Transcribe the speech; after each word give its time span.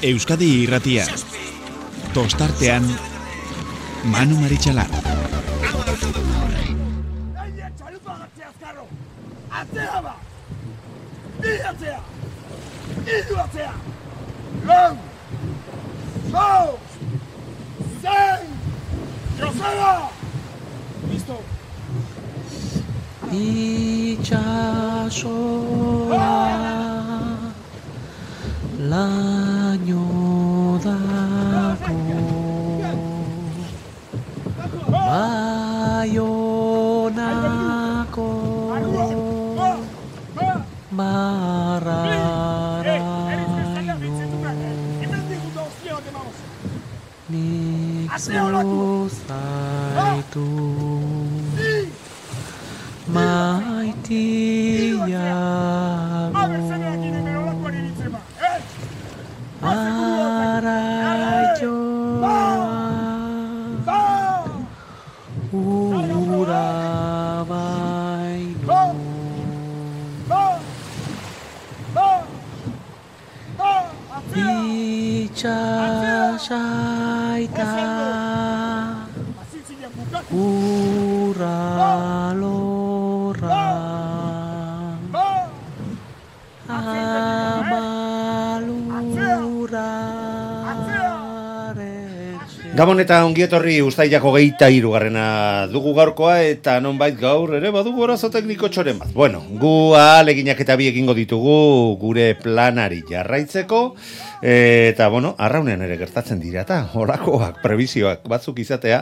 Euskadi 0.00 0.62
irratia. 0.62 1.02
Tostartean, 2.14 2.84
Manu 4.04 4.36
Maritxalar. 4.38 4.86
Atzea 9.50 9.98
ba! 10.04 10.14
Bi 11.40 11.52
atzea! 11.70 12.00
Idu 13.16 13.34
atzea! 13.42 13.74
Lau! 14.68 14.94
Lau! 16.30 16.78
Zein! 18.02 18.46
Joseba! 19.40 20.10
Listo! 21.10 21.38
Itxasoa 23.32 24.28
laino 28.90 30.04
dako 30.84 31.96
Baionako 36.08 36.68
mararaino 40.90 42.28
Nik 47.28 48.12
zuzaitu 48.24 49.28
maitiago 53.14 54.57
Itxasaita 75.38 76.58
ura 80.32 81.54
Gabon 92.78 93.00
eta 93.02 93.24
ongietorri 93.26 93.80
ustailako 93.82 94.30
geita 94.36 94.68
irugarrena 94.70 95.66
dugu 95.66 95.90
gaurkoa 95.96 96.36
eta 96.46 96.76
nonbait 96.78 97.16
gaur 97.18 97.56
ere 97.56 97.72
badugu 97.74 98.04
arazo 98.06 98.28
tekniko 98.30 98.68
txoren 98.70 99.00
bat. 99.00 99.08
Bueno, 99.16 99.40
gu 99.58 99.72
aleginak 99.98 100.60
eta 100.62 100.76
bi 100.78 100.86
egingo 100.86 101.16
ditugu 101.18 101.56
gure 101.98 102.28
planari 102.38 103.00
jarraitzeko 103.08 103.80
eta 104.52 105.08
bueno, 105.10 105.34
arraunean 105.42 105.82
ere 105.88 105.96
gertatzen 105.98 106.38
dira 106.38 106.62
eta 106.62 106.84
horakoak, 106.94 107.58
prebizioak 107.64 108.22
batzuk 108.30 108.62
izatea 108.62 109.00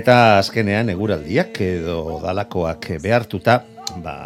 eta 0.00 0.16
azkenean 0.38 0.88
eguraldiak 0.96 1.60
edo 1.66 2.22
dalakoak 2.24 2.88
behartuta 3.04 3.60
ba, 4.00 4.16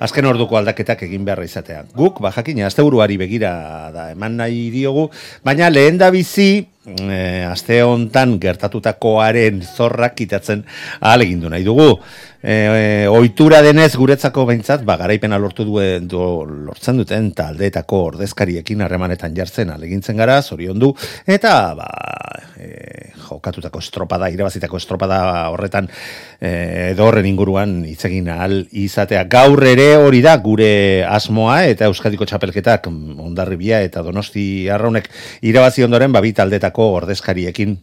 azken 0.00 0.24
orduko 0.30 0.56
aldaketak 0.56 1.04
egin 1.04 1.24
beharra 1.28 1.44
izatea. 1.44 1.84
Guk, 1.96 2.20
ba, 2.24 2.32
jakina, 2.32 2.66
asteburuari 2.68 3.18
begira 3.20 3.52
da 3.94 4.10
eman 4.14 4.40
nahi 4.40 4.68
diogu, 4.72 5.08
baina 5.44 5.70
lehen 5.72 5.98
da 6.00 6.10
bizi, 6.14 6.64
e, 6.98 7.44
aste 7.46 7.82
hontan 7.84 8.38
gertatutakoaren 8.42 9.62
zorrak 9.62 10.16
kitatzen 10.18 10.64
ahalegindu 11.00 11.50
nahi 11.52 11.64
dugu. 11.66 11.92
E, 12.42 12.54
e, 12.54 13.08
ohitura 13.08 13.60
denez 13.60 13.92
guretzako 14.00 14.46
behintzat, 14.48 14.84
ba, 14.88 14.96
garaipena 15.00 15.38
lortu 15.38 15.66
duen, 15.68 16.08
do, 16.08 16.46
lortzen 16.48 17.02
duten 17.02 17.32
taldeetako 17.36 18.04
ordezkariekin 18.14 18.80
harremanetan 18.86 19.36
jartzen 19.36 19.74
alegintzen 19.74 20.16
gara, 20.16 20.40
zoriondu, 20.40 20.94
eta 21.28 21.56
ba, 21.76 21.90
e, 22.56 23.12
jokatutako 23.30 23.80
estropada, 23.84 24.30
irabazitako 24.32 24.80
estropada 24.80 25.20
horretan 25.52 25.88
e, 26.40 26.94
horren 27.00 27.28
inguruan 27.28 27.76
hitz 27.88 28.04
egin 28.08 28.30
ahal 28.32 28.56
izatea. 28.72 29.24
Gaur 29.30 29.62
ere 29.68 29.90
hori 30.00 30.22
da 30.24 30.36
gure 30.42 30.70
asmoa 31.08 31.60
eta 31.70 31.88
Euskadiko 31.90 32.26
txapelketak 32.28 32.88
ondarribia 32.90 33.82
eta 33.86 34.02
donosti 34.06 34.44
arraunek 34.72 35.10
irabazi 35.46 35.84
ondoren 35.86 36.12
babi 36.16 36.32
taldetako 36.36 36.79
ordezkariekin 37.00 37.78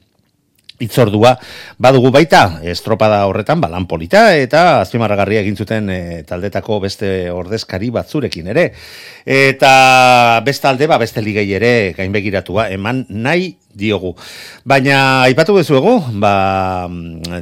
itzordua 0.80 1.34
badugu 1.82 2.12
baita 2.14 2.60
estropada 2.70 3.24
horretan 3.26 3.62
balan 3.62 3.88
polita 3.90 4.30
eta 4.38 4.82
azpimarragarria 4.84 5.42
egin 5.42 5.58
zuten 5.58 5.90
e, 5.90 6.02
taldetako 6.28 6.80
beste 6.84 7.32
ordezkari 7.34 7.90
batzurekin 7.94 8.52
ere 8.54 8.68
eta 9.26 10.42
beste 10.46 10.70
alde 10.70 10.88
ba 10.88 11.00
beste 11.02 11.24
ligei 11.26 11.50
ere 11.58 11.94
gainbegiratua 11.98 12.70
eman 12.76 13.06
nahi 13.10 13.56
diogu. 13.78 14.16
Baina 14.66 15.22
aipatu 15.28 15.54
bezuego, 15.54 16.00
ba, 16.18 16.90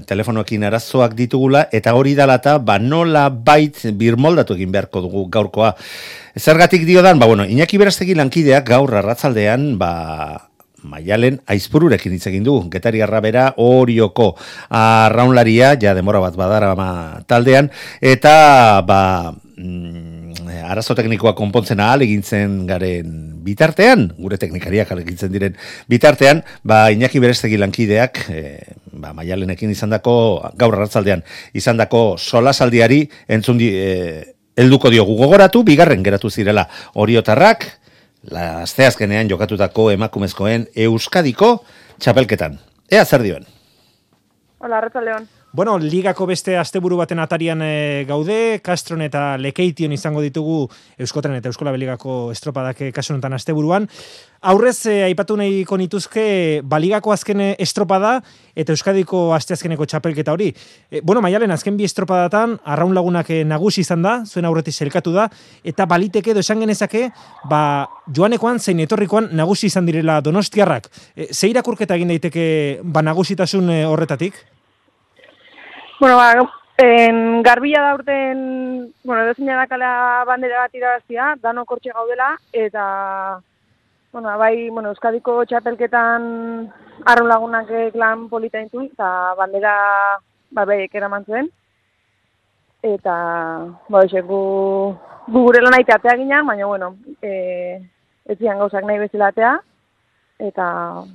telefonoekin 0.03 0.65
arazoak 0.67 1.13
ditugula 1.15 1.69
eta 1.71 1.93
hori 1.95 2.11
dalata 2.15 2.57
ba 2.59 2.75
nola 2.79 3.29
bait 3.29 3.79
birmoldatu 3.95 4.57
egin 4.59 4.73
beharko 4.75 5.05
dugu 5.05 5.29
gaurkoa. 5.31 5.71
Zergatik 6.35 6.83
diodan, 6.83 7.19
ba 7.19 7.29
bueno, 7.31 7.45
Iñaki 7.47 7.79
Berastegi 7.79 8.19
lankideak 8.19 8.67
gaur 8.67 8.97
arratzaldean 8.99 9.77
ba 9.79 10.51
Maialen 10.85 11.39
aizpururekin 11.49 12.13
hitz 12.15 12.27
egin 12.31 12.45
du, 12.45 12.55
getari 12.71 13.01
arrabera 13.03 13.51
orioko 13.61 14.33
arraunlaria, 14.69 15.73
ja 15.81 15.95
demora 15.97 16.21
bat 16.23 16.37
badara 16.39 16.73
ma, 16.77 16.89
taldean, 17.27 17.71
eta 18.01 18.35
ba, 18.87 19.01
mm, 19.57 20.51
arazo 20.69 20.95
teknikoa 20.97 21.35
konpontzen 21.37 21.81
ahal 21.83 22.05
egintzen 22.05 22.61
garen 22.69 23.15
bitartean, 23.45 24.07
gure 24.17 24.39
teknikariak 24.41 24.93
egintzen 24.97 25.33
diren 25.33 25.57
bitartean, 25.91 26.43
ba, 26.63 26.85
Iñaki 26.93 27.21
Berestegi 27.23 27.59
lankideak, 27.61 28.21
e, 28.29 28.43
ba, 28.93 29.13
Maialenekin 29.17 29.73
izandako 29.73 30.15
gaur 30.57 30.77
arratzaldean, 30.77 31.25
izandako 31.53 32.05
solasaldiari 32.17 33.03
entzun 33.27 33.61
di, 33.61 33.71
e, 33.73 34.35
helduko 34.55 34.89
diogu. 34.89 35.17
Gogoratu, 35.19 35.63
bigarren 35.67 36.03
geratu 36.03 36.31
zirela 36.31 36.67
oriotarrak, 36.95 37.67
asteazkenean 38.33 39.29
jokatutako 39.29 39.89
emakumezkoen 39.91 40.67
Euskadiko 40.75 41.65
txapelketan. 41.99 42.59
Ea 42.91 43.05
zer 43.05 43.23
dioen? 43.23 43.45
Hola, 44.59 44.77
Arratza 44.77 45.01
León. 45.01 45.27
Bueno, 45.55 45.77
ligako 45.79 46.25
beste 46.27 46.57
asteburu 46.59 46.97
baten 46.99 47.21
atarian 47.23 47.61
e, 47.63 48.03
gaude, 48.09 48.59
Castron 48.59 48.99
eta 49.05 49.37
Lekeition 49.39 49.93
izango 49.95 50.19
ditugu 50.19 50.65
Euskotren 50.99 51.37
eta 51.37 51.47
Euskola 51.47 51.71
Beligako 51.71 52.33
estropadak 52.33 52.81
kasu 52.91 53.13
honetan 53.13 53.37
asteburuan. 53.37 53.85
Aurrez, 54.51 54.81
e, 54.91 54.97
aipatu 55.05 55.37
nahiko 55.39 55.77
nituzke, 55.79 56.25
baligako 56.59 57.13
azken 57.15 57.39
estropada 57.53 58.17
eta 58.51 58.75
Euskadiko 58.75 59.29
asteazkeneko 59.37 59.87
txapelketa 59.87 60.33
hori. 60.35 60.49
E, 60.91 60.99
bueno, 60.99 61.21
maialen, 61.23 61.55
azken 61.55 61.79
bi 61.79 61.87
estropadatan, 61.87 62.57
arraun 62.65 62.91
lagunak 62.97 63.31
nagusi 63.47 63.85
izan 63.87 64.03
da, 64.03 64.17
zuen 64.27 64.49
aurretik 64.49 64.75
zelkatu 64.75 65.15
da, 65.15 65.29
eta 65.63 65.87
baliteke 65.87 66.33
edo 66.35 66.43
esan 66.43 66.65
genezake, 66.65 67.05
ba, 67.47 67.61
joanekoan, 68.11 68.59
zein 68.59 68.83
etorrikoan, 68.83 69.31
nagusi 69.31 69.71
izan 69.71 69.87
direla 69.87 70.19
donostiarrak. 70.19 70.91
E, 71.15 71.29
ze 71.31 71.47
irakurketa 71.53 71.95
egin 71.95 72.11
daiteke, 72.11 72.45
ba, 72.83 73.05
nagusitasun 73.07 73.71
horretatik? 73.85 74.43
Bueno, 75.97 76.17
ba, 76.17 76.33
en 76.77 77.41
garbila 77.41 77.81
da 77.81 77.93
urten, 77.95 78.93
bueno, 79.05 79.23
edo 79.23 79.33
zein 79.33 79.47
dakala 79.47 80.25
bandera 80.27 80.65
bat 80.65 80.75
irabazia, 80.75 81.35
dano 81.41 81.63
kortxe 81.63 81.93
gaudela, 81.95 82.33
eta, 82.51 83.39
bueno, 84.11 84.37
bai, 84.37 84.69
bueno, 84.69 84.89
Euskadiko 84.89 85.45
txapelketan 85.45 86.27
arrun 87.05 87.29
lagunak 87.29 87.71
lan 87.95 88.27
polita 88.27 88.59
intu, 88.59 88.83
eta 88.91 89.35
bandera, 89.39 90.19
ba, 90.51 90.65
bai, 90.65 90.89
eraman 90.91 91.23
zuen. 91.23 91.49
Eta, 92.83 93.15
ba, 93.87 94.03
ese, 94.03 94.19
gu, 94.21 94.43
gu 95.31 95.47
gure 95.47 95.63
lan 95.63 95.79
aiteatea 95.79 96.19
ginen, 96.19 96.45
baina, 96.45 96.67
bueno, 96.67 96.97
e, 97.21 97.79
ez 98.25 98.37
zian 98.37 98.59
gauzak 98.59 98.83
nahi 98.83 98.99
bezalatea, 98.99 99.57
eta, 100.43 100.71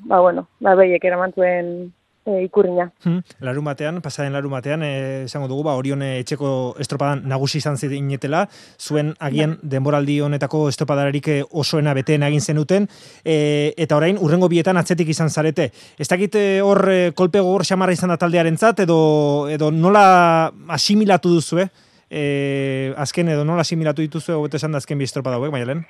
ba, 0.09 0.21
bueno, 0.21 0.49
ba, 0.59 0.75
bai, 0.75 0.95
eraman 0.97 1.37
zuen 1.37 1.93
e, 2.27 2.43
ikurriña. 2.45 2.91
Hmm, 3.05 3.21
larun 3.41 3.65
batean, 3.65 4.01
pasaren 4.01 4.33
larun 4.33 4.53
batean, 4.53 4.83
eh, 4.83 5.25
esango 5.25 5.49
dugu, 5.49 5.65
ba, 5.65 5.75
orion 5.77 6.03
etxeko 6.03 6.77
estropadan 6.81 7.23
nagusi 7.29 7.59
izan 7.59 7.77
zinetela, 7.77 8.47
zuen 8.79 9.15
agian 9.19 9.59
denboraldi 9.63 10.21
honetako 10.21 10.69
estropadarik 10.69 11.29
osoena 11.51 11.95
beteen 11.95 12.23
egin 12.23 12.41
zenuten, 12.41 12.89
e, 13.25 13.75
eta 13.77 13.97
orain, 13.97 14.19
urrengo 14.21 14.49
bietan 14.49 14.77
atzetik 14.77 15.09
izan 15.09 15.31
zarete. 15.31 15.71
Ez 15.99 16.09
dakit 16.09 16.37
hor 16.63 16.85
kolpe 17.15 17.41
gogor 17.41 17.65
xamarra 17.65 17.93
izan 17.93 18.11
da 18.11 18.19
taldearen 18.21 18.59
zat, 18.59 18.81
edo, 18.81 19.49
edo 19.49 19.71
nola 19.71 20.51
asimilatu 20.69 21.33
duzu, 21.37 21.65
e, 22.11 22.93
azken 22.97 23.29
edo 23.29 23.45
nola 23.45 23.63
asimilatu 23.63 24.03
dituzu, 24.03 24.35
hobeto 24.35 24.59
esan 24.59 24.73
da 24.73 24.83
azken 24.83 24.99
bi 24.99 25.07
estropada 25.09 25.39
hauek, 25.39 25.53
Maialen? 25.55 25.87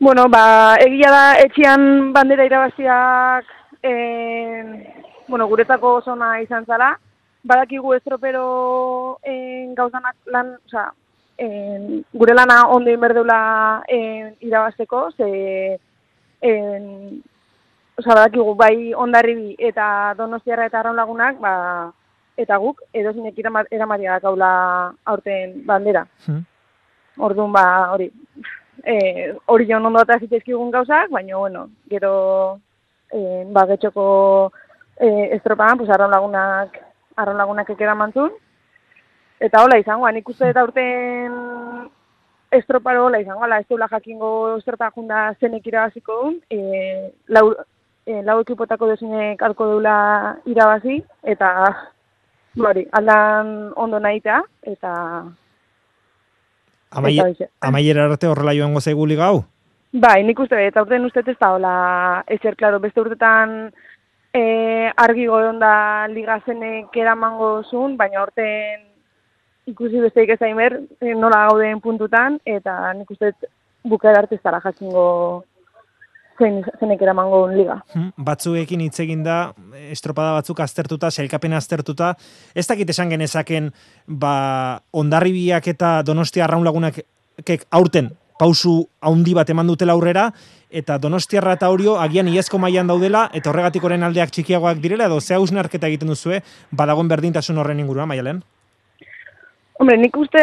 Bueno, 0.00 0.28
ba, 0.32 0.76
egia 0.80 1.10
da 1.12 1.24
etxian 1.42 2.12
bandera 2.14 2.46
irabaziak 2.48 3.44
eh, 3.84 4.99
bueno, 5.30 5.46
guretzako 5.46 5.94
oso 6.00 6.12
ona 6.12 6.40
izan 6.42 6.66
zala. 6.66 6.98
Badakigu 7.42 7.94
estropero 7.94 9.18
eh, 9.22 9.72
gauzanak 9.76 10.16
lan, 10.26 10.56
osea, 10.66 10.90
eh, 11.38 12.02
gure 12.12 12.34
lana 12.34 12.66
ondo 12.68 12.90
inberdeula 12.90 13.82
eh, 13.88 14.34
irabazteko, 14.40 15.10
ze 15.16 15.28
eh, 16.42 17.20
osea, 17.96 18.14
badakigu 18.14 18.54
bai 18.54 18.92
ondarribi 18.92 19.56
eta 19.70 20.14
donostiarra 20.18 20.66
eta 20.66 20.80
arraun 20.80 21.00
lagunak, 21.00 21.40
ba, 21.40 21.54
eta 22.36 22.58
guk, 22.58 22.82
edo 22.92 23.12
zinek 23.12 23.38
eramaria 23.70 24.18
gaula 24.20 24.92
aurten 25.04 25.62
bandera. 25.64 26.06
Hmm. 26.26 26.44
Orduan, 27.18 27.52
ba, 27.52 27.92
hori, 27.92 28.10
eh, 28.84 29.32
hori 29.46 29.66
joan 29.68 29.86
ondo 29.86 30.02
eta 30.02 30.18
zitezkigun 30.18 30.70
gauzak, 30.70 31.10
baina, 31.10 31.36
bueno, 31.36 31.68
gero, 31.88 32.60
eh, 33.12 33.44
ba, 33.48 33.66
getxoko 33.66 34.52
eh, 35.00 35.30
estropan, 35.36 35.78
pues, 35.78 35.90
arraun 35.90 36.12
lagunak, 36.12 36.76
arraun 37.16 37.38
lagunak 37.40 37.70
ekera 37.72 37.94
mantzun. 37.96 38.30
Eta 39.40 39.62
hola 39.64 39.78
izango, 39.80 40.08
nik 40.12 40.28
uste 40.28 40.50
eta 40.52 40.62
urten 40.66 41.32
estroparo 42.52 43.06
hola 43.06 43.20
izango, 43.22 43.44
ala, 43.46 43.60
ez 43.62 43.66
deula 43.68 43.88
jakingo 43.88 44.30
estropa 44.58 44.90
junda 44.94 45.30
zenek 45.40 45.66
irabaziko 45.66 46.16
duen, 46.22 46.40
eh, 46.50 47.12
lau, 47.28 47.54
eh, 48.06 48.20
lau 48.26 48.40
ekipotako 48.42 48.88
dezinek 48.90 49.42
alko 49.42 49.66
deula 49.70 50.36
irabazi, 50.44 50.98
eta, 51.22 51.50
hori, 52.58 52.86
aldan 52.92 53.72
ondo 53.76 53.98
nahitea, 53.98 54.42
eta, 54.62 54.94
Amai, 56.90 57.14
Eta 57.14 57.28
hoxe. 57.28 57.46
amaiera 57.62 58.04
arte 58.04 58.26
horrela 58.26 58.52
joango 58.52 58.80
zaigu 58.80 59.06
liga 59.06 59.28
hau? 59.28 59.44
Bai, 59.92 60.24
nik 60.26 60.38
uste, 60.42 60.58
eta 60.66 60.82
urten 60.82 61.04
uste 61.06 61.22
ez 61.24 61.36
da, 61.38 61.52
hola, 61.54 62.24
ezer, 62.26 62.56
klaro, 62.56 62.80
beste 62.82 63.00
urtetan 63.00 63.72
e, 64.34 64.90
argi 64.96 65.26
godon 65.26 65.58
da 65.60 66.06
liga 66.10 66.38
zenek 66.46 66.96
eramango 66.96 67.50
zuen, 67.70 67.96
baina 67.96 68.22
urten 68.22 68.86
ikusi 69.70 70.00
besteik 70.02 70.34
ez 70.34 70.40
ber, 70.56 70.80
e, 71.00 71.14
nola 71.14 71.46
gauden 71.48 71.80
puntutan, 71.80 72.40
eta 72.44 72.92
nik 72.94 73.10
uste 73.10 73.32
bukaera 73.84 74.24
arte 74.24 74.34
ez 74.34 74.42
dara 74.42 74.60
jakingo 74.60 75.44
zein, 76.38 76.62
zenek 76.78 77.02
eramango 77.02 77.44
duen 77.44 77.58
liga. 77.58 77.80
Hmm, 77.94 78.10
Batzuekin 78.16 78.80
hitz 78.80 78.98
egin 79.04 79.22
da, 79.22 79.52
estropada 79.90 80.32
batzuk 80.38 80.60
aztertuta, 80.60 81.10
sailkapen 81.10 81.52
aztertuta, 81.52 82.14
ez 82.54 82.66
dakit 82.66 82.90
esan 82.90 83.12
genezaken, 83.12 83.70
ba, 84.06 84.80
ondarribiak 84.92 85.68
eta 85.74 86.00
donostia 86.06 86.46
arraun 86.46 86.64
lagunak 86.64 87.02
kek 87.44 87.66
aurten 87.70 88.10
pausu 88.40 88.88
haundi 89.04 89.34
bat 89.36 89.50
eman 89.52 89.68
dutela 89.68 89.92
aurrera, 89.92 90.30
eta 90.70 90.96
donostiarra 91.02 91.58
eta 91.58 91.68
horio 91.68 91.98
agian 92.00 92.28
iazko 92.32 92.58
mailan 92.62 92.88
daudela, 92.88 93.26
eta 93.36 93.50
horregatik 93.50 93.84
oren 93.84 94.06
aldeak 94.06 94.32
txikiagoak 94.32 94.80
direla, 94.80 95.10
edo 95.10 95.20
ze 95.20 95.36
hausnarketa 95.36 95.90
egiten 95.90 96.08
duzue, 96.08 96.40
badagon 96.72 97.10
berdintasun 97.10 97.58
horren 97.60 97.82
inguruan, 97.82 98.08
maialen? 98.08 98.40
Hombre, 99.80 99.96
nik 100.00 100.16
uste 100.16 100.40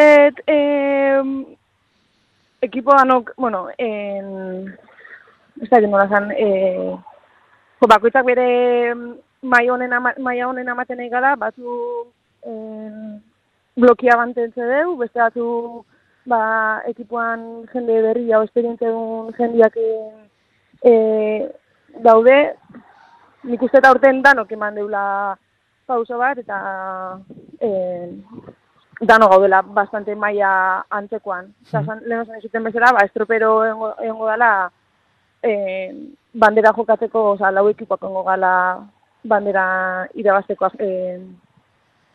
eh, 0.50 1.22
ekipo 2.62 2.94
danok, 2.98 3.34
bueno, 3.38 3.68
en, 3.78 4.68
ez 5.62 5.70
da 5.70 5.82
nola 5.86 6.08
zan, 6.10 6.32
eh, 6.38 6.94
bakoitzak 7.88 8.26
bere 8.26 8.48
maila 9.42 9.74
honen, 9.76 9.94
ama, 9.94 10.14
maila 10.20 10.50
honen 10.50 11.10
gara, 11.10 11.36
batzu 11.36 11.78
en, 12.44 13.22
blokia 13.78 14.18
bantentze 14.18 14.62
deu, 14.62 14.98
beste 14.98 15.22
batzu 15.22 15.48
ba, 16.28 16.82
ekipoan 16.90 17.66
jende 17.72 18.02
berri 18.06 18.32
hau 18.34 18.44
esperientzia 18.46 18.92
duen 18.92 19.34
jendiak 19.38 19.78
e, 19.78 20.94
daude, 22.04 22.38
nik 23.48 23.64
uste 23.64 23.80
eta 23.80 23.94
urten 23.96 24.22
danok 24.26 24.52
eman 24.52 24.76
deula 24.76 25.06
pauso 25.88 26.20
bat, 26.20 26.38
eta 26.44 26.58
e, 27.64 27.70
dano 29.08 29.30
gaudela 29.32 29.62
bastante 29.62 30.16
maila 30.16 30.84
antzekoan. 30.90 31.54
Mm. 31.72 32.04
lehen 32.06 32.22
osan 32.22 32.40
izuten 32.42 32.64
bezala, 32.68 32.92
ba, 32.94 33.06
estropero 33.06 33.64
egongo, 33.66 34.30
dela 34.30 34.52
e, 35.42 35.52
bandera 36.34 36.76
jokatzeko, 36.76 37.32
oza, 37.34 37.52
lau 37.52 37.70
ekipoak 37.72 38.04
egongo 38.04 38.24
gala 38.28 38.54
bandera 39.24 39.68
irabazteko 40.14 40.72
e, 40.80 40.94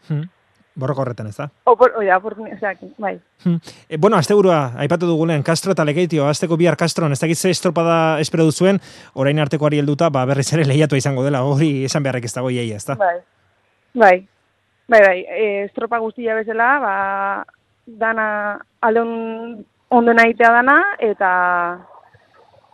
Hmm. 0.08 0.26
Borroko 0.74 1.02
horretan, 1.02 1.26
ez 1.28 1.36
da? 1.36 1.48
opor, 1.68 1.92
oia, 2.00 2.16
oportuni, 2.16 2.52
osea, 2.54 2.72
bai. 2.98 3.18
Hmm. 3.44 3.58
E, 3.88 3.98
bueno, 3.98 4.16
asteburua, 4.16 4.72
aipatu 4.80 5.06
dugulen, 5.06 5.42
Castro 5.42 5.72
eta 5.76 5.84
Lekeitio, 5.84 6.26
asteko 6.28 6.56
bihar 6.56 6.76
Castron, 6.80 7.12
ez 7.12 7.20
dakit 7.20 7.36
ze 7.36 7.50
estropada 7.50 8.20
espero 8.20 8.44
duzuen, 8.44 8.80
orain 9.14 9.38
artekoari 9.38 9.82
helduta, 9.82 10.08
ba, 10.10 10.24
berriz 10.24 10.48
ere 10.52 10.64
lehiatu 10.64 10.96
izango 10.96 11.24
dela, 11.24 11.42
hori 11.44 11.84
esan 11.84 12.02
beharrek 12.02 12.24
ez 12.24 12.34
dago 12.34 12.50
iaia, 12.50 12.76
ez 12.76 12.86
da? 12.86 12.96
Bai, 12.96 13.18
bai, 13.94 14.16
bai, 14.88 15.02
bai, 15.06 15.18
e, 15.28 15.64
estropa 15.66 16.00
guztia 16.00 16.34
bezala, 16.40 16.70
ba, 16.80 16.94
dana 17.86 18.26
aldeon 18.80 19.64
ondo 19.92 20.14
nahitea 20.16 20.52
dana, 20.56 20.76
eta 20.98 21.32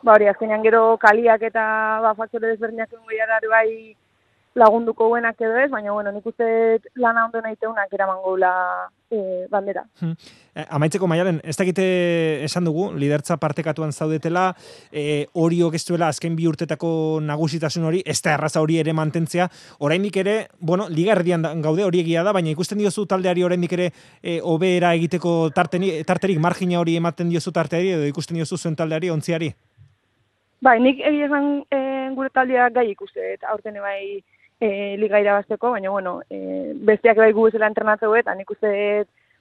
ba 0.02 0.14
hori, 0.14 0.28
azkenean 0.30 0.62
gero 0.62 0.96
kaliak 1.02 1.42
eta 1.50 1.64
ba, 2.02 2.14
faktore 2.14 2.52
desberdinak 2.52 2.90
bai 3.50 3.96
lagunduko 4.58 5.08
buenak 5.08 5.40
edo 5.40 5.56
ez, 5.62 5.70
baina 5.70 5.92
bueno, 5.94 6.12
nik 6.12 6.26
uste 6.26 6.46
dut 6.74 6.88
lana 6.98 7.26
ondo 7.26 7.40
nahiteunak 7.42 7.92
eraman 7.94 8.20
goula 8.24 8.50
e, 9.10 9.46
bandera. 9.50 9.84
Hmm. 10.00 10.14
E, 10.54 10.64
amaitzeko 10.76 11.08
maialen, 11.10 11.40
ez 11.44 11.56
dakite 11.56 11.84
esan 12.44 12.66
dugu, 12.68 12.88
lidertza 12.98 13.38
partekatuan 13.40 13.92
zaudetela, 13.92 14.50
e, 14.90 15.26
hori 15.38 15.60
okestuela 15.66 16.10
azken 16.12 16.36
bi 16.36 16.48
urtetako 16.50 16.90
nagusitasun 17.24 17.86
hori, 17.88 18.02
ez 18.04 18.18
da 18.24 18.34
erraza 18.34 18.62
hori 18.64 18.80
ere 18.82 18.94
mantentzea, 18.96 19.48
oraindik 19.86 20.18
ere, 20.24 20.36
bueno, 20.58 20.88
liga 20.90 21.14
erdian 21.16 21.46
gaude 21.64 21.86
hori 21.86 22.02
egia 22.04 22.26
da, 22.26 22.34
baina 22.36 22.52
ikusten 22.52 22.82
diozu 22.82 23.06
taldeari 23.06 23.46
oraindik 23.46 23.76
ere 23.78 23.90
e, 24.22 24.40
hobera 24.42 24.94
egiteko 24.98 25.38
tarteni, 25.54 25.94
tarterik 26.08 26.40
margina 26.42 26.80
hori 26.82 26.98
ematen 26.98 27.30
diozu 27.30 27.54
tarteari, 27.54 27.94
edo 27.96 28.10
ikusten 28.10 28.40
diozu 28.40 28.58
zuen 28.58 28.76
taldeari, 28.76 29.10
ontziari? 29.14 29.52
Bai, 30.64 30.80
nik 30.82 30.98
egia 31.06 31.28
esan 31.28 31.62
e, 31.70 31.78
gure 32.18 32.32
taldea 32.34 32.66
gai 32.74 32.88
ikuste, 32.90 33.22
eta 33.36 33.52
aurten 33.52 33.78
bai 33.78 34.18
e, 34.60 34.96
liga 34.98 35.20
irabazteko, 35.20 35.70
baina 35.76 35.90
bueno, 35.90 36.20
e, 36.30 36.72
besteak 36.74 37.16
bai 37.16 37.32
gu 37.32 37.48
bezala 37.48 37.70
entrenatzeu 37.70 38.14
eta 38.18 38.34
nik 38.34 38.50
uste 38.50 38.70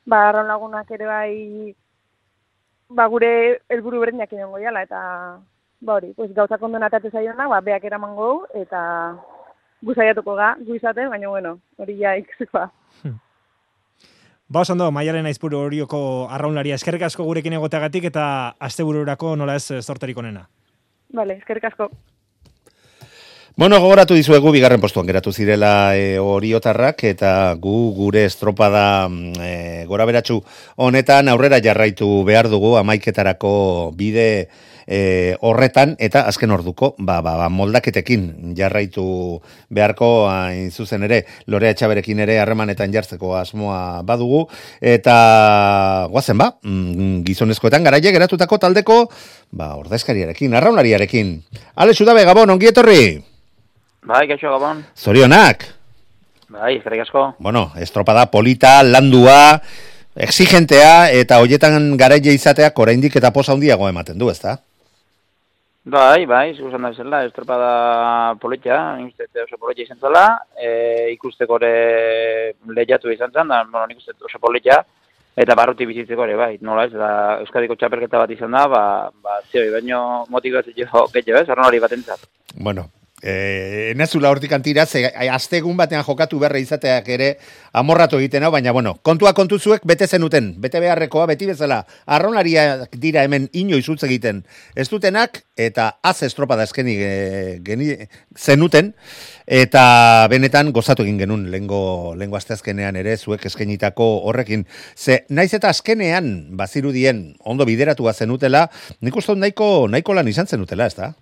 ba, 0.06 0.30
arraun 0.30 0.48
lagunak 0.48 0.92
ere 0.92 1.06
bai, 1.06 1.76
ba, 2.90 3.08
gure 3.12 3.62
helburu 3.70 4.02
berdinak 4.06 4.34
egongo 4.34 4.62
jala, 4.64 4.84
eta 4.88 5.00
ba 5.82 5.98
hori, 6.00 6.14
pues, 6.18 6.34
gauzak 6.34 6.64
ondo 6.64 6.80
natate 6.80 7.12
zaiona, 7.12 7.48
ba, 7.48 7.62
beak 7.62 7.84
eraman 7.86 8.16
gau, 8.16 8.46
eta 8.56 8.82
gu 9.84 9.94
saiatuko 9.94 10.36
ga, 10.36 10.56
gu 10.64 10.78
izaten, 10.80 11.10
baina 11.10 11.30
bueno, 11.30 11.58
hori 11.78 12.00
ja 12.00 12.16
ikusiko 12.18 12.64
da. 12.64 12.70
Ba, 14.48 14.62
oso 14.62 14.72
ondo, 14.72 14.86
maialen 14.96 15.26
aizpuru 15.28 15.60
horioko 15.60 16.00
arraunlaria, 16.32 16.78
eskerrik 16.80 17.02
asko 17.04 17.26
gurekin 17.28 17.58
egoteagatik 17.58 18.06
eta 18.08 18.28
astebururako 18.64 19.36
nola 19.36 19.58
ez 19.60 19.66
eh, 19.76 19.82
zorterik 19.82 20.18
onena. 20.18 20.46
Vale, 21.12 21.36
eskerrik 21.42 21.66
asko. 21.68 21.90
Bueno, 23.58 23.80
gogoratu 23.82 24.14
dizuegu 24.14 24.52
bigarren 24.54 24.78
postuan 24.78 25.08
geratu 25.10 25.32
zirela 25.34 25.98
e, 25.98 26.20
oriotarrak 26.22 27.00
eta 27.10 27.30
gu 27.58 27.90
gure 27.98 28.22
estropada 28.30 29.10
mm, 29.10 29.32
e, 29.42 29.86
gora 29.90 30.06
beratxu 30.06 30.36
honetan 30.86 31.26
aurrera 31.32 31.58
jarraitu 31.58 32.06
behar 32.22 32.52
dugu 32.52 32.76
amaiketarako 32.78 33.54
bide 33.98 34.26
e, 34.86 35.00
horretan 35.42 35.96
eta 35.98 36.22
azken 36.30 36.54
orduko 36.54 36.92
ba, 37.00 37.16
ba, 37.26 37.34
ba, 37.40 37.48
moldaketekin 37.50 38.54
jarraitu 38.54 39.06
beharko 39.74 40.10
hain 40.30 40.70
zuzen 40.70 41.08
ere 41.08 41.24
Lorea 41.50 41.74
Etxaberekin 41.74 42.22
ere 42.28 42.36
harremanetan 42.38 42.94
jartzeko 42.94 43.32
asmoa 43.40 44.04
badugu 44.06 44.44
eta 44.82 45.16
guazen 46.14 46.38
ba, 46.38 46.52
mm, 46.62 47.26
gizonezkoetan 47.26 47.90
garaile 47.90 48.14
geratutako 48.14 48.62
taldeko 48.68 49.00
ba, 49.50 49.72
ordezkariarekin, 49.82 50.54
arraunariarekin. 50.54 51.34
Ale, 51.74 51.98
Sudabe, 51.98 52.22
Gabon, 52.30 52.54
ongi 52.54 52.70
etorri! 52.70 53.02
Bai, 54.08 54.24
gaixo 54.30 54.48
gabon. 54.48 54.86
Zorionak! 54.96 55.66
Bai, 56.48 56.78
eskerrik 56.78 57.02
asko. 57.04 57.34
Bueno, 57.44 57.74
estropada 57.76 58.30
polita, 58.32 58.80
landua, 58.84 59.60
exigentea, 60.16 61.10
eta 61.12 61.42
hoietan 61.44 61.98
garaile 62.00 62.32
izateak 62.38 62.80
oraindik 62.80 63.18
eta 63.20 63.34
posa 63.36 63.52
handiago 63.52 63.90
ematen 63.92 64.16
du, 64.16 64.30
ezta? 64.32 64.56
Bai, 65.92 66.24
bai, 66.26 66.56
zikusen 66.56 66.88
da 66.88 66.94
bezala, 66.94 67.22
estropada 67.28 67.70
politia, 68.40 68.80
uste 69.04 69.28
dut 69.28 69.44
oso 69.44 69.60
politia 69.60 69.90
izan 69.90 70.00
zela, 70.00 70.26
e, 70.56 70.72
ikusteko 71.18 71.60
ere 71.60 72.54
lehiatu 72.80 73.12
izan 73.12 73.36
zen, 73.36 73.52
da, 73.52 73.66
bueno, 73.68 73.86
nik 73.92 74.00
uste 74.00 74.16
dut 74.16 74.32
oso 74.32 74.40
politia, 74.40 74.82
eta 75.36 75.56
barruti 75.56 75.88
bizitzeko 75.88 76.24
ere, 76.24 76.40
bai, 76.40 76.54
nola 76.64 76.88
ez, 76.88 76.94
eta 76.96 77.12
Euskadiko 77.44 77.76
txapelketa 77.76 78.24
bat 78.24 78.36
izan 78.36 78.56
da, 78.56 78.68
ba, 78.72 78.84
ba, 79.24 79.42
zioi, 79.52 79.68
baino 79.76 80.24
motibatzio 80.32 80.76
gehiago 80.76 81.42
ez, 81.44 81.50
arron 81.50 81.68
hori 81.68 81.84
bat. 81.84 81.96
Bueno, 82.56 82.88
E, 83.18 83.94
enazula 83.96 84.30
hortik 84.30 84.52
antira, 84.54 84.86
ze 84.86 85.08
astegun 85.34 85.74
batean 85.78 86.04
jokatu 86.06 86.38
berre 86.38 86.60
izateak 86.62 87.08
ere 87.10 87.30
amorratu 87.74 88.20
egiten 88.22 88.46
hau, 88.46 88.52
baina 88.54 88.70
bueno, 88.76 88.94
kontua 89.02 89.32
kontuzuek 89.34 89.82
bete 89.90 90.06
zenuten, 90.06 90.52
bete 90.62 90.78
beharrekoa, 90.84 91.26
beti 91.34 91.50
bezala, 91.50 91.80
arronlariak 92.06 92.94
dira 93.02 93.26
hemen 93.26 93.50
inoiz 93.58 93.90
utz 93.90 94.04
egiten 94.06 94.44
ez 94.78 94.86
dutenak, 94.94 95.42
eta 95.58 95.90
az 96.06 96.22
estropada 96.30 96.70
eskeni 96.70 96.94
e, 97.02 97.12
geni, 97.66 97.90
zenuten, 98.38 98.94
eta 99.50 100.28
benetan 100.30 100.70
gozatu 100.70 101.02
egin 101.02 101.18
genuen 101.26 101.50
lengo, 101.50 102.14
lengo 102.14 102.38
asteazkenean 102.38 103.02
ere, 103.02 103.18
zuek 103.18 103.50
eskenitako 103.50 104.12
horrekin. 104.30 104.68
Ze, 104.94 105.24
naiz 105.34 105.56
eta 105.58 105.74
azkenean, 105.74 106.52
bazirudien, 106.58 107.32
ondo 107.42 107.66
bideratua 107.66 108.14
zenutela, 108.14 108.68
nik 109.02 109.18
uste 109.18 109.34
nahiko, 109.34 109.88
nahiko 109.90 110.14
lan 110.14 110.30
izan 110.30 110.46
zenutela, 110.46 110.86
ez 110.86 111.02
da? 111.02 111.16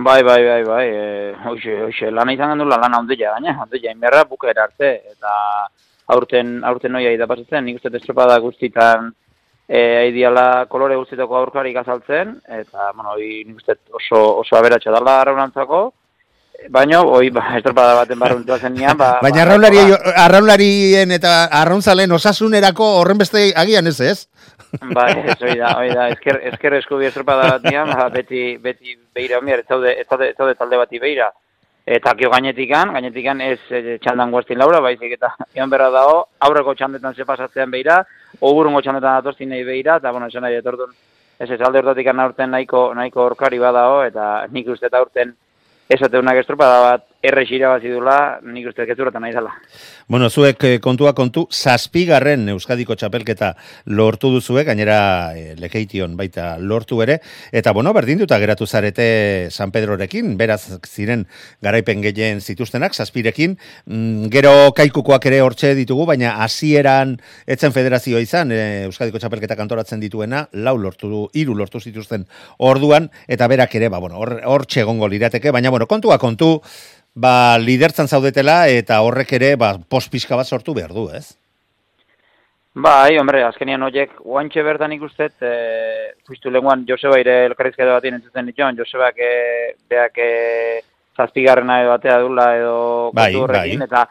Bai, 0.00 0.22
bai, 0.22 0.44
bai, 0.46 0.62
bai, 0.62 0.86
e, 0.88 1.34
hoxe, 1.50 1.72
hoxe, 1.82 2.10
lana 2.14 2.30
izan 2.30 2.52
gendu 2.52 2.68
lan 2.70 2.94
handia 2.94 3.32
gaina, 3.32 3.56
handia 3.64 3.90
inberra 3.90 4.20
bukera 4.30 4.62
arte, 4.68 4.90
eta 5.10 5.32
aurten, 6.14 6.52
aurten 6.70 6.92
noia 6.94 7.10
idapazitzen, 7.16 7.64
nik 7.66 7.80
uste 7.80 7.90
estropada 7.98 8.36
guztitan 8.38 9.08
e, 9.66 9.80
aidiala 10.04 10.66
kolore 10.70 10.94
guztitako 11.00 11.40
aurkarik 11.40 11.80
azaltzen, 11.82 12.36
eta, 12.60 12.92
bueno, 12.94 13.16
nik 13.18 13.58
uste 13.58 13.74
oso, 13.90 14.20
oso 14.44 14.60
aberatxa 14.60 14.94
dala 14.94 15.16
arraunantzako, 15.24 15.80
baina, 16.66 17.00
oi, 17.02 17.30
ba, 17.30 17.44
estropada 17.56 17.94
baten 18.00 18.18
barruntua 18.18 18.58
nian, 18.68 18.96
ba... 18.98 19.18
Baina 19.24 19.44
ba, 19.44 19.46
arraunlari, 19.46 19.82
ba, 19.90 20.14
arraunlarien 20.24 21.14
eta 21.14 21.34
arrauntzalen 21.62 22.12
osasunerako 22.12 22.88
horren 23.00 23.18
beste 23.18 23.52
agian 23.56 23.86
ez 23.86 24.00
ez? 24.00 24.18
Bai, 24.96 25.12
ez 25.24 25.38
hori 25.40 25.58
da, 25.60 25.74
hori 25.78 25.94
da, 25.94 26.08
ezker, 26.12 26.40
ezker 26.52 26.78
eskubi 26.80 27.08
estropada 27.08 27.54
bat 27.54 27.68
nian, 27.70 27.92
ba, 27.94 28.08
beti, 28.12 28.56
beti 28.62 28.98
beira 29.14 29.38
omier, 29.38 29.62
ez 29.62 29.68
zaude, 29.68 29.94
ez 30.00 30.06
zaude 30.08 30.54
talde 30.58 30.80
bati 30.80 30.98
beira. 30.98 31.30
Eta 31.88 32.12
kio 32.18 32.28
gainetikan, 32.28 32.92
gainetikan 32.92 33.40
ez 33.40 33.60
e, 33.72 33.96
txandan 34.04 34.32
guaztin 34.34 34.58
laura, 34.60 34.82
baizik 34.84 35.14
eta 35.16 35.32
egon 35.56 35.70
berra 35.72 35.88
dago, 35.94 36.24
aurreko 36.44 36.74
txandetan 36.76 37.14
ze 37.14 37.24
pasatzean 37.24 37.70
beira, 37.72 38.02
ogurungo 38.40 38.82
txandetan 38.84 39.22
atostin 39.22 39.54
nahi 39.54 39.64
beira, 39.64 39.96
eta 40.02 40.12
bueno, 40.12 40.28
esan 40.28 40.44
nahi 40.44 40.58
etortun, 40.60 40.92
ez 41.38 41.48
ez 41.48 41.60
alde 41.62 41.80
hortatik 41.80 42.10
aurten 42.12 42.50
nahiko, 42.50 42.88
nahiko 42.98 43.24
orkari 43.30 43.62
badao, 43.62 44.02
eta 44.04 44.48
nik 44.52 44.68
uste 44.74 44.90
eta 44.90 45.00
aurten 45.00 45.32
esateunak 45.88 46.40
estropada 46.42 46.80
bat 46.84 47.02
errex 47.22 47.50
irabazi 47.50 47.90
dula, 47.90 48.38
nik 48.46 48.68
uste 48.70 48.84
gezuratan 48.86 49.24
nahi 49.24 49.34
zala. 49.34 49.50
Bueno, 50.08 50.28
zuek 50.30 50.62
eh, 50.64 50.78
kontua 50.80 51.12
kontu, 51.18 51.46
zazpigarren 51.50 52.46
Euskadiko 52.52 52.94
txapelketa 52.94 53.50
lortu 53.90 54.30
duzue, 54.30 54.62
gainera 54.64 54.98
e, 55.34 55.56
lekeition 55.58 56.14
baita 56.16 56.52
lortu 56.62 57.00
ere, 57.02 57.18
eta 57.50 57.72
bueno, 57.74 57.92
berdin 57.96 58.22
duta 58.22 58.38
geratu 58.38 58.66
zarete 58.66 59.48
San 59.50 59.72
Pedrorekin, 59.74 60.36
beraz 60.38 60.78
ziren 60.86 61.26
garaipen 61.64 62.04
gehien 62.06 62.40
zituztenak, 62.40 62.94
zazpirekin, 62.94 63.58
mm, 63.86 64.30
gero 64.32 64.70
kaikukoak 64.78 65.26
ere 65.26 65.42
hortxe 65.42 65.74
ditugu, 65.74 66.06
baina 66.06 66.36
hasieran 66.44 67.16
etzen 67.50 67.74
federazioa 67.74 68.22
izan, 68.22 68.54
e, 68.54 68.84
Euskadiko 68.86 69.18
txapelketa 69.18 69.58
kantoratzen 69.58 69.98
dituena, 70.00 70.46
lau 70.52 70.76
lortu 70.78 71.10
du, 71.10 71.24
iru 71.34 71.58
lortu 71.58 71.82
zituzten 71.82 72.28
orduan, 72.62 73.10
eta 73.26 73.50
berak 73.50 73.74
ere, 73.74 73.90
ba, 73.90 73.98
bueno, 73.98 74.22
hortxe 74.22 74.86
egongo 74.86 75.10
lirateke, 75.10 75.50
baina 75.50 75.74
bueno, 75.74 75.90
kontua 75.90 76.16
kontu, 76.22 76.60
ba, 77.18 77.58
lidertzan 77.58 78.08
zaudetela 78.08 78.62
eta 78.70 79.00
horrek 79.02 79.34
ere 79.38 79.52
ba, 79.60 79.74
pospizka 79.78 80.38
bat 80.38 80.46
sortu 80.46 80.74
behar 80.76 80.94
du, 80.94 81.08
ez? 81.14 81.34
Bai, 82.78 83.16
hombre, 83.18 83.40
azkenian 83.42 83.82
horiek, 83.82 84.12
guantxe 84.22 84.62
bertan 84.62 84.92
ikustet, 84.94 85.34
e, 85.42 86.12
fuiztu 86.28 86.52
lenguan 86.54 86.84
Joseba 86.86 87.18
ire 87.18 87.40
elkarrizketa 87.48 87.96
bat 87.96 88.06
entzuten 88.06 88.46
dituen, 88.46 88.78
Joseba 88.78 89.10
ke, 89.16 89.30
beak 89.90 90.20
e, 90.22 90.30
zazpigarrena 91.18 91.80
edo 91.82 91.96
batea 91.96 92.20
dula 92.22 92.46
edo 92.54 92.76
bai, 93.16 93.32
horrekin, 93.34 93.82
bai. 93.82 93.88
eta 93.88 94.04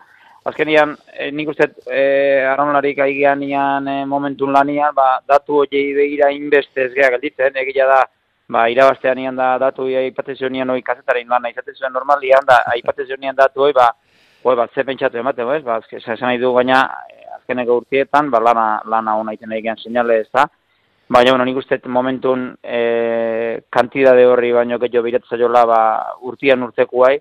azkenian 0.52 0.98
e, 1.14 1.30
nik 1.32 1.54
uste 1.54 1.70
e, 1.86 2.04
arraunlarik 2.50 3.00
aigean 3.06 3.46
e, 3.48 3.98
momentun 4.10 4.52
lanian, 4.52 4.92
ba, 4.98 5.22
datu 5.24 5.62
hori 5.64 5.86
begira 5.96 6.34
inbeste 6.36 6.90
ez 6.90 6.94
geha 6.98 7.14
gelditzen, 7.16 7.56
egia 7.64 7.88
da, 7.88 8.02
ba, 8.50 8.68
irabaztean 8.70 9.36
da 9.36 9.58
datu 9.60 9.86
aipatezio 9.86 10.50
nian 10.50 10.70
hoi 10.70 10.82
kazetaren 10.82 11.28
lan, 11.28 11.46
aizatezioen 11.46 11.94
normalian 11.94 12.46
da, 12.48 12.62
aipatezio 12.74 13.18
nian 13.20 13.36
datu 13.36 13.68
hoi, 13.68 13.74
ba, 13.74 13.92
hoi, 14.44 14.56
ba, 14.56 14.68
ze 14.74 14.84
pentsatu 14.84 15.18
ematen, 15.18 15.50
ez, 15.56 15.64
ba, 15.64 15.82
esan 15.92 16.18
nahi 16.22 16.38
du 16.38 16.54
gaina, 16.54 16.84
eh, 17.10 17.26
azkeneko 17.36 17.82
urtietan, 17.82 18.32
ba, 18.32 18.40
lana, 18.40 18.70
lana 18.86 19.18
hona 19.20 19.34
iten 19.34 19.52
egin 19.52 19.78
seinale 19.84 20.22
ez 20.22 20.30
da, 20.34 20.48
Baina, 21.08 21.32
bueno, 21.32 21.46
nik 21.48 21.56
uste 21.56 21.78
momentun 21.88 22.50
e, 22.62 23.62
kantidade 23.72 24.26
horri 24.28 24.50
baino 24.52 24.76
gehiago 24.78 25.06
biretza 25.06 25.38
jola 25.40 25.62
ba, 25.66 25.78
urtian 26.28 26.66
urtekuai. 26.66 27.14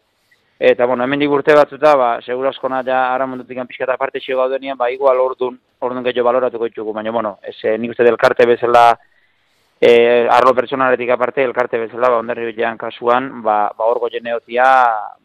Eta, 0.58 0.88
bueno, 0.90 1.04
hemen 1.04 1.22
urte 1.28 1.54
batzuta, 1.54 1.92
ba, 1.94 2.08
seguraskona 2.20 2.82
ja 2.82 3.14
ara 3.14 3.28
mundutik 3.30 3.60
pixkata 3.68 3.96
parte 3.96 4.18
xio 4.18 4.38
gaudenian, 4.40 4.76
ba, 4.76 4.90
igual 4.90 5.20
ordun, 5.20 5.60
ordun 5.78 6.02
gehiago 6.02 6.26
baloratuko 6.26 6.66
ditugu. 6.66 6.92
Baina, 6.92 7.12
bueno, 7.12 7.38
ez, 7.46 7.78
nik 7.78 7.94
uste 7.94 8.02
delkarte 8.02 8.46
bezala 8.46 8.98
e, 9.80 10.26
arlo 10.30 10.54
personaletik 10.54 11.10
aparte, 11.10 11.44
elkarte 11.44 11.78
bezala, 11.78 12.10
ba, 12.10 12.18
ondarri 12.18 12.54
kasuan, 12.78 13.42
ba, 13.42 13.70
ba 13.76 13.84
orgo 13.84 14.08
jeneotia, 14.08 14.68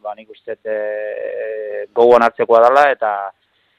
ba, 0.01 0.15
nik 0.15 0.29
uste 0.29 0.58
e, 0.65 1.88
goguan 1.93 2.24
hartzekoa 2.24 2.62
dela, 2.67 2.91
eta 2.91 3.31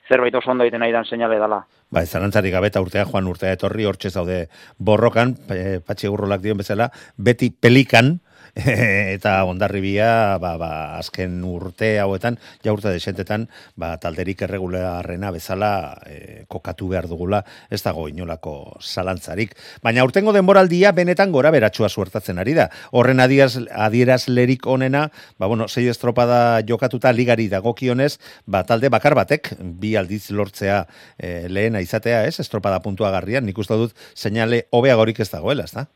zerbait 0.08 0.34
oso 0.34 0.50
ondo 0.50 0.64
egiten 0.64 0.80
nahi 0.80 0.92
dan 0.92 1.04
seinale 1.04 1.38
dela. 1.38 1.62
Ba, 1.92 2.04
zarantzarik 2.04 2.52
gabeta 2.52 2.80
urtea, 2.80 3.04
joan 3.04 3.28
urtea 3.28 3.52
etorri, 3.52 3.84
hortxe 3.84 4.10
zaude 4.10 4.46
borrokan, 4.78 5.36
e, 5.50 5.80
patxi 5.84 6.08
urrolak 6.08 6.40
dion 6.40 6.58
bezala, 6.58 6.90
beti 7.16 7.50
pelikan, 7.50 8.18
eta 9.16 9.38
ondarribia 9.48 10.36
ba, 10.36 10.56
ba, 10.60 10.70
azken 10.98 11.38
urte 11.48 11.94
hauetan, 12.02 12.36
ja 12.64 12.74
urte 12.74 12.90
desentetan, 12.92 13.46
ba, 13.80 13.94
talderik 14.02 14.42
erregularrena 14.44 15.30
bezala 15.32 15.70
e, 16.04 16.44
kokatu 16.52 16.90
behar 16.92 17.08
dugula, 17.08 17.40
ez 17.72 17.80
dago 17.84 18.08
inolako 18.12 18.76
zalantzarik. 18.80 19.54
Baina 19.82 20.04
urtengo 20.04 20.34
denboraldia 20.36 20.92
benetan 20.92 21.32
gora 21.32 21.52
beratxua 21.54 21.88
suertatzen 21.88 22.42
ari 22.42 22.52
da. 22.58 22.68
Horren 22.92 23.24
adieraz, 23.24 23.56
adieraz 23.72 24.26
lerik 24.28 24.68
onena, 24.68 25.06
ba, 25.38 25.48
bueno, 25.48 25.68
zei 25.68 25.86
estropada 25.88 26.60
jokatuta 26.68 27.12
ligari 27.16 27.48
dagokionez, 27.48 28.18
ba, 28.44 28.66
talde 28.68 28.92
bakar 28.92 29.16
batek, 29.16 29.54
bi 29.62 29.96
aldiz 29.96 30.26
lortzea 30.30 30.84
e, 31.16 31.48
lehena 31.48 31.80
izatea, 31.80 32.26
ez, 32.28 32.36
estropada 32.44 32.84
puntua 32.84 33.14
garrian, 33.16 33.48
nik 33.48 33.64
uste 33.64 33.80
dut, 33.80 33.96
seinale 34.12 34.66
hobeagorik 34.76 35.24
ez 35.24 35.30
dagoela, 35.32 35.64
ez 35.64 35.72
da? 35.72 35.88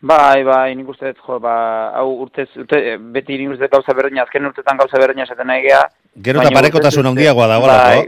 Bai, 0.00 0.42
bai, 0.48 0.72
nik 0.74 0.88
uste, 0.88 1.10
jo, 1.12 1.36
ba, 1.44 1.54
hau 2.00 2.22
urtez, 2.24 2.46
urte, 2.56 2.78
beti 3.12 3.36
nik 3.36 3.50
uste 3.52 3.66
gauza 3.68 3.92
berdina, 3.92 4.22
azken 4.24 4.48
urtetan 4.48 4.78
gauza 4.80 4.96
berdina 4.96 5.26
esaten 5.26 5.44
nahi 5.50 5.66
geha. 5.66 5.82
Gero 6.24 6.40
eta 6.40 6.52
parekotasun 6.54 7.08
handiagoa 7.10 7.48
da, 7.50 7.58
bai, 7.60 8.06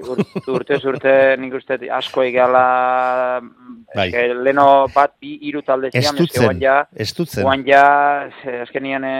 urte, 0.55 0.79
urte, 0.89 1.13
nik 1.43 1.59
uste 1.59 1.77
asko 1.93 2.23
egala, 2.25 2.63
bai. 3.93 4.07
leno 4.47 4.87
bat 4.95 5.13
bi 5.21 5.35
iru 5.51 5.61
talde 5.67 5.91
zian, 5.93 6.17
estutzen, 6.17 6.63
ja, 6.63 6.79
estutzen. 6.97 7.45
Guan 7.45 7.67
ja, 7.67 7.83
azkenian, 8.63 9.05
e, 9.05 9.19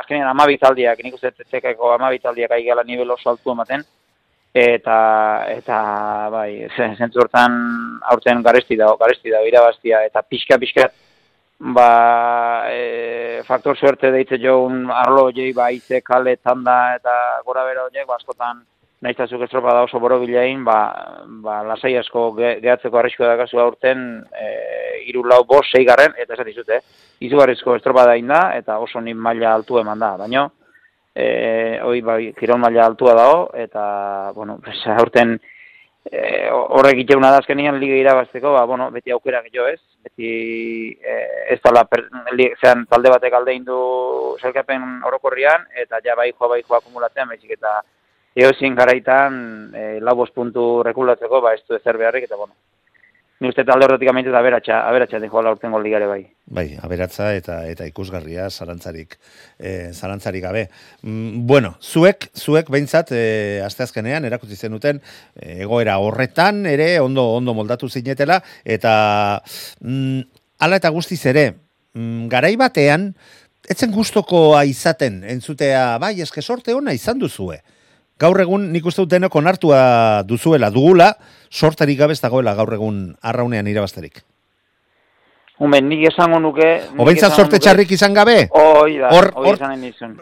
azkenian 0.00 0.30
amabitaldiak, 0.30 1.02
nik 1.04 1.18
uste 1.18 1.34
tekeko 1.44 1.90
amabitaldiak 1.98 2.54
aigala 2.56 2.86
nivel 2.88 3.12
oso 3.12 3.28
altu 3.34 3.52
ematen, 3.52 3.84
eta, 4.56 4.96
eta, 5.58 5.82
bai, 6.32 6.48
zentzu 6.72 7.20
hortan, 7.20 7.60
aurten 8.14 8.40
garesti 8.48 8.80
dago, 8.80 8.96
garesti 8.96 9.36
dago, 9.36 9.44
irabaztia, 9.52 10.00
eta 10.08 10.24
pixka-pixka, 10.24 10.88
ba, 11.58 12.66
e, 12.70 13.42
faktor 13.46 13.76
suerte 13.76 14.10
deitze 14.14 14.38
joun 14.38 14.90
arlo 14.90 15.30
jei 15.34 15.52
ba 15.52 15.70
ize 15.70 16.00
kale 16.02 16.36
tanda 16.36 16.94
eta 16.96 17.42
gora 17.44 17.64
bera 17.66 17.84
horiek 17.86 18.06
ba 18.06 18.16
askotan 18.16 18.62
naiztazuk 19.00 19.42
estropa 19.42 19.74
da 19.74 19.82
oso 19.86 20.00
borobilain 20.00 20.64
ba, 20.64 20.78
ba 21.42 21.62
lasai 21.62 21.96
asko 21.98 22.32
gehatzeko 22.38 22.98
arrisko 22.98 23.24
da 23.24 23.36
kasu 23.36 23.58
aurten 23.62 24.24
e, 24.34 24.46
iru 25.10 25.22
lau 25.24 25.44
bos 25.44 25.66
sei 25.70 25.84
garren 25.84 26.14
eta 26.16 26.34
esat 26.34 26.48
izute 26.50 26.80
izugarrizko 27.20 27.76
estropa 27.76 28.06
da 28.06 28.16
inda 28.16 28.40
eta 28.58 28.78
oso 28.78 29.00
nin 29.00 29.16
maila 29.16 29.54
altu 29.54 29.78
eman 29.78 29.98
da. 29.98 30.16
Baino 30.16 30.50
e, 31.14 31.80
oi 31.82 32.00
bai 32.02 32.32
kiron 32.38 32.60
maila 32.60 32.86
altua 32.86 33.14
dago 33.14 33.48
eta 33.54 34.32
bueno 34.34 34.58
aurten 34.98 35.38
e, 36.06 36.48
horrek 36.50 37.02
itxeguna 37.02 37.30
da 37.32 37.40
azkenian 37.42 37.78
liga 37.80 37.96
irabazteko, 37.98 38.52
ba, 38.54 38.64
bueno, 38.68 38.90
beti 38.94 39.12
aukera 39.14 39.42
gehiago 39.44 39.68
ez, 39.72 39.80
beti 40.04 40.30
e, 41.02 41.18
ez 41.54 41.58
tala, 41.64 41.84
per, 41.90 42.06
zean, 42.60 42.86
talde 42.90 43.12
batek 43.12 43.34
alde 43.34 43.54
indu 43.56 43.78
zelkapen 44.40 45.02
orokorrian, 45.08 45.66
eta 45.76 46.02
ja 46.04 46.16
bai 46.16 46.30
joa 46.32 46.54
bai 46.54 46.62
joa 46.62 46.80
akumulatzen, 46.80 47.28
baizik 47.28 47.56
eta 47.58 47.80
eozin 48.38 48.76
garaitan 48.78 49.38
e, 49.74 49.84
labos 50.00 50.30
puntu 50.30 50.82
rekulatzeko, 50.86 51.42
ba, 51.44 51.54
ez 51.54 51.64
du 51.68 51.76
ezer 51.76 51.98
beharrik, 51.98 52.28
eta 52.28 52.36
bueno, 52.36 52.54
ni 53.40 53.48
uste 53.48 53.62
talde 53.64 53.86
horretik 53.86 54.10
amentu 54.10 54.32
da 54.34 54.40
aberatxa, 54.42 54.80
aberatxa 54.88 55.20
di 55.22 55.28
joala 55.30 55.52
urtengo 55.54 55.78
ligare 55.82 56.08
bai. 56.10 56.20
Bai, 56.58 56.66
aberatza 56.82 57.30
eta 57.36 57.60
eta 57.70 57.86
ikusgarria 57.86 58.48
zarantzarik, 58.50 59.14
e, 59.58 59.92
zarantzarik 59.92 60.42
gabe. 60.42 60.64
Mm, 61.02 61.46
bueno, 61.46 61.74
zuek, 61.80 62.30
zuek 62.34 62.70
behintzat, 62.74 63.12
e, 63.14 63.60
asteazkenean, 63.64 64.26
erakutzi 64.26 64.58
zenuten, 64.58 65.00
e, 65.36 65.60
egoera 65.62 65.98
horretan, 66.02 66.64
ere, 66.66 66.96
ondo 67.00 67.28
ondo 67.36 67.54
moldatu 67.54 67.88
zinetela, 67.88 68.40
eta 68.64 68.92
mm, 69.80 70.20
ala 70.66 70.82
eta 70.82 70.90
guztiz 70.90 71.22
ere, 71.30 71.52
mm, 71.94 72.26
garai 72.32 72.56
batean, 72.58 73.12
etzen 73.70 73.94
gustokoa 73.94 74.64
izaten, 74.66 75.22
entzutea, 75.30 75.98
bai, 76.02 76.16
eske 76.24 76.42
sorte 76.42 76.74
ona 76.74 76.96
izan 76.96 77.22
duzue. 77.22 77.62
Gaur 78.18 78.40
egun 78.42 78.64
nik 78.72 78.86
uste 78.90 79.04
dut 79.04 79.10
denok 79.12 79.34
onartua 79.38 80.22
duzuela, 80.26 80.70
dugula, 80.74 81.12
sorterik 81.50 81.98
gabe 82.00 82.16
ez 82.16 82.20
dagoela 82.20 82.54
gaur 82.58 82.72
egun 82.74 83.14
arraunean 83.22 83.66
irabazterik. 83.70 84.22
Humen, 85.58 85.88
nik 85.90 86.04
esango 86.12 86.38
nuke... 86.42 86.66
Obentzat 87.02 87.34
sorte 87.34 87.58
txarrik 87.58 87.90
izan 87.94 88.14
gabe? 88.14 88.44
Hoi 88.54 88.98
da, 88.98 89.08
Hor- 89.14 89.32
hoi 89.34 89.54
nahi 89.58 89.78
nizun. 89.80 90.12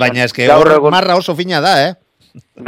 Baina 0.00 0.24
eske 0.26 0.48
hor 0.52 0.68
egun- 0.76 0.92
marra 0.92 1.16
oso 1.16 1.34
fina 1.36 1.60
da, 1.64 1.74
eh? 1.88 1.94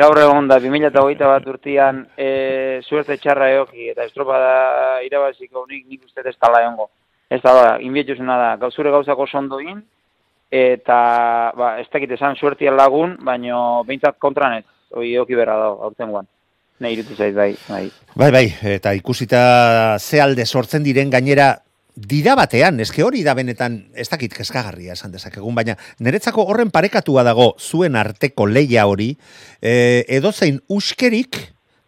Gaur 0.01 0.19
egon 0.19 0.49
da, 0.49 0.57
2008 0.61 1.21
bat 1.29 1.45
urtean, 1.53 2.01
e, 2.17 2.81
suerte 2.89 3.17
txarra 3.21 3.51
eoki, 3.59 3.91
eta 3.93 4.05
estropada 4.09 5.03
irabaziko 5.05 5.67
nik, 5.69 5.85
nik 5.89 6.01
uste 6.09 6.25
ez 6.29 6.35
tala 6.41 6.63
egongo. 6.65 6.89
Ez 7.31 7.41
da, 7.45 7.53
ba, 7.57 7.67
inbietuzuna 7.85 8.39
da, 8.41 8.49
gau- 8.61 8.73
zure 8.73 8.91
gauzako 8.91 9.29
ondo 9.39 9.61
egin, 9.61 9.85
eta, 10.53 10.99
ba, 11.57 11.75
ez 11.81 11.89
dakit 11.89 12.11
esan 12.13 12.37
suertian 12.37 12.77
lagun, 12.77 13.17
baino 13.25 13.83
behintzat 13.89 14.19
kontran 14.21 14.59
ez, 14.61 14.67
hoi 14.93 15.15
eoki 15.17 15.39
berra 15.39 15.57
da, 15.57 15.73
aurten 15.89 16.13
guan. 16.13 16.29
Nei 16.83 16.93
irutu 16.93 17.17
zait, 17.17 17.35
bai, 17.35 17.53
bai. 17.69 17.87
Bai, 18.19 18.31
bai, 18.35 18.47
eta 18.75 18.93
ikusita 18.99 19.99
ze 19.99 20.21
alde 20.21 20.45
sortzen 20.45 20.85
diren 20.85 21.11
gainera 21.11 21.55
dira 21.95 22.35
batean, 22.37 22.81
eske 22.81 23.05
hori 23.05 23.23
da 23.25 23.35
benetan, 23.37 23.79
ez 23.95 24.09
dakit 24.09 24.33
kezkagarria 24.35 24.97
esan 24.97 25.13
dezakegun, 25.13 25.55
baina 25.55 25.77
niretzako 26.01 26.45
horren 26.49 26.73
parekatua 26.73 27.25
dago 27.25 27.53
zuen 27.61 27.97
arteko 27.97 28.47
leia 28.49 28.87
hori, 28.89 29.13
e, 29.61 30.05
edozein 30.09 30.61
uskerik 30.73 31.39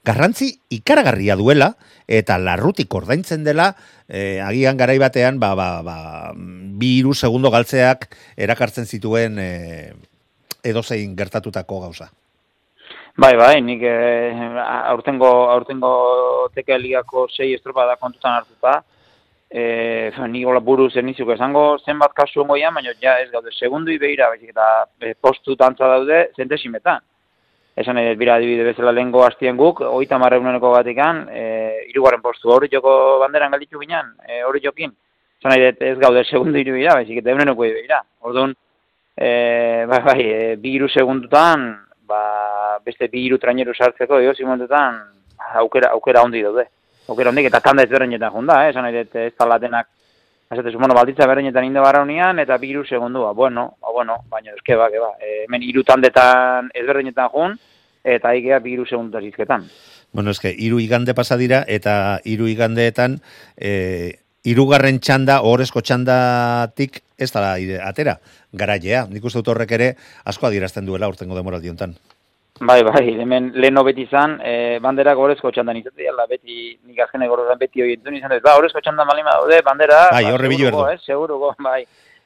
garrantzi 0.04 0.50
ikaragarria 0.76 1.36
duela, 1.40 1.72
eta 2.06 2.36
larrutik 2.38 2.92
ordaintzen 2.94 3.44
dela, 3.44 3.72
e, 4.08 4.40
agian 4.40 4.76
garai 4.76 4.98
batean, 4.98 5.38
ba, 5.40 5.54
ba, 5.54 5.82
ba, 5.82 6.32
bi 6.34 6.98
hiru 6.98 7.14
segundo 7.14 7.50
galtzeak 7.50 8.10
erakartzen 8.36 8.86
zituen 8.86 9.38
e, 9.38 9.92
edozein 10.64 11.16
gertatutako 11.16 11.80
gauza. 11.86 12.10
Bai, 13.16 13.36
bai, 13.38 13.60
nik 13.62 13.82
eh, 13.86 14.34
aurtengo, 14.90 15.28
aurtengo 15.52 16.48
teke 16.54 16.74
ligako 16.80 17.28
sei 17.30 17.52
estropada 17.54 17.94
kontutan 17.94 18.40
hartuta, 18.40 18.80
eh, 19.54 20.10
ni 20.32 20.42
gola 20.42 20.58
buruz 20.58 20.90
zenizuk 20.94 21.30
esango 21.30 21.78
zenbat 21.86 22.10
kasu 22.12 22.42
ongoian, 22.42 22.74
baina 22.74 22.90
ja 23.00 23.14
ez 23.22 23.30
gaude 23.30 23.54
segundui 23.54 24.00
behira, 24.02 24.32
baizik 24.32 24.50
eta 24.50 24.66
eh, 25.00 25.14
postu 25.14 25.54
tantza 25.54 25.86
daude 25.92 26.24
zentesimetan. 26.34 27.06
Esan 27.78 27.98
edo, 28.02 28.16
bira 28.18 28.34
adibide 28.34 28.66
bezala 28.66 28.90
lehengo 28.90 29.22
hastien 29.22 29.56
guk, 29.56 29.84
oita 29.86 30.18
marreuneneko 30.18 30.74
batikan, 30.74 31.24
e, 31.30 31.44
irugarren 31.90 32.22
postu 32.22 32.50
hori 32.50 32.68
joko 32.72 33.18
banderan 33.22 33.52
galditu 33.54 33.80
ginen, 33.80 34.12
e, 34.26 34.42
hori 34.44 34.60
jokin. 34.64 34.92
Esan 35.40 35.52
nahi 35.52 35.64
dut 35.64 35.82
ez 35.82 35.96
gaude 35.98 36.24
segundu 36.24 36.58
iru 36.58 36.76
behira, 36.76 36.94
baizik 37.00 37.20
eta 37.20 37.32
euneneko 37.32 37.66
behira. 37.66 38.02
Orduan, 38.20 38.54
e, 39.16 39.28
bai, 39.90 40.00
bai, 40.08 40.20
e, 40.20 40.56
bi 40.56 40.76
iru 40.78 40.88
segundutan, 40.88 41.66
ba, 42.06 42.22
beste 42.84 43.08
bi 43.12 43.26
iru 43.26 43.38
traineru 43.38 43.74
sartzeko, 43.74 44.20
eo 44.20 44.32
momentutan 44.42 45.02
aukera, 45.60 45.90
aukera 45.92 46.22
ondi 46.22 46.42
daude. 46.42 46.68
Aukera 47.08 47.30
ondik, 47.30 47.50
eta 47.50 47.60
tanda 47.60 47.82
ez 47.84 47.90
berreinetan 47.90 48.32
junda, 48.32 48.64
eh? 48.64 48.70
esan 48.70 48.86
nahi 48.86 49.02
dut 49.02 49.16
ez 49.20 49.34
talatenak, 49.36 49.88
Esatezu, 50.54 50.78
bueno, 50.78 50.94
balditza 50.94 51.26
berreinetan 51.26 51.64
inde 51.64 51.80
barraunian, 51.80 52.38
eta 52.38 52.58
bi 52.60 52.68
iru 52.70 52.84
segundua, 52.84 53.32
bueno, 53.32 53.76
ba, 53.80 53.90
bueno, 53.90 54.18
baina 54.30 54.52
eske 54.52 54.76
ba, 54.76 54.90
ba, 54.92 55.14
e, 55.18 55.44
hemen 55.46 55.62
iru 55.64 55.82
tandetan 55.82 56.68
ez 56.74 56.84
jun, 57.32 57.56
eta 58.04 58.28
aikea 58.28 58.58
bi 58.60 58.74
iru 58.74 58.84
segundutaz 58.86 59.24
izketan. 59.24 59.64
Bueno, 60.14 60.30
eske, 60.30 60.54
hiru 60.56 60.78
igande 60.78 61.12
pasa 61.12 61.36
dira, 61.36 61.64
eta 61.66 62.20
hiru 62.24 62.46
igandeetan, 62.46 63.18
e, 63.58 64.20
irugarren 64.46 65.00
txanda, 65.02 65.40
ohorezko 65.42 65.82
txandatik, 65.82 67.00
ez 67.18 67.32
da 67.34 67.56
atera, 67.82 68.20
garailea. 68.54 69.08
Nik 69.10 69.24
uste 69.26 69.42
dut 69.42 69.50
horrek 69.50 69.72
ere, 69.74 69.88
asko 70.24 70.46
adierazten 70.46 70.86
duela 70.86 71.08
urtengo 71.10 71.34
demoraldi 71.34 71.72
hontan. 71.72 71.96
Bai, 72.60 72.84
bai, 72.86 73.02
hemen 73.24 73.50
leheno 73.58 73.82
beti 73.82 74.04
izan, 74.06 74.36
e, 74.46 74.78
bandera 74.78 75.16
gorezko 75.18 75.50
txandan 75.50 75.80
izatea, 75.80 76.12
la 76.14 76.28
beti, 76.30 76.76
nik 76.86 77.00
azkenek 77.02 77.32
gorezan 77.32 77.58
beti 77.58 77.82
hori 77.82 77.96
entzun 77.98 78.14
izan, 78.14 78.36
dut, 78.36 78.44
ba, 78.46 78.54
gorezko 78.60 78.78
txandan 78.84 79.10
malima 79.10 79.34
daude, 79.40 79.58
bandera, 79.66 80.04
Bai, 80.14 80.22
ba, 80.28 80.36
horre 80.36 80.52
seguruko, 80.52 80.84
erdu. 80.86 80.92
eh, 80.92 81.02
seguruko, 81.02 81.50
bai, 81.66 81.80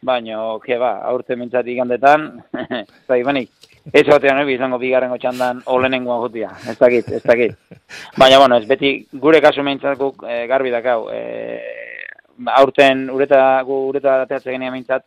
baino, 0.04 0.58
ke 0.60 0.76
ba, 0.76 0.98
aurte 1.08 1.40
mintzat 1.40 1.72
igandetan, 1.72 2.28
zai, 3.08 3.22
banik, 3.24 3.48
ez 3.92 4.06
batean 4.06 4.42
hori 4.42 4.54
izango 4.54 4.78
bigarrengo 4.78 5.18
txandan 5.18 5.62
olenengoan 5.66 6.22
jutia, 6.26 6.50
ez 6.68 6.76
dakit, 6.78 7.12
ez 7.18 7.22
dakit. 7.22 7.54
Baina, 8.16 8.38
bueno, 8.38 8.58
ez 8.58 8.66
beti, 8.68 8.92
gure 9.12 9.40
kasu 9.40 9.64
mintzat 9.64 9.98
guk 9.98 10.24
e, 10.28 10.46
garbi 10.50 10.72
dakau, 10.74 11.08
e, 11.12 11.22
aurten 12.58 13.08
ureta, 13.10 13.62
gu 13.66 13.86
ureta 13.88 14.22
ateatzen 14.24 14.56
genean 14.56 14.76
mintzat, 14.76 15.06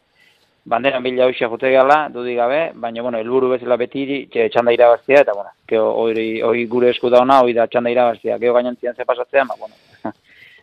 banderan 0.65 1.03
bila 1.03 1.25
hoxe 1.29 1.47
jote 1.49 1.71
gala, 1.73 2.07
dudik 2.13 2.37
gabe, 2.37 2.61
baina, 2.73 3.01
bueno, 3.01 3.21
helburu 3.21 3.53
bezala 3.55 3.77
beti 3.81 4.05
txe, 4.31 4.49
txanda 4.53 4.73
irabaztea, 4.75 5.23
eta, 5.25 5.37
bueno, 5.37 5.53
keo, 5.67 5.87
hori, 6.03 6.27
hori 6.45 6.67
gure 6.69 6.91
esku 6.93 7.09
dauna, 7.09 7.41
hori 7.41 7.57
da 7.57 7.67
txanda 7.67 7.93
irabaztea, 7.93 8.37
gero 8.41 8.57
gainantzian 8.57 8.95
ze 8.95 9.05
pasatzean, 9.05 9.49
ba, 9.49 9.57
bueno, 9.59 9.75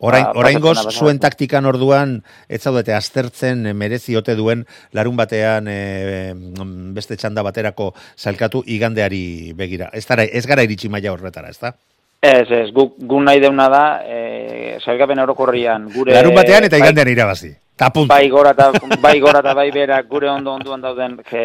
Orain, 0.01 0.25
Ba, 0.25 0.33
oraingoz, 0.39 0.79
zuen 0.95 1.19
taktikan 1.19 1.67
orduan, 1.67 2.23
ez 2.49 2.61
zaudete 2.63 2.95
aztertzen 2.95 3.67
eh, 3.67 3.75
merezi 3.75 4.17
ote 4.17 4.37
duen 4.39 4.65
larun 4.95 5.17
batean 5.19 5.67
eh, 5.69 6.33
mm, 6.35 6.95
beste 6.95 7.17
txanda 7.19 7.43
baterako 7.43 7.93
salkatu 8.17 8.63
igandeari 8.67 9.53
begira. 9.59 9.91
Ez, 9.93 10.07
dara, 10.07 10.25
ez 10.25 10.47
gara 10.47 10.63
iritsi 10.63 10.89
maila 10.89 11.13
horretara, 11.17 11.51
ez 11.51 11.59
da? 11.59 11.75
Ez, 12.23 12.47
ez, 12.51 12.69
guk, 12.75 12.97
gu 12.99 13.21
nahi 13.23 13.39
deuna 13.39 13.69
da, 13.71 13.83
e, 14.03 14.79
sailkapen 14.83 15.21
orokorrian, 15.23 15.85
gure... 15.95 16.15
Larun 16.17 16.35
batean 16.35 16.65
eta 16.67 16.75
bai- 16.75 16.83
igandean 16.83 17.11
irabazi. 17.13 17.53
Ta 17.79 17.93
punto. 17.95 18.11
Bai 18.11 18.27
gora 18.27 18.51
eta 18.57 18.73
bai 18.99 19.21
gora 19.23 19.39
eta 19.39 19.53
bai 19.55 19.69
berak 19.71 20.09
gure 20.11 20.27
ondo 20.27 20.57
onduan 20.57 20.81
dauden 20.83 21.13
je, 21.23 21.43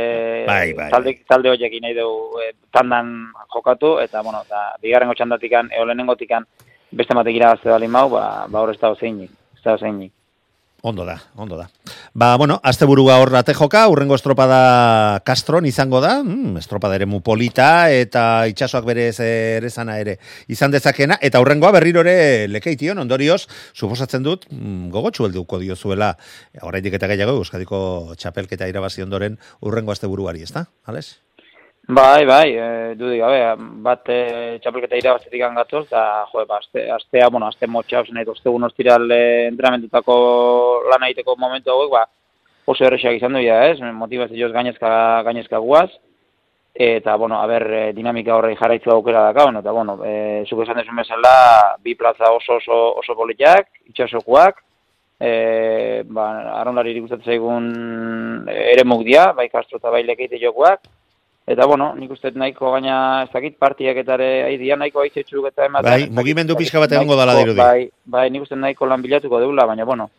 Bai, 0.47 0.73
bai, 0.73 0.87
talde 0.89 1.13
talde 1.29 1.51
horiekin 1.51 1.85
nahi 1.85 1.93
dugu 1.93 2.41
e, 2.41 2.47
tandan 2.73 3.11
jokatu 3.53 3.99
eta 4.01 4.23
bueno, 4.25 4.41
eta 4.41 4.63
bigarrengo 4.81 5.13
txandatikan 5.13 5.69
eolenengotikan 5.77 6.47
beste 6.97 7.15
batek 7.17 7.39
irabazte 7.39 7.69
bali 7.69 7.87
mau, 7.87 8.09
ba 8.09 8.45
ba 8.47 8.61
hor 8.61 8.73
ez 8.73 8.79
dago 8.81 8.95
zeinik, 8.99 9.31
ez 9.57 9.63
dago 9.63 9.77
zeinik. 9.77 10.13
Ondo 10.83 11.05
da, 11.07 11.15
ondo 11.39 11.55
da. 11.55 11.69
Ba, 12.11 12.35
bueno, 12.35 12.57
asteburua 12.59 13.15
hor 13.23 13.31
ate 13.39 13.53
joka, 13.55 13.85
urrengo 13.87 14.17
estropada 14.17 15.21
Castron 15.23 15.63
izango 15.65 16.01
da, 16.03 16.17
mm, 16.19 16.57
estropada 16.59 16.97
ere 16.99 17.07
polita 17.23 17.89
eta 17.89 18.45
itsasoak 18.51 18.83
berez 18.83 19.15
ere 19.23 19.69
zana 19.69 19.97
ere 19.97 20.17
izan 20.49 20.75
dezakena, 20.75 21.17
eta 21.21 21.39
urrengoa 21.39 21.71
berriro 21.71 22.01
ere 22.01 22.49
lekeition, 22.49 22.99
ondorioz, 22.99 23.47
suposatzen 23.73 24.23
dut, 24.23 24.45
mm, 24.51 24.89
gogotsu 24.91 25.23
helduko 25.23 25.57
diozuela, 25.57 26.17
oraindik 26.61 26.99
eta 26.99 27.07
gehiago, 27.07 27.39
Euskadiko 27.39 28.13
txapelketa 28.17 28.67
irabazi 28.67 29.07
ondoren 29.07 29.39
urrengo 29.61 29.95
asteburuari, 29.95 30.43
ezta? 30.43 30.67
Ales? 30.83 31.22
Bai, 31.85 32.23
bai, 32.23 32.55
e, 32.55 32.95
dudik 32.95 33.19
gabe, 33.19 33.39
bat 33.83 34.07
e, 34.07 34.57
txapelketa 34.63 34.95
irabaztetik 34.95 35.41
gatoz, 35.57 35.81
eta 35.89 36.23
jo, 36.31 36.45
ba, 36.47 36.61
aste, 36.61 36.85
astea, 36.95 37.27
bueno, 37.27 37.49
aste 37.51 37.67
motxa, 37.67 37.99
ozen 37.99 38.15
nahi, 38.15 38.27
ostegun 38.31 38.63
ostiral 38.63 39.11
e, 39.11 39.47
entrenamentetako 39.49 40.15
lan 40.87 41.03
egiteko 41.09 41.35
momentu 41.35 41.73
hauek, 41.73 41.91
ba, 41.91 42.05
oso 42.71 42.87
errexak 42.87 43.19
izan 43.19 43.35
duia, 43.35 43.59
ez? 43.67 43.81
Motivazioz 43.99 44.53
gainezka, 44.55 44.93
gainezka 45.27 45.59
guaz, 45.59 45.89
eta, 46.71 47.17
bueno, 47.19 47.41
haber, 47.43 47.67
dinamika 47.99 48.37
horrei 48.37 48.55
jarraitzu 48.55 48.95
aukera 48.95 49.27
dakaun, 49.33 49.59
eta, 49.59 49.75
bueno, 49.75 49.99
e, 50.07 50.15
zuk 50.47 50.63
esan 50.63 50.79
desun 50.79 51.03
bezala, 51.03 51.35
bi 51.83 51.99
plaza 51.99 52.31
oso 52.31 52.61
oso, 52.63 52.81
oso 53.03 53.19
politiak, 53.19 53.67
itxasokuak, 53.91 54.63
e, 55.19 55.35
ba, 56.07 56.31
arrondari 56.61 56.95
ikustatzen 56.95 57.27
zaigun 57.27 57.71
ere 58.47 58.87
dia, 59.03 59.33
bai 59.33 59.49
Castro 59.49 59.83
eta 59.83 59.91
bai 59.91 60.05
lekeite 60.07 60.39
jokuak, 60.39 60.87
Eta, 61.45 61.65
bueno, 61.67 61.89
nik 61.99 62.11
uste 62.15 62.31
nahiko 62.39 62.71
gaina 62.71 63.23
ez 63.25 63.31
dakit 63.33 63.57
partiak 63.59 63.97
eta 63.99 64.15
ere 64.15 64.27
aidia 64.47 64.77
nahiko 64.79 65.01
aizetxuk 65.03 65.49
eta 65.49 65.65
ematen. 65.67 65.89
Bai, 65.91 66.09
mugimendu 66.09 66.55
pixka 66.55 66.79
bat 66.79 66.91
egongo 66.95 67.17
nahiko- 67.19 67.39
dirudi. 67.41 67.59
Bai, 67.59 67.89
bai, 68.05 68.29
nik 68.31 68.45
uste 68.45 68.55
nahiko 68.55 68.85
lan 68.87 69.01
bilatuko 69.03 69.39
deula, 69.41 69.65
baina, 69.65 69.83
bueno, 69.83 70.09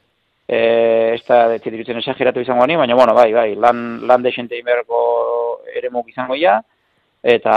e, 0.47 1.15
ez 1.15 1.23
da 1.27 1.57
dirutzen 1.57 1.99
esageratu 1.99 2.41
izango 2.41 2.67
ni, 2.67 2.77
baina, 2.77 2.95
bueno, 2.95 3.15
bai, 3.15 3.33
bai, 3.33 3.55
lan, 3.57 4.07
lan 4.07 4.23
desente 4.23 4.59
inberko 4.59 5.61
ere 5.75 5.89
izango 6.09 6.37
ja, 6.37 6.61
eta, 7.23 7.55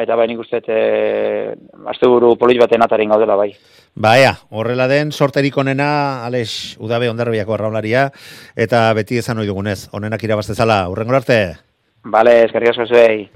eta 0.00 0.14
bai, 0.16 0.28
nik 0.28 0.38
uste 0.38 0.62
e, 0.68 1.54
asteburu 1.90 2.36
polit 2.38 2.60
baten 2.60 2.82
atarin 2.82 3.10
gaudela, 3.10 3.34
bai. 3.34 3.50
Baia, 3.94 4.36
horrela 4.50 4.86
den, 4.86 5.10
sorterik 5.10 5.56
onena, 5.58 6.24
Alex, 6.24 6.76
udabe 6.78 7.10
ondarbiako 7.10 7.54
arraunlaria, 7.54 8.12
eta 8.54 8.92
beti 8.94 9.18
esan 9.18 9.38
ohi 9.42 9.50
dugunez, 9.50 9.88
onenak 9.90 10.22
irabaztezala, 10.22 10.88
urrengo 10.88 11.18
arte. 11.18 11.69
Bale, 12.04 12.44
eskerrik 12.46 12.70
asko 12.72 12.86
zuei. 12.88 13.28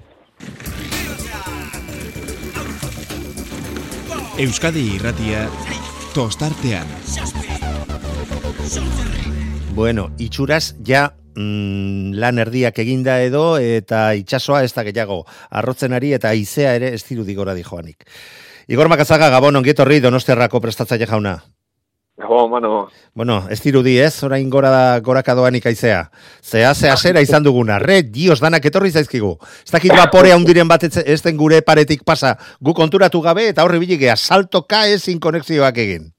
Euskadi 4.41 4.87
irratia 4.97 5.45
tostartean. 6.15 6.89
Bueno, 9.75 10.09
itxuraz, 10.19 10.75
ja 10.87 11.11
mm, 11.37 12.15
lan 12.19 12.41
erdiak 12.41 12.79
eginda 12.79 13.19
edo, 13.23 13.59
eta 13.59 14.07
itxasoa 14.17 14.63
ez 14.65 14.73
da 14.73 14.87
gehiago, 14.87 15.25
arrotzenari 15.51 16.15
eta 16.17 16.33
izea 16.35 16.75
ere 16.79 16.95
ez 16.95 17.03
dirudi 17.05 17.35
gora 17.35 17.55
di 17.55 17.63
joanik. 17.63 18.09
Igor 18.67 18.89
Makazaga, 18.89 19.29
Gabon, 19.29 19.61
ongietorri, 19.61 20.01
donostiarrako 20.01 20.63
prestatzaile 20.65 21.07
jauna. 21.11 21.37
Gabo, 22.17 22.49
mano. 22.49 22.89
Bueno, 23.13 23.49
ez 23.51 23.61
dirudi 23.61 23.97
ez, 23.99 24.23
orain 24.23 24.47
gora 24.49 25.01
gorakadoan 25.03 25.57
ikaizea. 25.59 26.13
Zea, 26.47 26.71
zea 26.75 26.95
zera 26.97 27.21
izan 27.21 27.43
duguna. 27.43 27.81
Re, 27.83 28.05
dios, 28.07 28.39
danak 28.39 28.65
etorri 28.71 28.93
zaizkigu. 28.95 29.33
Ez 29.65 29.73
dakit 29.75 29.91
vapore 29.91 30.31
handiren 30.33 30.71
bat 30.71 30.87
ez 30.87 31.21
den 31.25 31.37
gure 31.37 31.61
paretik 31.67 32.05
pasa. 32.07 32.37
Gu 32.63 32.75
konturatu 32.75 33.21
gabe 33.21 33.49
eta 33.51 33.67
horre 33.67 33.83
biligea 33.83 34.15
saltoka 34.15 34.87
ezin 34.87 35.19
konexioak 35.19 35.83
egin. 35.83 36.13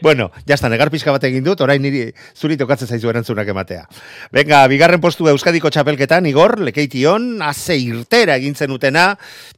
Bueno, 0.00 0.30
jazta, 0.48 0.70
negar 0.72 0.88
pixka 0.94 1.12
bat 1.12 1.24
egin 1.28 1.44
dut, 1.44 1.60
orain 1.60 1.82
niri 1.82 2.06
zuri 2.32 2.56
tokatzen 2.56 2.88
zaizu 2.88 3.10
erantzunak 3.10 3.48
ematea. 3.52 3.84
Venga, 4.32 4.64
bigarren 4.72 5.02
postu 5.02 5.28
Euskadiko 5.28 5.68
txapelketan, 5.68 6.24
Igor, 6.30 6.60
lekeition, 6.64 7.42
aze 7.42 7.76
irtera 7.76 8.38
egintzen 8.40 8.72
utena, 8.72 9.10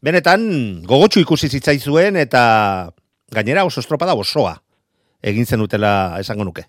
benetan 0.03 0.49
gogotsu 0.89 1.23
ikusi 1.23 1.53
zitzaizuen 1.53 2.17
eta 2.19 2.43
gainera 3.31 3.69
oso 3.69 3.85
estropada 3.85 4.17
osoa 4.19 4.57
egin 5.23 5.47
zen 5.47 5.61
utela 5.61 6.17
esango 6.21 6.45
nuke. 6.45 6.67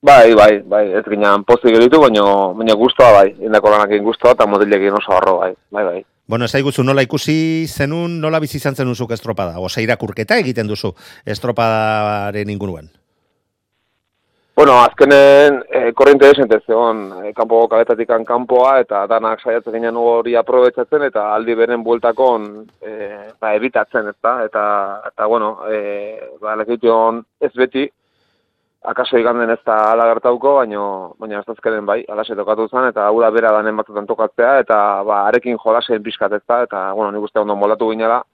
Bai, 0.00 0.34
bai, 0.34 0.60
bai, 0.62 0.84
ez 0.94 1.02
ginean 1.10 1.42
pozik 1.44 1.74
geritu, 1.74 1.98
baina, 1.98 2.22
baina 2.54 2.76
guztua 2.78 3.10
bai, 3.16 3.32
indako 3.42 3.72
lanak 3.72 3.90
egin 3.90 4.06
guztua 4.06 4.36
eta 4.36 4.46
motilekin 4.46 4.94
oso 4.94 5.16
harro 5.16 5.38
bai, 5.40 5.52
bai, 5.74 5.84
bai. 5.84 6.04
Bueno, 6.28 6.44
ez 6.44 6.52
daiguzu 6.52 6.84
nola 6.84 7.02
ikusi 7.02 7.66
zenun, 7.66 8.20
nola 8.20 8.38
bizi 8.38 8.58
izan 8.60 8.76
zenun 8.76 8.94
zuk 8.94 9.14
estropada, 9.16 9.58
oza 9.58 9.80
irakurketa 9.82 10.36
egiten 10.38 10.68
duzu 10.68 10.92
estropadaren 11.26 12.50
inguruan. 12.52 12.90
Bueno, 14.58 14.72
azkenen 14.72 15.62
e, 15.70 15.92
korriente 15.92 16.26
desente 16.26 16.58
zegoen, 16.66 17.12
e, 17.22 17.28
kanpo 17.32 17.60
kaletatik 17.70 18.08
kanpoa 18.26 18.80
eta 18.82 19.04
danak 19.06 19.38
saiatzen 19.38 19.76
ginen 19.76 19.94
hori 19.96 20.34
aprobetsatzen 20.34 21.04
eta 21.06 21.28
aldi 21.36 21.54
beren 21.54 21.84
bueltakon 21.86 22.48
e, 22.82 22.96
ba, 23.38 23.52
ebitatzen, 23.54 24.08
ezta? 24.10 24.32
Eta, 24.48 24.64
eta 25.12 25.28
bueno, 25.30 25.52
e, 25.70 25.78
ba, 26.42 26.56
lekition 26.58 27.20
ez 27.38 27.52
beti, 27.54 27.84
akaso 28.82 29.22
iganden 29.22 29.54
ez 29.54 29.60
da 29.62 29.76
ala 29.92 30.08
gertauko, 30.10 30.56
baina 30.56 30.82
baina 31.22 31.38
ez 31.38 31.54
azkenen 31.54 31.86
bai, 31.86 32.00
alase 32.10 32.34
tokatu 32.34 32.66
zen, 32.66 32.90
eta 32.90 33.06
hura 33.14 33.30
bera 33.30 33.54
danen 33.60 33.78
batzutan 33.78 34.10
tokatzea, 34.10 34.56
eta 34.64 34.80
ba, 35.06 35.20
arekin 35.28 35.62
jolasen 35.62 36.02
pixkat 36.02 36.34
ez 36.34 36.42
da, 36.48 36.64
eta 36.66 36.82
bueno, 36.98 37.12
nik 37.14 37.30
uste 37.30 37.38
ondo 37.38 37.54
molatu 37.54 37.92
ginela, 37.94 38.24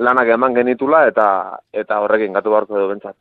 lanak 0.00 0.32
eman 0.34 0.56
genitula 0.56 1.04
eta 1.08 1.26
eta 1.76 2.00
horrekin 2.00 2.32
gatu 2.36 2.52
beharko 2.52 2.78
du 2.78 2.88
bentsat. 2.88 3.16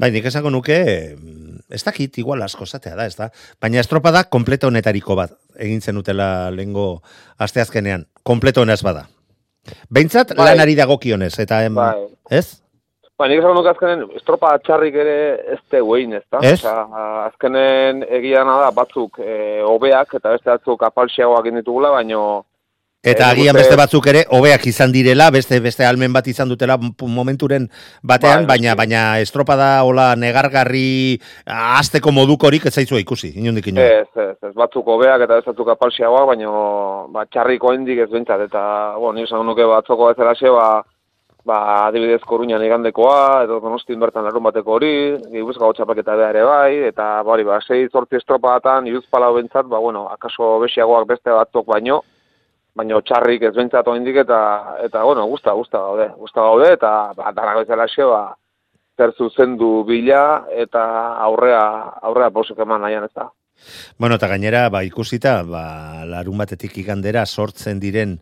Bai, 0.00 0.10
nik 0.14 0.28
esango 0.30 0.52
nuke, 0.52 0.78
mm, 1.16 1.72
ez 1.74 1.82
dakit 1.84 2.18
igual 2.20 2.42
asko 2.44 2.66
zatea 2.66 2.96
da, 2.96 3.06
ez 3.06 3.16
da? 3.16 3.30
Baina 3.60 3.80
estropada 3.80 4.24
kompleto 4.24 4.68
honetariko 4.68 5.16
bat, 5.16 5.34
egin 5.56 5.80
zenutela 5.80 6.50
lengo 6.54 7.02
asteazkenean, 7.38 8.06
kompleto 8.22 8.64
honez 8.64 8.80
bada. 8.82 9.06
Beintzat 9.92 10.32
Bai. 10.36 10.52
lanari 10.52 10.76
dagokionez, 10.78 11.34
eta 11.38 11.62
em, 11.64 11.76
Bai. 11.76 12.06
ez? 12.30 12.62
Ba, 13.18 13.26
nik 13.26 13.40
esan 13.42 13.56
nuke 13.56 13.72
azkenen, 13.72 14.04
estropa 14.14 14.52
txarrik 14.62 14.94
ere 14.94 15.16
ez 15.56 15.58
teguein, 15.72 16.12
ez 16.14 16.22
da? 16.30 16.38
Ez? 16.46 16.60
azkenen 17.24 18.04
egiana 18.06 18.60
da 18.60 18.68
batzuk 18.70 19.18
e, 19.18 19.58
hobeak 19.66 20.14
eta 20.20 20.36
beste 20.36 20.52
batzuk 20.52 20.84
apalxiagoak 20.86 21.50
ditugula, 21.50 21.90
baino 21.96 22.44
Eta 23.06 23.28
agian 23.30 23.54
beste 23.54 23.76
batzuk 23.78 24.08
ere 24.10 24.24
hobeak 24.34 24.64
izan 24.66 24.90
direla, 24.90 25.28
beste 25.30 25.60
beste 25.62 25.84
almen 25.86 26.10
bat 26.12 26.26
izan 26.26 26.48
dutela 26.50 26.74
momenturen 26.98 27.68
batean, 28.02 28.42
Bai, 28.42 28.58
baina 28.58 28.72
noski. 28.72 28.78
baina 28.80 29.02
estropada 29.22 29.84
hola 29.86 30.16
negargarri 30.18 31.20
hasteko 31.46 32.10
modukorik 32.10 32.66
ez 32.66 32.74
zaizua 32.74 32.98
ikusi, 32.98 33.30
inondik 33.38 33.68
inora. 33.70 34.02
ez, 34.02 34.08
ez, 34.16 34.36
ez, 34.42 34.54
batzuk 34.54 34.86
hobeak 34.86 35.22
eta 35.22 35.38
beste 35.38 35.52
batzuk 35.52 35.70
apalxiagoak, 35.76 36.26
baino 36.32 37.06
ba, 37.14 37.24
txarriko 37.30 37.72
hendik 37.72 38.02
ez 38.02 38.10
bentsat, 38.10 38.42
eta, 38.50 38.64
bueno, 38.98 39.20
nik 39.20 39.30
esan 39.30 39.46
nuke 39.46 39.62
batzoko 39.62 40.10
ez 40.10 40.18
eraxe, 40.18 40.50
ba, 40.50 40.82
ba, 41.46 41.62
adibidez 41.86 42.20
koruñan 42.26 42.66
igandekoa, 42.66 43.44
edo 43.46 43.62
donostin 43.62 44.02
bertan 44.02 44.26
larun 44.26 44.42
bateko 44.50 44.74
hori, 44.74 44.92
gipuzkoa 45.30 45.70
txapaketa 45.78 46.18
behar 46.18 46.34
ere 46.34 46.50
bai, 46.50 46.76
eta 46.90 47.22
ba, 47.22 47.62
sei 47.62 47.86
zortzi 47.86 48.18
estropatan, 48.18 48.90
iruz 48.90 49.06
palau 49.06 49.36
bentsat, 49.38 49.70
ba, 49.70 49.78
bueno, 49.78 50.08
akaso 50.10 50.56
besiagoak 50.66 51.06
beste 51.14 51.30
batzuk 51.30 51.66
baino, 51.70 52.02
baina 52.78 53.00
txarrik 53.02 53.48
ez 53.48 53.54
bentsat 53.56 53.88
oindik 53.90 54.20
eta, 54.22 54.40
eta, 54.84 55.02
bueno, 55.06 55.26
gusta, 55.30 55.54
gusta 55.58 55.80
gaude, 55.82 56.08
gusta 56.18 56.44
gaude, 56.46 56.70
eta, 56.76 56.92
ba, 57.16 57.32
danak 57.34 57.64
bezala 57.64 57.88
xe, 57.90 58.06
ba, 58.06 58.22
zer 58.98 59.14
zuzendu 59.18 59.82
bila, 59.86 60.44
eta 60.54 60.84
aurrea, 61.26 61.64
aurrea 62.06 62.30
pausuk 62.34 62.62
eman 62.62 62.82
nahian 62.86 63.06
ez 63.06 63.14
da. 63.14 63.28
Bueno, 63.98 64.14
eta 64.18 64.28
gainera, 64.30 64.68
ba, 64.70 64.84
ikusita, 64.86 65.40
ba, 65.46 66.04
larun 66.06 66.38
batetik 66.38 66.76
igandera 66.78 67.24
sortzen 67.26 67.80
diren 67.82 68.18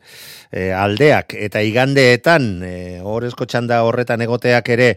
e, 0.50 0.70
aldeak, 0.72 1.36
eta 1.48 1.60
igandeetan, 1.64 2.48
e, 2.64 2.74
horrezko 3.04 3.44
txanda 3.44 3.82
horretan 3.84 4.24
egoteak 4.24 4.72
ere, 4.72 4.90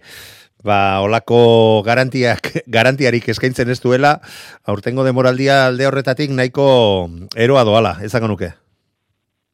ba, 0.63 1.01
olako 1.03 1.83
garantiak, 1.87 2.53
garantiarik 2.79 3.27
eskaintzen 3.35 3.75
ez 3.75 3.81
duela, 3.83 4.15
aurtengo 4.63 5.03
demoraldia 5.07 5.65
alde 5.67 5.91
horretatik 5.91 6.31
nahiko 6.31 6.71
eroa 7.35 7.67
doala, 7.67 7.97
ezango 8.07 8.31
nuke. 8.31 8.53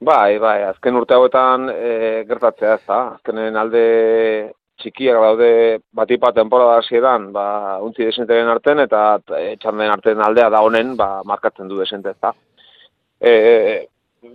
Bai, 0.03 0.37
bai, 0.39 0.59
azken 0.67 0.97
urte 0.99 1.15
hauetan 1.15 1.69
e, 1.71 2.23
gertatzea 2.27 2.73
ez 2.75 2.83
da. 2.87 2.97
Azkenen 3.15 3.55
alde 3.55 3.83
txikiak 4.81 5.21
daude 5.23 5.49
batipa 5.95 6.33
temporada 6.35 6.81
hasieran, 6.81 7.29
ba, 7.31 7.45
untzi 7.81 8.03
desenteren 8.03 8.51
arten, 8.51 8.83
eta 8.83 9.21
e, 9.39 9.55
txanden 9.61 9.93
arten 9.93 10.19
aldea 10.21 10.49
da 10.51 10.61
honen, 10.65 10.95
ba, 10.99 11.21
markatzen 11.23 11.71
du 11.71 11.79
desente 11.79 12.11
ez 12.11 12.19
da. 12.19 12.33
E, 13.21 13.87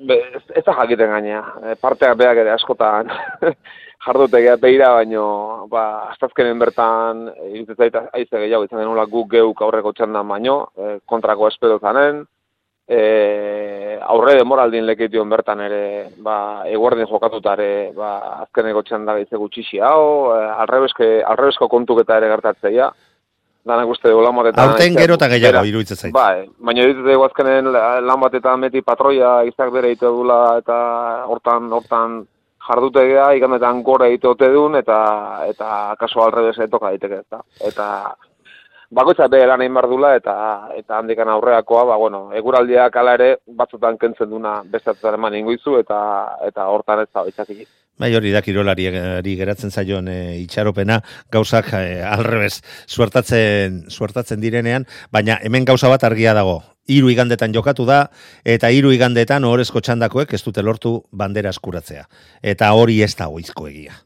be, 0.08 0.16
ez, 0.38 0.42
ez 0.56 0.64
da 0.64 0.78
jakiten 0.80 1.12
gainea, 1.12 1.44
e, 1.60 1.76
parteak 1.76 2.16
beak 2.16 2.40
ere 2.40 2.56
askotan 2.56 3.12
jardutegia 4.06 4.56
beira, 4.56 4.94
baino, 4.96 5.26
ba, 5.68 5.84
astazkenen 6.14 6.58
bertan, 6.58 7.26
e, 7.36 7.52
iruditzen 7.52 7.84
zait 7.84 8.00
aize 8.00 8.44
gehiago 8.46 8.64
izan 8.64 8.80
denula 8.80 9.04
guk 9.04 9.28
geuk 9.36 9.60
aurreko 9.60 9.92
txandan 9.92 10.28
baino, 10.32 10.60
e, 10.72 10.98
kontrako 11.04 11.52
espero 11.52 11.76
zanen, 11.84 12.24
e, 12.90 13.98
aurre 14.10 14.34
demoraldin 14.40 14.86
lekeition 14.88 15.30
bertan 15.30 15.60
ere, 15.62 15.82
ba, 16.24 16.64
eguardin 16.66 17.06
jokatuta 17.06 17.54
ere, 17.58 17.92
ba, 17.96 18.16
azkeneko 18.46 18.82
txanda 18.82 19.14
gaitze 19.18 19.38
gutxixi 19.38 19.78
hau, 19.84 20.32
e, 20.34 20.40
alrebeske, 20.64 21.10
alrebesko 21.22 21.68
kontuk 21.70 22.02
eta 22.02 22.18
ere 22.18 22.30
gertatzeia, 22.32 22.90
danak 23.70 23.92
uste 23.92 24.10
dugu 24.10 24.24
lan 24.24 24.36
batetan... 24.40 24.72
Aurten 24.72 24.96
gero 24.98 25.18
eta 25.20 25.28
gehiago 25.30 25.62
iruditzen 25.68 26.00
zait. 26.00 26.14
Bai, 26.16 26.48
baina 26.58 26.82
iruditzen 26.86 27.12
dugu 27.12 27.26
azkenen 27.28 27.70
la- 27.76 28.00
lan 28.00 28.20
batetan 28.24 28.66
beti 28.66 28.82
patroia 28.82 29.40
izak 29.46 29.70
bere 29.74 29.92
egite 29.92 30.10
dula 30.10 30.40
eta 30.58 30.80
hortan, 31.30 31.70
hortan 31.78 32.20
jardutegea, 32.70 33.30
igandetan 33.38 33.84
gora 33.86 34.08
egite 34.10 34.28
ote 34.32 34.48
duen, 34.52 34.74
eta, 34.80 34.98
eta 35.48 35.94
kaso 36.00 36.24
alrebes 36.24 36.58
etoka 36.58 36.90
daiteke 36.90 37.22
ez 37.22 37.28
da. 37.30 37.40
Eta 37.70 37.86
bakoitza 38.90 39.28
bere 39.30 39.46
lan 39.46 39.62
egin 39.62 39.76
behar 39.76 39.88
dula, 39.90 40.14
eta, 40.18 40.34
eta 40.76 40.98
handikan 40.98 41.28
aurreakoa, 41.30 41.84
ba, 41.92 41.98
bueno, 42.00 42.24
eguraldiak 42.36 42.96
ala 42.98 43.14
ere 43.18 43.28
batzutan 43.46 43.98
kentzen 43.98 44.30
duna 44.30 44.60
bestatzen 44.66 45.14
eman 45.14 45.36
ingoizu, 45.38 45.78
eta, 45.78 46.00
eta 46.46 46.66
hortan 46.72 47.04
ez 47.04 47.08
da 47.14 47.24
itzakik. 47.28 47.68
Bai, 48.00 48.14
hori 48.16 48.32
da 48.32 48.40
kirolari 48.40 48.88
geratzen 49.36 49.70
zaion 49.70 50.08
e, 50.08 50.18
itxaropena, 50.40 50.98
gauzak 51.32 51.74
e, 51.76 52.00
alrebez 52.08 52.62
suertatzen, 52.88 53.82
suertatzen 53.92 54.40
direnean, 54.40 54.86
baina 55.12 55.36
hemen 55.44 55.68
gauza 55.68 55.90
bat 55.92 56.06
argia 56.08 56.34
dago. 56.34 56.62
Hiru 56.90 57.10
igandetan 57.12 57.52
jokatu 57.54 57.84
da, 57.86 58.06
eta 58.42 58.70
hiru 58.72 58.90
igandetan 58.96 59.44
ohorezko 59.44 59.84
txandakoek 59.84 60.32
ez 60.34 60.40
dute 60.42 60.64
lortu 60.64 60.96
bandera 61.12 61.52
eskuratzea. 61.52 62.08
Eta 62.42 62.72
hori 62.72 63.02
ez 63.04 63.12
da 63.20 63.28
oizko 63.28 63.68
egia. 63.68 64.00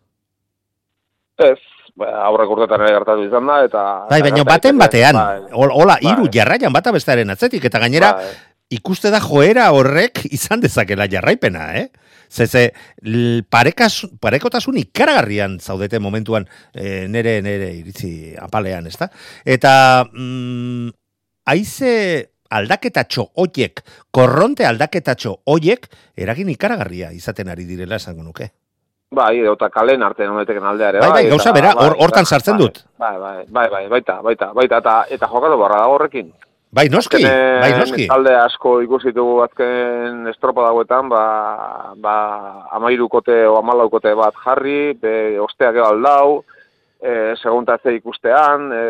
Ez, 1.38 1.62
aurrek 2.02 2.50
urtetan 2.50 2.82
ere 2.82 2.94
gertatu 2.96 3.24
izan 3.26 3.46
da, 3.46 3.60
eta... 3.68 3.82
Bai, 4.10 4.20
baina 4.24 4.44
baten 4.48 4.78
batean, 4.78 5.14
bai. 5.14 5.52
hol- 5.52 5.74
hola, 5.74 5.98
hiru 6.02 6.26
Bai. 6.26 6.32
jarraian 6.34 6.72
bata 6.74 6.92
bestearen 6.92 7.30
atzetik, 7.30 7.64
eta 7.70 7.78
gainera, 7.78 8.12
Bai. 8.18 8.32
ikuste 8.74 9.12
da 9.14 9.20
joera 9.22 9.68
horrek 9.76 10.24
izan 10.34 10.60
dezakela 10.64 11.06
jarraipena, 11.10 11.68
eh? 11.78 11.88
Zeze, 12.34 12.72
parekas, 13.52 14.08
parekotasun 14.18 14.78
ikaragarrian 14.80 15.60
zaudete 15.60 16.00
momentuan 16.02 16.48
e, 16.72 17.06
nere, 17.06 17.36
nere 17.44 17.68
iritzi 17.76 18.34
apalean, 18.42 18.88
ezta? 18.90 19.06
Eta, 19.44 20.02
mm, 20.10 20.88
aize 21.46 21.92
aldaketatxo 22.54 23.28
hoiek, 23.38 23.84
korronte 24.10 24.66
aldaketatxo 24.66 25.36
hoiek, 25.46 25.86
eragin 26.16 26.50
ikaragarria 26.50 27.12
izaten 27.14 27.52
ari 27.54 27.68
direla 27.70 28.00
esango 28.02 28.24
nuke. 28.26 28.50
Bai, 29.14 29.34
eta 29.52 29.68
kalen 29.70 30.02
artean 30.02 30.32
honeteken 30.34 30.64
aldea 30.64 30.88
ere. 30.88 31.00
Bai, 31.00 31.10
bai, 31.10 31.26
eta- 31.26 31.36
gauza 31.36 31.52
bera, 31.52 31.74
hor- 31.74 31.96
hortan 31.98 32.24
bai, 32.24 32.32
sartzen 32.32 32.56
bai, 32.56 32.62
dut. 32.64 32.80
Bai, 32.98 33.18
bai, 33.18 33.36
bai, 33.48 33.68
bai, 33.70 33.84
baita, 33.88 34.20
baita, 34.22 34.52
baita, 34.52 34.80
eta, 34.82 34.96
eta 35.10 35.28
jokatu 35.30 35.58
barra 35.60 35.84
dago 35.84 35.98
horrekin. 35.98 36.32
Bai, 36.74 36.88
noski, 36.90 37.22
bai, 37.22 37.70
noski. 37.78 38.08
Talde 38.10 38.32
asko 38.34 38.80
ikusi 38.82 39.12
dugu 39.14 39.36
azken 39.44 40.26
estropa 40.32 40.64
dagoetan, 40.66 41.08
ba, 41.08 41.20
ba, 42.02 42.14
amairukote 42.74 43.44
o 43.46 43.60
amalaukote 43.60 44.10
bat 44.18 44.34
jarri, 44.44 44.92
be, 44.98 45.38
osteak 45.38 45.76
ego 45.78 45.86
aldau, 45.86 46.42
e, 46.98 47.36
seguntatze 47.38 47.94
ikustean, 47.94 48.66
e, 48.74 48.82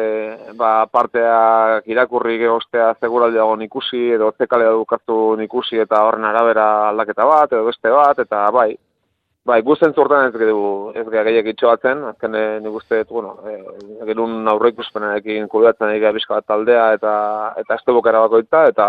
ba, 0.56 0.86
parteak 0.86 1.84
irakurri 1.90 2.38
ostea 2.48 2.94
seguraldi 3.00 3.36
dagoen 3.36 3.66
ikusi, 3.66 4.06
edo 4.16 4.32
zekale 4.38 4.70
dukartu 4.70 5.36
ikusi 5.44 5.82
eta 5.84 6.00
horren 6.06 6.24
arabera 6.24 6.88
aldaketa 6.88 7.26
bat, 7.28 7.52
edo 7.52 7.66
beste 7.68 7.92
bat, 7.92 8.24
eta 8.24 8.46
bai, 8.54 8.70
Bai, 9.44 9.58
guztien 9.60 9.92
zurtan 9.92 10.30
ez 10.30 10.32
gehiago, 10.32 10.68
ez 10.96 11.02
gehiago 11.04 11.28
gehiago 11.28 11.52
itxoatzen, 11.52 12.04
azken 12.08 12.36
eh, 12.38 12.60
nik 12.64 12.76
uste, 12.78 13.02
bueno, 13.10 13.34
e, 13.44 13.58
gerun 14.08 14.48
aurre 14.48 14.70
ikuspenarekin 14.72 15.50
kudatzen 15.52 15.90
egitea 15.92 16.12
bizka 16.16 16.38
bat 16.38 16.46
taldea, 16.48 16.86
eta 16.96 17.12
eta 17.60 17.76
ez 17.76 17.92
bokera 17.98 18.22
bakoitza, 18.24 18.62
eta 18.72 18.86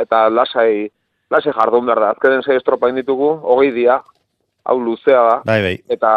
eta 0.00 0.22
lasai, 0.32 0.88
lasai 1.30 1.52
jardun 1.52 1.90
behar 1.90 2.00
da. 2.00 2.14
Azkenen 2.14 2.40
zei 2.46 2.56
estropa 2.56 2.88
inditugu, 2.88 3.28
hogei 3.52 3.74
dia, 3.76 3.98
hau 4.64 4.78
luzea 4.80 5.20
da, 5.26 5.36
Bai, 5.50 5.60
bai. 5.66 5.74
eta 5.92 6.12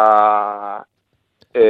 e, 1.52 1.64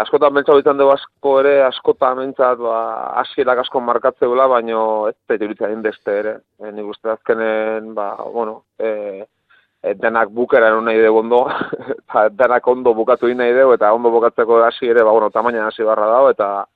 askotan 0.00 0.32
mentza 0.38 0.56
bitan 0.56 0.80
dugu 0.80 0.94
asko 0.94 1.34
ere, 1.42 1.58
askotan 1.66 2.22
mentzat, 2.22 2.62
ba, 2.64 2.78
asierak 3.20 3.60
asko 3.66 3.82
markatzeula, 3.84 4.48
baino 4.48 4.80
ez 5.10 5.14
da 5.28 5.36
ituritzen 5.36 5.84
beste 5.84 6.16
ere. 6.22 6.34
E, 6.56 6.72
nik 6.72 6.88
uste 6.88 7.12
azkenen, 7.12 7.92
ba, 7.94 8.14
bueno, 8.32 8.62
e, 8.80 9.26
denak 9.82 10.28
bukera 10.28 10.70
nahi 10.80 11.00
dugu 11.00 11.20
ondo, 11.20 11.46
eta 12.04 12.28
denak 12.28 12.66
ondo 12.68 12.94
bukatu 12.94 13.32
nahi 13.34 13.54
dugu, 13.56 13.74
eta 13.74 13.92
ondo 13.94 14.10
bukatzeko 14.10 14.62
hasi 14.64 14.88
ere, 14.88 15.02
ba, 15.02 15.12
bueno, 15.12 15.30
tamaina 15.30 15.66
hasi 15.66 15.82
barra 15.82 16.06
dago, 16.06 16.30
eta 16.30 16.66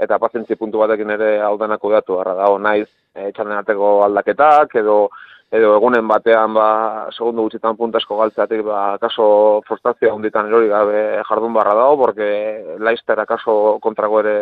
eta 0.00 0.18
pazientzi 0.18 0.56
puntu 0.56 0.78
batekin 0.80 1.10
ere 1.10 1.40
hau 1.44 1.56
denak 1.58 1.82
udatu 1.84 2.16
barra 2.16 2.34
dago, 2.34 2.58
naiz, 2.58 2.88
e, 3.14 3.32
txanden 3.32 3.56
arteko 3.56 4.02
aldaketak, 4.04 4.76
edo 4.76 5.08
edo 5.50 5.72
egunen 5.74 6.06
batean, 6.06 6.54
ba, 6.54 6.66
segundu 7.10 7.42
gutxitan 7.42 7.76
puntasko 7.76 8.16
galtzeatik, 8.20 8.62
ba, 8.62 8.98
kaso 9.02 9.24
frustrazioa 9.66 10.14
hunditan 10.14 10.46
erori 10.46 10.68
gabe 10.70 11.00
jardun 11.26 11.56
barra 11.56 11.74
dago, 11.74 11.96
porque 12.04 12.76
laiztera 12.78 13.26
kaso 13.26 13.78
kontrago 13.82 14.20
ere 14.20 14.36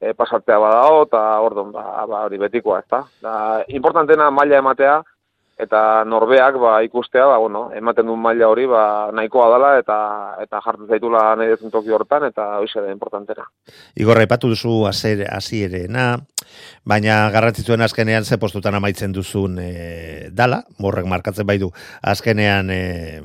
e, 0.00 0.12
pasatzea 0.12 0.58
badao, 0.60 1.06
eta 1.06 1.22
ordon, 1.40 1.72
ba, 1.72 2.04
ba, 2.10 2.26
hori 2.26 2.38
betikoa, 2.42 2.82
ez 2.82 2.90
da. 2.92 3.02
da 3.24 3.34
importantena 3.72 4.28
maila 4.30 4.60
ematea, 4.60 4.98
eta 5.60 6.02
norbeak 6.08 6.56
ba, 6.58 6.78
ikustea 6.82 7.26
ba, 7.30 7.36
bueno, 7.38 7.68
ematen 7.76 8.08
duen 8.08 8.20
maila 8.22 8.48
hori 8.50 8.66
ba, 8.66 9.10
nahikoa 9.14 9.46
dela 9.52 9.70
eta 9.78 9.98
eta 10.42 10.60
jartzen 10.64 10.90
zaitula 10.90 11.22
nahi 11.38 11.52
dezun 11.52 11.70
toki 11.70 11.94
hortan 11.94 12.26
eta 12.30 12.48
hoize 12.58 12.82
da 12.82 12.90
importantena. 12.90 13.46
Igor 13.94 14.18
aipatu 14.18 14.50
duzu 14.50 14.82
hasierena, 14.88 16.08
baina 16.84 17.20
garrantzitsuen 17.34 17.86
azkenean 17.86 18.24
ze 18.24 18.38
postutan 18.38 18.74
amaitzen 18.74 19.14
duzun 19.14 19.58
e, 19.62 20.28
dala, 20.32 20.64
morrek 20.78 21.06
markatzen 21.06 21.46
bai 21.46 21.58
du 21.62 21.70
azkenean 22.02 22.70
e, 22.70 23.22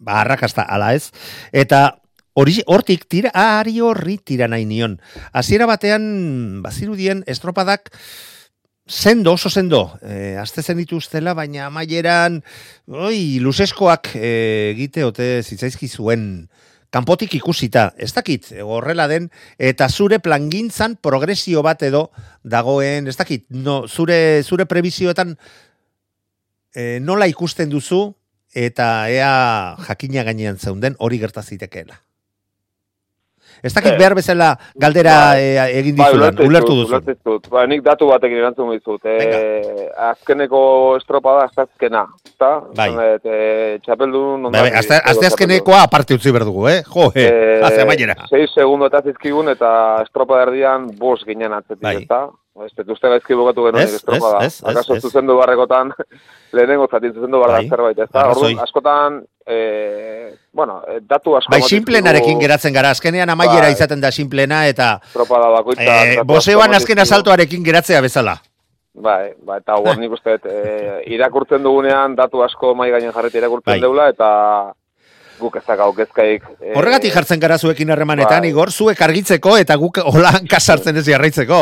ba 0.00 0.22
arrakasta 0.22 0.64
ala 0.68 0.94
ez 0.94 1.10
eta 1.52 1.98
Hori, 2.36 2.58
hortik 2.68 3.06
tira, 3.08 3.30
ari 3.32 3.78
horri 3.80 4.18
tira 4.20 4.44
nahi 4.44 4.66
nion. 4.68 4.98
Hasiera 5.32 5.64
batean, 5.64 6.02
bazirudien, 6.60 7.22
estropadak, 7.32 7.88
Sendo, 8.88 9.32
oso 9.32 9.50
sendo, 9.50 9.98
e, 10.00 10.36
azte 10.38 10.62
zen 10.62 10.78
dituztela, 10.78 11.32
baina 11.34 11.64
amaieran, 11.66 12.38
oi, 12.86 13.40
luzeskoak 13.42 14.12
e, 14.14 14.30
egite 14.76 15.02
ote 15.02 15.26
zitzaizki 15.42 15.88
zuen 15.90 16.46
kanpotik 16.94 17.34
ikusita, 17.34 17.88
ez 17.98 18.12
dakit, 18.14 18.52
horrela 18.62 19.08
den, 19.10 19.26
eta 19.58 19.88
zure 19.90 20.20
plangintzan 20.22 20.94
progresio 21.02 21.66
bat 21.66 21.82
edo 21.82 22.12
dagoen, 22.46 23.10
ez 23.10 23.16
dakit, 23.18 23.48
no, 23.50 23.82
zure, 23.90 24.44
zure 24.46 24.70
prebizioetan 24.70 25.34
e, 26.70 27.00
nola 27.02 27.26
ikusten 27.26 27.74
duzu, 27.74 28.04
eta 28.54 29.10
ea 29.10 29.34
jakina 29.90 30.22
gainean 30.30 30.62
zeunden 30.62 30.94
hori 31.02 31.18
gertazitekeela. 31.18 32.05
Ez 33.66 33.74
dakit 33.74 33.92
Eh, 33.92 33.98
behar 33.98 34.14
bezala 34.14 34.48
galdera 34.74 35.14
bai. 35.34 35.42
eh, 35.42 35.78
egin 35.80 35.96
dizudan, 35.96 36.38
ulertu 36.46 36.74
duzu. 36.80 36.94
Ulertu. 36.96 37.36
Ba, 37.50 37.66
nik 37.66 37.82
datu 37.82 38.06
batekin 38.08 38.38
erantzun 38.38 38.70
dizut. 38.72 39.04
E, 39.04 39.90
azkeneko 40.10 40.60
estropada 41.00 41.46
ez 41.50 41.58
azkena. 41.66 42.04
Eta, 42.34 42.50
Bai. 42.76 42.90
e, 43.24 43.78
txapeldun... 43.84 44.50
Bai, 44.52 44.60
bai, 44.68 44.72
azte, 44.78 44.98
azte 45.02 45.26
azkenekoa 45.26 45.82
aparte 45.88 46.14
utzi 46.14 46.32
berdugu, 46.32 46.68
eh? 46.68 46.82
Jo, 46.86 47.10
eh, 47.14 47.26
Eh, 47.26 47.60
haze 47.64 47.82
amaiera. 47.82 48.14
6 48.30 48.50
segundo 48.54 48.86
eta 48.86 49.00
zizkigun 49.02 49.48
eta 49.48 50.02
estropa 50.04 50.42
erdian 50.42 50.86
bos 50.98 51.24
ginen 51.26 51.52
atzetik, 51.52 51.82
Bai. 51.82 52.02
eta 52.04 52.28
ez 52.64 52.70
dut 52.78 52.88
uste 52.94 53.08
gaizki 53.12 53.34
bukatu 53.36 53.64
genuen 53.66 53.84
Ez, 53.84 53.94
estropa 53.98 54.30
da. 54.38 54.44
ez, 54.46 54.54
ez, 54.62 54.70
Akaso 54.72 54.94
ez. 54.96 55.02
zuzendu 55.04 55.36
barrekotan 55.36 55.90
lehenengo 56.56 56.86
zatin 56.88 57.12
zuzendu 57.12 57.40
barra 57.42 57.58
Bai. 57.60 57.68
zerbait, 57.68 57.98
ez 57.98 58.08
da? 58.08 58.20
Arrazoi. 58.22 58.52
Orduan, 58.54 58.62
askotan, 58.64 59.18
e, 59.46 59.58
bueno, 60.52 60.80
eh, 60.88 61.00
datu 61.02 61.36
asko... 61.36 61.50
Bai, 61.52 61.60
simplenarekin 61.62 62.40
geratzen 62.40 62.72
gara, 62.72 62.90
azkenean 62.96 63.28
amaiera 63.34 63.66
Bai. 63.68 63.72
izaten 63.76 64.00
da 64.00 64.10
simplena, 64.10 64.62
eta 64.70 65.00
Estropada 65.04 65.50
bakoitza... 65.58 65.82
eh, 65.82 65.88
datu 66.16 66.20
asko 66.22 66.32
boseoan 66.32 66.74
azken 66.80 66.98
asaltoarekin 67.04 67.64
geratzea 67.66 68.00
bezala. 68.00 68.38
Bai, 68.96 69.34
bai, 69.44 69.58
eta 69.60 69.76
hor 69.76 69.98
nik 70.00 70.12
uste, 70.16 70.38
e, 70.48 71.02
irakurtzen 71.12 71.62
dugunean 71.62 72.16
datu 72.16 72.40
asko 72.46 72.74
mai 72.74 72.88
gainen 72.94 73.12
jarreti 73.12 73.38
irakurtzen 73.42 73.74
Bai. 73.74 73.80
deula, 73.84 74.08
eta 74.14 74.30
guk 75.38 75.56
ezak 75.60 75.80
hau 75.84 75.92
kezkaik... 75.96 76.44
e, 76.60 76.72
Horregatik 76.76 77.12
jartzen 77.14 77.40
gara 77.40 77.58
zuekin 77.58 77.90
harremanetan, 77.94 78.42
bai. 78.44 78.50
Igor, 78.50 78.70
zuek 78.70 79.00
argitzeko 79.06 79.56
eta 79.60 79.76
guk 79.80 79.98
holan 80.12 80.46
kasartzen 80.52 80.96
ez 80.96 81.06
jarraitzeko. 81.08 81.60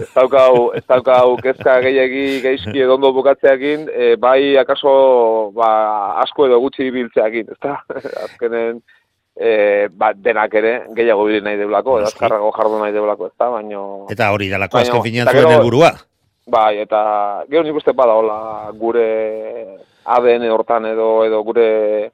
Ez 0.00 0.08
daukau, 0.14 0.72
ez 0.78 0.82
daukau 0.88 1.36
kezka 1.42 1.78
gehiagi 1.84 2.40
geizki 2.44 2.80
edo 2.84 2.96
ondo 2.98 3.12
bukatzeakin, 3.16 3.88
e, 3.92 4.14
bai 4.16 4.56
akaso 4.60 5.50
ba, 5.56 5.70
asko 6.24 6.46
edo 6.50 6.60
gutxi 6.64 6.90
biltzeakin, 6.94 7.52
ezta? 7.56 7.78
Azkenen 8.26 8.80
e, 9.36 9.86
ba, 9.90 10.12
denak 10.14 10.54
ere 10.60 10.74
gehiago 10.96 11.24
bili 11.28 11.40
nahi 11.44 11.58
deulako, 11.60 11.98
edo 12.00 12.10
azkarrago 12.12 12.50
jardu 12.56 12.80
nahi 12.82 12.92
deulako, 12.96 13.28
ezta? 13.32 13.50
Baino, 13.50 13.84
Eta 14.14 14.30
hori 14.34 14.48
dalako 14.52 14.78
Baina, 14.78 14.90
azken 14.90 15.06
finean 15.08 15.30
zuen 15.32 15.52
helburua. 15.56 15.92
bai, 16.46 16.78
eta 16.82 17.00
gero 17.48 17.62
nik 17.64 17.76
uste 17.80 17.92
bada 17.96 18.12
hola 18.20 18.36
gure 18.76 19.04
ADN 20.04 20.42
hortan 20.52 20.84
edo 20.90 21.06
edo 21.24 21.38
gure 21.46 22.10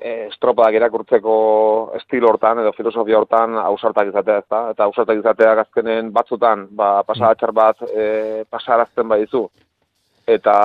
estropadak 0.00 0.76
irakurtzeko 0.78 1.34
estilo 1.98 2.30
hortan 2.30 2.62
edo 2.62 2.72
filosofia 2.72 3.18
hortan 3.18 3.56
ausartak 3.60 4.08
izatea, 4.08 4.38
ezta? 4.44 4.60
Eta 4.74 4.86
ausartak 4.86 5.20
izateak 5.20 5.64
azkenen 5.64 6.12
batzutan, 6.12 6.66
ba, 6.76 7.02
pasadatxar 7.08 7.52
bat 7.52 7.82
e, 7.90 8.44
pasarazten 8.50 9.08
badizu, 9.08 9.44
eta 10.30 10.56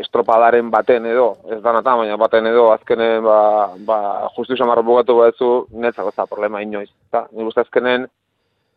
estropadaren 0.00 0.70
baten 0.72 1.06
edo, 1.10 1.28
ez 1.52 1.60
da 1.62 1.72
nata, 1.76 1.96
baina 2.00 2.16
baten 2.20 2.48
edo, 2.48 2.70
azkenen, 2.72 3.22
ba, 3.24 3.38
ba 3.86 3.98
justizia 4.36 4.66
marro 4.68 4.84
bugatu 4.86 5.18
badizu, 5.20 5.50
netzako 5.84 6.14
ez 6.14 6.18
da 6.20 6.28
problema 6.30 6.62
inoiz. 6.64 6.90
Eta, 7.10 7.26
nik 7.32 7.52
uste 7.52 7.64
azkenen, 7.64 8.08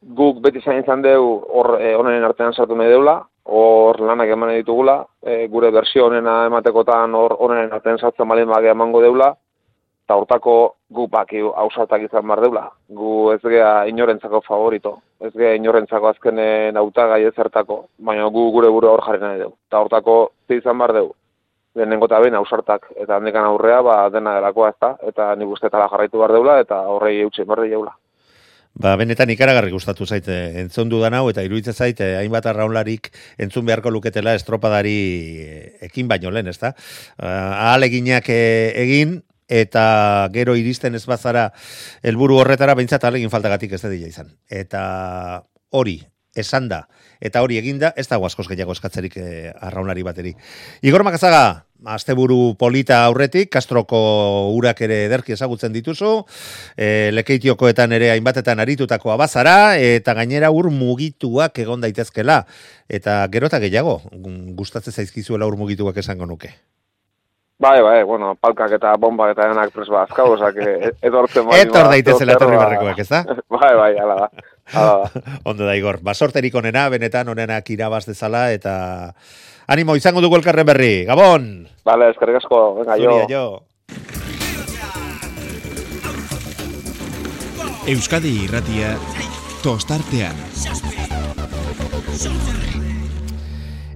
guk 0.01 0.41
beti 0.41 0.61
zain 0.61 0.83
izan 0.83 1.01
deu 1.01 1.41
hor 1.49 1.77
honen 1.77 2.23
artean 2.23 2.53
sartu 2.53 2.75
nahi 2.75 2.89
deula, 2.89 3.21
hor 3.45 3.99
lanak 4.01 4.29
eman 4.29 4.53
ditugula, 4.57 5.03
e, 5.23 5.47
gure 5.47 5.71
bersio 5.71 6.07
honena 6.07 6.45
ematekotan 6.45 7.15
hor 7.15 7.35
honen 7.39 7.73
artean 7.73 7.99
sartzen 7.99 8.27
balin 8.27 8.49
bagia 8.49 8.75
emango 8.75 9.01
deula, 9.01 9.33
eta 10.07 10.15
hortako 10.15 10.55
gu 10.89 11.07
baki 11.11 11.41
hausartak 11.61 12.05
izan 12.05 12.27
bar 12.27 12.41
deula. 12.41 12.69
Gu 12.87 13.31
ez 13.33 13.41
gea 13.43 13.71
inorentzako 13.91 14.41
favorito, 14.45 14.97
ez 15.19 15.33
gea 15.35 15.53
inorentzako 15.59 16.07
azkenen 16.13 16.77
hautagai 16.77 17.23
ezertako, 17.27 17.85
baina 17.99 18.29
gu 18.31 18.49
gure 18.55 18.69
buru 18.71 18.93
hor 18.93 19.03
jarri 19.03 19.23
nahi 19.23 19.41
dugu. 19.41 19.57
Eta 19.67 19.81
hortako 19.83 20.17
ze 20.47 20.61
izan 20.61 20.77
bar 20.79 20.93
dugu, 20.95 21.13
lehenengo 21.75 22.07
eta 22.07 22.19
behin 22.23 22.39
hausartak, 22.39 22.87
eta 22.95 23.17
handikan 23.17 23.45
aurrea 23.49 23.81
ba, 23.81 23.97
dena 24.09 24.37
delakoa 24.39 24.69
ez 24.69 24.79
da, 24.79 24.95
eta 25.11 25.33
nik 25.35 25.55
uste 25.57 25.69
jarraitu 25.69 26.23
bar 26.23 26.31
deula, 26.31 26.59
eta 26.59 26.81
horrei 26.87 27.19
eutxe 27.21 27.43
bar 27.43 27.61
deula. 27.67 27.95
Ba, 28.77 28.93
benetan 28.99 29.31
ikaragarri 29.33 29.71
gustatu 29.73 30.05
zaite 30.05 30.35
entzun 30.61 30.89
dudan 30.91 31.15
hau, 31.17 31.23
eta 31.31 31.41
iruditzen 31.41 31.73
zaite 31.73 32.11
hainbat 32.19 32.45
arraunlarik 32.45 33.09
entzun 33.41 33.65
beharko 33.65 33.89
luketela 33.89 34.35
estropadari 34.37 34.97
eh, 35.41 35.87
ekin 35.89 36.07
baino 36.07 36.29
lehen, 36.29 36.51
ezta? 36.51 36.75
Eh, 37.17 37.87
egin, 38.83 39.23
eta 39.47 40.29
gero 40.33 40.55
iristen 40.59 40.95
ez 40.95 41.05
bazara 41.07 41.47
helburu 42.03 42.37
horretara 42.37 42.75
behintzat 42.75 43.03
alegin 43.07 43.33
faltagatik 43.33 43.73
ez 43.73 43.81
da 43.81 43.89
dila 43.89 44.11
izan. 44.11 44.29
Eta 44.49 45.43
hori, 45.71 46.01
esan 46.37 46.69
da, 46.71 46.83
eta 47.19 47.41
hori 47.41 47.57
eginda, 47.57 47.93
ez 47.97 48.07
dago 48.07 48.25
askoz 48.27 48.47
gehiago 48.47 48.75
eskatzerik 48.77 49.17
eh, 49.17 49.53
arraunlari 49.69 50.05
bateri. 50.05 50.33
Igor 50.85 51.03
Makazaga, 51.07 51.67
asteburu 51.85 52.55
polita 52.59 53.03
aurretik, 53.05 53.51
Kastroko 53.53 53.99
urak 54.55 54.81
ere 54.87 55.03
ederki 55.05 55.35
ezagutzen 55.35 55.73
dituzu, 55.75 56.13
e, 56.75 57.11
lekeitiokoetan 57.13 57.93
ere 57.97 58.11
hainbatetan 58.15 58.59
aritutako 58.63 59.13
abazara, 59.13 59.77
eta 59.77 60.15
gainera 60.17 60.51
ur 60.51 60.71
mugituak 60.73 61.59
egon 61.59 61.85
daitezkela. 61.85 62.43
Eta 62.89 63.19
gero 63.33 63.51
eta 63.51 63.61
gehiago, 63.63 63.99
gustatzen 64.57 64.93
zaizkizuela 64.93 65.47
ur 65.47 65.57
mugituak 65.59 65.97
esango 65.97 66.25
nuke. 66.25 66.55
Bai, 67.59 67.81
bai, 67.81 68.03
bueno, 68.05 68.35
palkak 68.37 68.75
eta 68.77 68.91
bombak 69.01 69.31
eta 69.33 69.47
denak 69.49 69.71
pres 69.73 69.87
bazkau, 69.89 70.27
osak 70.35 70.59
edortzen 71.07 71.47
bali. 71.47 71.63
Etor 71.65 71.89
daitezela 71.89 72.35
etorri 72.37 72.59
barrekoak, 72.59 72.99
ez 73.01 73.09
da? 73.09 73.23
Bai, 73.57 73.73
bai, 73.79 73.93
ala 73.97 74.19
da. 74.19 74.27
Da. 74.73 75.09
Ondo 75.49 75.65
da, 75.65 75.75
Igor. 75.75 75.99
Basorterik 76.03 76.55
onena, 76.55 76.87
benetan 76.89 77.29
onenak 77.33 77.69
irabaz 77.73 78.05
dezala, 78.07 78.51
eta 78.55 79.13
animo 79.67 79.95
izango 79.95 80.21
dugu 80.21 80.39
elkarren 80.39 80.67
berri. 80.67 81.05
Gabon! 81.07 81.67
Vale, 81.87 82.11
eskerrik 82.15 82.41
asko, 82.41 82.61
venga, 82.81 82.99
jo. 82.99 83.15
Zuria, 83.15 83.27
jo. 83.31 83.63
Euskadi 87.87 88.33
irratia 88.43 88.97
tostartean. 89.63 90.35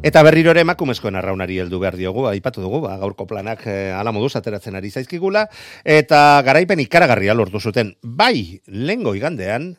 Eta 0.02 0.24
berriro 0.26 0.50
ere 0.50 0.64
emakumezkoen 0.66 1.14
arraunari 1.20 1.60
heldu 1.62 1.78
behar 1.84 1.94
diogu, 2.00 2.24
aipatu 2.26 2.64
dugu, 2.64 2.80
ba, 2.88 2.96
gaurko 2.98 3.28
planak 3.30 3.68
e, 3.70 3.76
ala 3.94 4.10
moduz 4.16 4.32
ateratzen 4.40 4.74
ari 4.80 4.90
zaizkigula, 4.90 5.44
eta 5.86 6.42
garaipen 6.48 6.82
ikaragarria 6.82 7.36
lortu 7.38 7.62
zuten, 7.62 7.92
bai, 8.02 8.62
lehengo 8.66 9.14
igandean, 9.14 9.76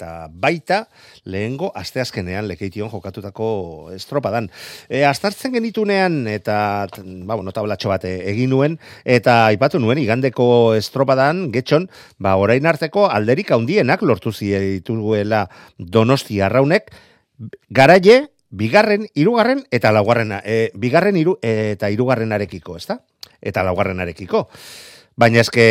eta 0.00 0.28
baita, 0.32 0.86
lehengo 1.28 1.68
asteazkenean 1.76 2.48
lekeition 2.48 2.88
jokatutako 2.88 3.90
estropadan. 3.92 4.48
E, 4.88 5.04
astartzen 5.04 5.52
genitunean, 5.52 6.24
eta, 6.30 6.88
ba, 7.28 7.36
bueno, 7.36 7.52
tablatxo 7.52 7.92
bat 7.92 8.06
egin 8.08 8.50
nuen, 8.54 8.78
eta 9.04 9.44
aipatu 9.50 9.80
nuen, 9.82 10.00
igandeko 10.00 10.72
estropadan, 10.78 11.50
getxon, 11.52 11.90
ba, 12.18 12.38
orain 12.40 12.64
arteko 12.64 13.10
alderik 13.12 13.52
handienak 13.52 14.00
lortu 14.00 14.32
zituela 14.32 15.44
donosti 15.76 16.40
arraunek, 16.40 16.88
garaie, 17.68 18.22
bigarren, 18.50 19.04
hirugarren 19.14 19.66
eta 19.70 19.92
laugarrena. 19.92 20.40
E, 20.44 20.70
bigarren 20.74 21.20
hiru 21.20 21.36
eta 21.44 21.92
hirugarrenarekiko, 21.92 22.80
ezta? 22.80 23.02
Eta 23.40 23.62
laugarrenarekiko. 23.68 24.48
Baina 25.20 25.42
eske 25.42 25.64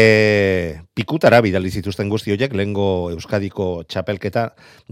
pikutara 0.93 1.39
bidali 1.41 1.71
zituzten 1.73 2.09
guzti 2.11 2.35
horiek 2.35 2.51
lehengo 2.53 3.09
Euskadiko 3.09 3.81
txapelketa 3.89 4.43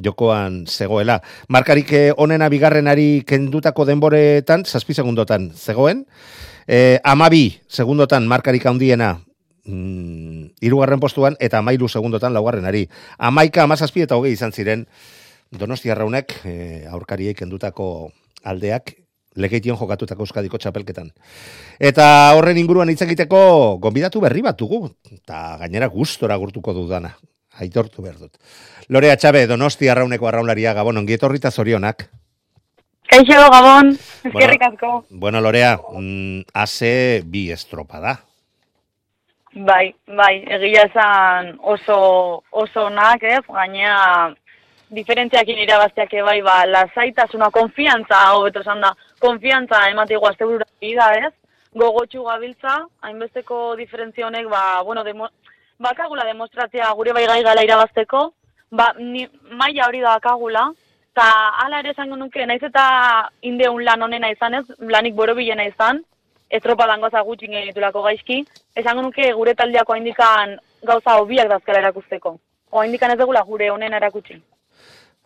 jokoan 0.01 0.63
zegoela. 0.65 1.19
Markarik 1.53 1.93
eh, 1.93 2.07
onena 2.17 2.47
bigarrenari 2.49 3.21
kendutako 3.27 3.85
denboretan, 3.85 4.65
zazpi 4.65 4.97
segundotan 4.97 5.51
zegoen. 5.53 6.07
E, 6.65 6.97
amabi 7.05 7.43
segundotan 7.69 8.25
markarik 8.25 8.65
handiena 8.65 9.11
mm, 9.69 10.57
irugarren 10.65 11.05
postuan 11.05 11.37
eta 11.39 11.61
amairu 11.61 11.85
segundotan 11.85 12.33
laugarrenari. 12.33 12.87
Amaika, 13.19 13.67
amazazpi 13.69 14.07
eta 14.07 14.17
hogei 14.17 14.33
izan 14.33 14.55
ziren 14.55 14.87
Donostia 15.53 15.93
raunek 15.95 16.33
e, 16.49 16.55
aurkariei 16.89 17.37
kendutako 17.37 18.09
aldeak 18.43 18.97
legeition 19.37 19.77
jokatutako 19.77 20.25
euskadiko 20.25 20.59
txapelketan. 20.61 21.09
Eta 21.79 22.07
horren 22.35 22.57
inguruan 22.57 22.89
hitz 22.89 23.01
egiteko 23.05 23.39
gonbidatu 23.83 24.21
berri 24.23 24.43
bat 24.45 24.57
dugu, 24.59 24.87
eta 25.11 25.57
gainera 25.63 25.89
gustora 25.93 26.37
gurtuko 26.41 26.73
dudana. 26.75 27.15
Aitortu 27.57 28.03
behar 28.05 28.19
dut. 28.21 28.37
Lorea 28.93 29.15
Txabe, 29.17 29.47
Donostia 29.49 29.95
rauneko 29.97 30.27
arraunlaria 30.29 30.75
Gabon, 30.77 30.99
ongietorrita 31.01 31.49
zorionak. 31.51 32.05
Kaixo, 33.09 33.39
Gabon, 33.49 33.93
ezkerrik 34.27 34.63
asko. 34.67 34.91
Bueno, 35.09 35.19
bueno, 35.23 35.41
Lorea, 35.41 35.77
mm, 35.77 36.41
ase 36.53 37.23
bi 37.25 37.47
estropa 37.51 38.01
da. 38.03 38.17
Bai, 39.57 39.95
bai, 40.05 40.43
egia 40.53 40.83
esan 40.85 41.55
oso, 41.63 42.43
oso 42.51 42.89
nak, 42.93 43.23
ez, 43.23 43.41
gainea 43.47 43.95
diferentziakin 44.93 45.63
irabazteak 45.63 46.13
bai, 46.27 46.41
ba, 46.45 46.59
lasaitasuna, 46.69 47.49
konfiantza, 47.55 48.19
hau 48.29 48.43
beto 48.43 48.61
esan 48.61 48.83
da, 48.85 48.93
konfiantza 49.19 49.89
emate 49.89 50.17
guazte 50.17 50.45
burura 50.45 50.65
bida, 50.81 51.11
ez? 51.27 51.33
Gogotxu 51.77 52.23
gabiltza, 52.23 52.79
hainbesteko 53.01 53.75
diferentzia 53.75 54.27
honek, 54.27 54.47
ba, 54.49 54.81
bueno, 54.83 55.03
demo, 55.03 55.29
bakagula 55.79 56.25
demostratzea 56.25 56.91
gure 56.97 57.13
bai 57.13 57.25
gai 57.27 57.43
gala 57.43 57.63
irabazteko, 57.63 58.33
ba, 58.71 58.93
ni, 58.99 59.27
maia 59.51 59.87
hori 59.87 60.01
da 60.01 60.17
bakagula, 60.17 60.67
eta 61.11 61.27
ala 61.65 61.79
ere 61.79 61.93
esango 61.95 62.15
nuke, 62.15 62.45
naiz 62.45 62.61
eta 62.63 63.29
indeun 63.41 63.83
lan 63.85 64.01
honena 64.01 64.31
izan 64.31 64.59
ez, 64.61 64.65
lanik 64.79 65.15
borobilena 65.15 65.65
izan, 65.65 66.03
ez 66.49 66.61
tropa 66.63 66.87
dangoza 66.87 67.21
gutxin 67.27 67.51
genitulako 67.51 68.03
gaizki, 68.05 68.43
esango 68.75 69.01
nuke 69.01 69.31
gure 69.33 69.53
taldeako 69.53 69.95
indikan 69.99 70.57
gauza 70.83 71.17
hobiak 71.19 71.49
dazkala 71.49 71.81
erakusteko. 71.83 72.37
Oa 72.71 72.85
indikan 72.85 73.11
ez 73.11 73.19
dugula 73.19 73.41
gure 73.47 73.69
honen 73.71 73.93
erakutsi. 73.93 74.37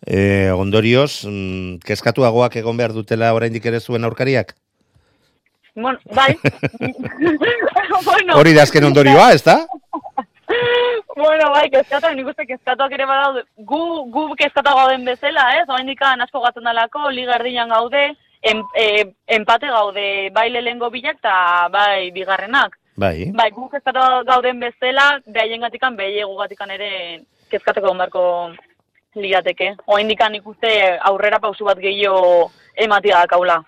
E, 0.05 0.49
ondorioz, 0.51 1.25
mm, 1.29 1.77
kezkatuagoak 1.85 2.55
egon 2.57 2.77
behar 2.77 2.93
dutela 2.93 3.33
oraindik 3.37 3.65
ere 3.69 3.79
zuen 3.79 4.03
aurkariak? 4.03 4.55
Bueno, 5.75 5.99
bai. 6.15 6.33
bueno. 8.09 8.35
Hori 8.35 8.53
da 8.53 8.63
azken 8.63 8.89
ondorioa, 8.89 9.31
ez 9.33 9.43
da? 9.43 9.61
bueno, 11.15 11.51
bai, 11.53 11.69
kezkatuak, 11.69 12.15
nik 12.15 12.27
uste 12.33 12.47
kezkatuak 12.49 12.91
ere 12.97 13.05
badaude, 13.05 13.45
gu, 13.57 13.81
gu 14.11 14.25
kezkatuak 14.41 14.81
gauden 14.81 15.05
bezala, 15.05 15.45
ez? 15.61 15.67
Oa 15.69 15.79
indikan 15.83 16.25
asko 16.25 16.41
gatzen 16.43 16.65
dalako, 16.67 17.09
liga 17.13 17.37
erdian 17.37 17.69
gaude, 17.69 18.03
en, 18.41 18.63
e, 18.75 18.87
empate 19.37 19.69
gaude, 19.69 20.07
bai 20.33 20.49
lehengo 20.49 20.89
bilak 20.89 21.21
eta 21.21 21.69
bai 21.71 22.09
bigarrenak. 22.15 22.75
Bai. 22.97 23.29
Bai, 23.37 23.51
gu 23.53 23.69
kezkatuak 23.69 24.25
gauden 24.27 24.59
bezala, 24.65 25.21
behaien 25.27 25.61
gatikan, 25.61 25.95
behaiegu 25.95 26.35
gatikan 26.41 26.73
ere 26.73 26.91
kezkatuak 27.51 27.91
ondarko 27.91 28.25
liateke. 29.15 29.75
Oa 29.87 29.99
indikan 30.01 30.35
ikuste 30.35 30.71
aurrera 31.09 31.39
pausu 31.39 31.65
bat 31.65 31.79
gehiago 31.79 32.51
ematia 32.75 33.19
dakaula. 33.23 33.59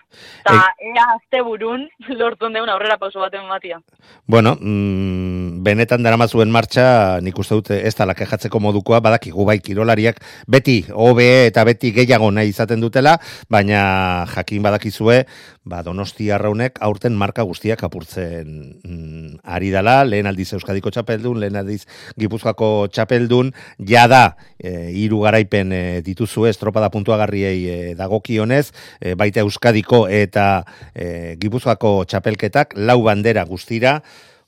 Ta 0.44 0.54
e... 0.78 0.92
ea 0.92 1.06
azte 1.16 1.42
burun 1.42 1.88
lortu 2.20 2.48
deun 2.48 2.68
aurrera 2.68 2.98
pausu 2.98 3.20
bat 3.20 3.34
ematia. 3.34 3.80
Bueno, 4.26 4.56
mm, 4.60 5.33
benetan 5.64 6.04
dara 6.04 6.28
zuen 6.28 6.52
martxa, 6.52 7.20
nik 7.24 7.38
uste 7.40 7.56
dute 7.56 7.78
ez 7.88 7.94
talak 7.96 8.20
ejatzeko 8.26 8.60
modukoa, 8.60 9.00
badakigu 9.04 9.46
bai 9.48 9.58
kirolariak 9.64 10.20
beti 10.46 10.84
OBE 10.92 11.48
eta 11.48 11.64
beti 11.64 11.92
gehiago 11.96 12.30
nahi 12.30 12.52
izaten 12.52 12.80
dutela, 12.84 13.16
baina 13.50 14.26
jakin 14.34 14.62
badakizue, 14.64 15.22
ba, 15.64 15.80
donosti 15.82 16.28
arraunek 16.34 16.76
aurten 16.84 17.16
marka 17.16 17.44
guztiak 17.48 17.82
apurtzen 17.86 18.50
mm, 18.84 19.40
ari 19.56 19.70
dala, 19.72 20.02
lehen 20.04 20.28
aldiz 20.28 20.50
Euskadiko 20.58 20.92
txapeldun, 20.92 21.40
lehen 21.40 21.56
aldiz 21.56 21.84
Gipuzkoako 22.20 22.90
txapeldun, 22.92 23.54
jada 23.78 24.36
e, 24.58 24.92
iru 25.04 25.22
garaipen 25.24 25.72
e, 25.72 25.82
dituzue 26.04 26.52
estropada 26.52 26.92
puntuagarriei 26.92 27.56
e, 27.64 27.80
dagokionez, 27.98 28.68
e, 29.00 29.16
baita 29.16 29.44
Euskadiko 29.46 30.04
eta 30.12 30.48
e, 30.92 31.34
Gipuzkoako 31.40 31.96
txapelketak, 32.10 32.76
lau 32.76 33.00
bandera 33.08 33.48
guztira, 33.48 34.00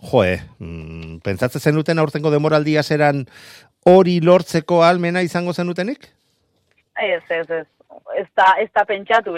joe, 0.02 0.40
mm, 0.58 1.20
pentsatzen 1.24 1.60
zenuten 1.60 1.98
aurtengo 1.98 2.30
demoraldia 2.30 2.82
zeran 2.82 3.26
hori 3.84 4.20
lortzeko 4.20 4.82
almena 4.84 5.22
izango 5.22 5.52
zenutenik? 5.52 6.10
Ez, 6.96 7.22
ez, 7.30 7.48
ez. 7.50 7.66
Ez 8.16 8.26
da, 8.36 8.54
ez 8.60 8.68
da 8.74 8.84
pentsatu, 8.84 9.36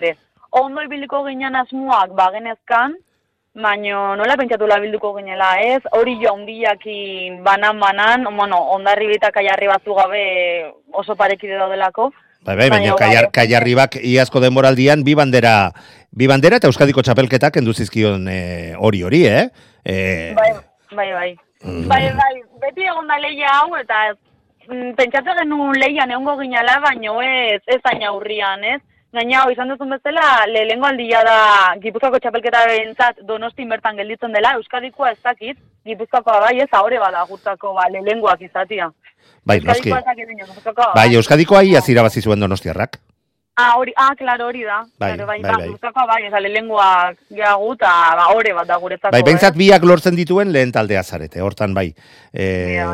ondo 0.50 0.82
ibiliko 0.82 1.22
ginen 1.24 1.56
asmoak 1.56 2.14
bagenezkan, 2.16 2.96
baino 3.58 4.14
nola 4.16 4.36
pentsatu 4.38 4.66
labilduko 4.70 5.14
ginela, 5.16 5.56
ez? 5.60 5.82
Hori 5.96 6.16
jo 6.22 6.34
handiakin 6.34 7.42
banan-banan, 7.44 8.24
bueno, 8.36 8.60
ondarri 8.74 9.08
bita 9.10 9.30
kaiarri 9.34 9.68
batzu 9.70 9.94
gabe 9.94 10.24
oso 10.92 11.16
parekide 11.16 11.58
daudelako. 11.58 12.10
Bai, 12.46 12.54
bai, 12.56 12.68
baina 12.70 12.94
kaiar, 12.96 13.30
kaiarri 13.34 13.74
bak 13.74 13.96
iazko 13.98 14.40
denboraldian 14.40 15.02
bi 15.04 15.16
bandera, 15.18 15.72
bi 16.14 16.28
bandera 16.30 16.60
eta 16.60 16.70
Euskadiko 16.70 17.02
txapelketak 17.02 17.58
enduzizkion 17.60 18.28
eh, 18.30 18.76
hori 18.78 19.02
hori, 19.02 19.24
eh? 19.26 19.48
E... 19.88 20.34
Bai, 20.36 20.52
bai, 20.92 21.12
bai. 21.12 21.30
Mm. 21.64 21.88
Bai, 21.88 22.02
bai, 22.14 22.34
beti 22.60 22.84
egon 22.86 23.08
da 23.08 23.16
leia 23.18 23.50
hau 23.62 23.72
eta 23.78 24.02
mm, 24.68 24.92
pentsatu 24.98 25.34
genuen 25.40 25.80
leian 25.80 26.12
egongo 26.12 26.36
ginala, 26.42 26.76
baino 26.84 27.16
ez, 27.24 27.62
ez 27.66 27.80
aina 27.90 28.12
hurrian, 28.12 28.62
ez? 28.76 28.80
Gaina, 29.16 29.46
izan 29.48 29.72
duzun 29.72 29.94
bezala, 29.94 30.44
lehengo 30.52 30.84
aldia 30.84 31.22
da 31.24 31.38
Gipuzkoako 31.80 32.18
txapelketa 32.20 32.66
bentzat 32.68 33.22
donosti 33.24 33.64
bertan 33.64 33.96
gelditzen 33.96 34.36
dela, 34.36 34.52
Euskadikoa 34.60 35.14
ez 35.14 35.22
dakit, 35.24 35.56
Gipuzkoakoa 35.88 36.42
bai 36.44 36.58
ez 36.60 36.68
ahore 36.76 37.00
bada 37.00 37.24
gurtako 37.30 37.72
ba, 37.78 37.88
lehengoak 37.88 38.44
izatia. 38.44 38.90
Bai, 39.48 39.62
noski. 39.64 39.94
Bai, 40.94 41.08
Euskadikoa 41.16 41.64
ia 41.64 41.80
zirabazi 41.80 42.20
zuen 42.20 42.44
donostiarrak. 42.44 43.00
Ah, 43.60 43.74
hori, 43.74 43.92
ah, 43.96 44.14
claro, 44.14 44.46
hori 44.46 44.62
da. 44.62 44.84
Bai, 44.98 45.16
bai, 45.16 45.26
bai. 45.26 45.42
bai, 45.42 45.68
bai. 45.82 46.06
bai, 46.06 46.18
eza 46.28 46.38
lehengoak 46.38 47.16
geagu 47.34 47.72
eta 47.74 47.90
ba, 48.14 48.26
hore 48.30 48.52
bat 48.54 48.68
da 48.68 48.76
guretzako. 48.78 49.10
Bai, 49.16 49.22
bentsat 49.26 49.56
eh? 49.56 49.58
biak 49.58 49.82
lortzen 49.82 50.14
dituen 50.14 50.52
lehen 50.54 50.70
taldea 50.70 51.02
zarete, 51.02 51.42
hortan 51.42 51.74
bai, 51.74 51.88
e, 52.30 52.46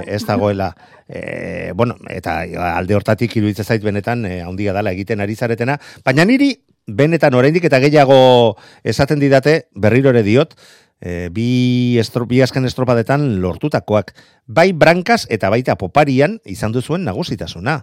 ez 0.06 0.22
dagoela. 0.24 0.70
E, 1.04 1.72
bueno, 1.76 1.98
eta 2.08 2.38
alde 2.78 2.96
hortatik 2.96 3.36
iruditzen 3.36 3.68
zait 3.68 3.84
benetan, 3.84 4.24
e, 4.24 4.40
handia 4.40 4.72
dala 4.72 4.96
egiten 4.96 5.20
ari 5.20 5.36
zaretena, 5.36 5.76
baina 6.00 6.24
niri 6.24 6.54
benetan 6.88 7.36
oraindik 7.36 7.68
eta 7.68 7.82
gehiago 7.84 8.56
esaten 8.88 9.20
didate, 9.20 9.66
berriro 9.76 10.16
ere 10.16 10.24
diot, 10.24 10.56
e, 10.96 11.28
bi, 11.28 11.98
estro, 12.00 12.24
bi 12.24 12.40
asken 12.40 12.64
estropadetan 12.64 13.34
lortutakoak, 13.44 14.16
bai 14.48 14.70
brankas 14.72 15.28
eta 15.28 15.52
baita 15.52 15.76
poparian 15.76 16.40
izan 16.48 16.72
duzuen 16.72 17.04
nagusitasuna. 17.04 17.82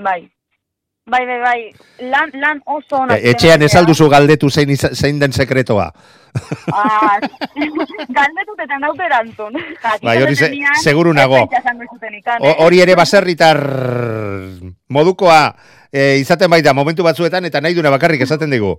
Bai, 0.00 0.22
Bai, 1.06 1.26
bai, 1.26 1.40
bai, 1.40 1.60
lan, 2.10 2.30
lan 2.34 2.60
oso 2.66 3.00
ona. 3.02 3.16
E, 3.16 3.32
etxean 3.32 3.62
ez 3.66 3.72
alduzu 3.74 4.06
galdetu 4.12 4.50
zein, 4.50 4.70
zein 4.76 5.18
den 5.18 5.32
sekretoa. 5.32 5.88
Ah, 6.70 7.16
galdetu 8.18 8.54
eta 8.62 8.78
naute 8.78 9.06
erantzun. 9.08 9.56
Bai, 10.04 10.16
hori 10.22 10.36
ze, 10.36 10.52
seguru 10.82 11.14
nago. 11.16 11.40
Hori 12.66 12.82
ere 12.84 12.94
baserritar 13.00 13.58
modukoa 14.88 15.40
e, 15.90 16.20
izaten 16.20 16.50
baita 16.52 16.76
momentu 16.76 17.02
batzuetan 17.06 17.48
eta 17.48 17.60
nahi 17.64 17.74
duna 17.74 17.90
bakarrik 17.90 18.22
esaten 18.28 18.52
digu. 18.52 18.76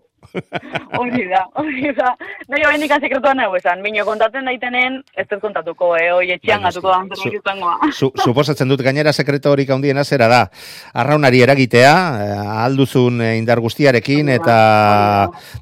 Hori 0.99 1.27
da, 1.29 1.43
hori 1.59 1.91
da. 1.97 2.13
Nahi 2.51 2.65
hori 2.67 2.81
nik 2.81 2.93
sekretua 2.97 3.33
nahi 3.37 3.59
esan. 3.59 3.83
Bino 3.83 4.05
kontatzen 4.07 4.47
daitenen, 4.47 4.99
ez 5.15 5.27
dut 5.29 5.41
kontatuko, 5.43 5.93
eh? 5.99 6.09
Hoi 6.13 6.31
etxean 6.37 6.61
Bai, 6.61 6.71
gatuko 6.71 6.93
noski. 7.07 7.29
da, 7.29 7.41
izangoa. 7.41 7.91
Su, 7.91 8.11
suposatzen 8.23 8.69
dut 8.71 8.83
gainera 8.85 9.13
sekreto 9.13 9.51
horik 9.51 9.69
handiena 9.69 10.03
zera 10.03 10.27
da. 10.31 10.41
Arraunari 10.93 11.41
eragitea, 11.45 11.93
eh, 12.25 12.41
alduzun 12.65 13.21
eh, 13.21 13.37
indar 13.39 13.59
guztiarekin 13.63 14.29
eta 14.37 14.57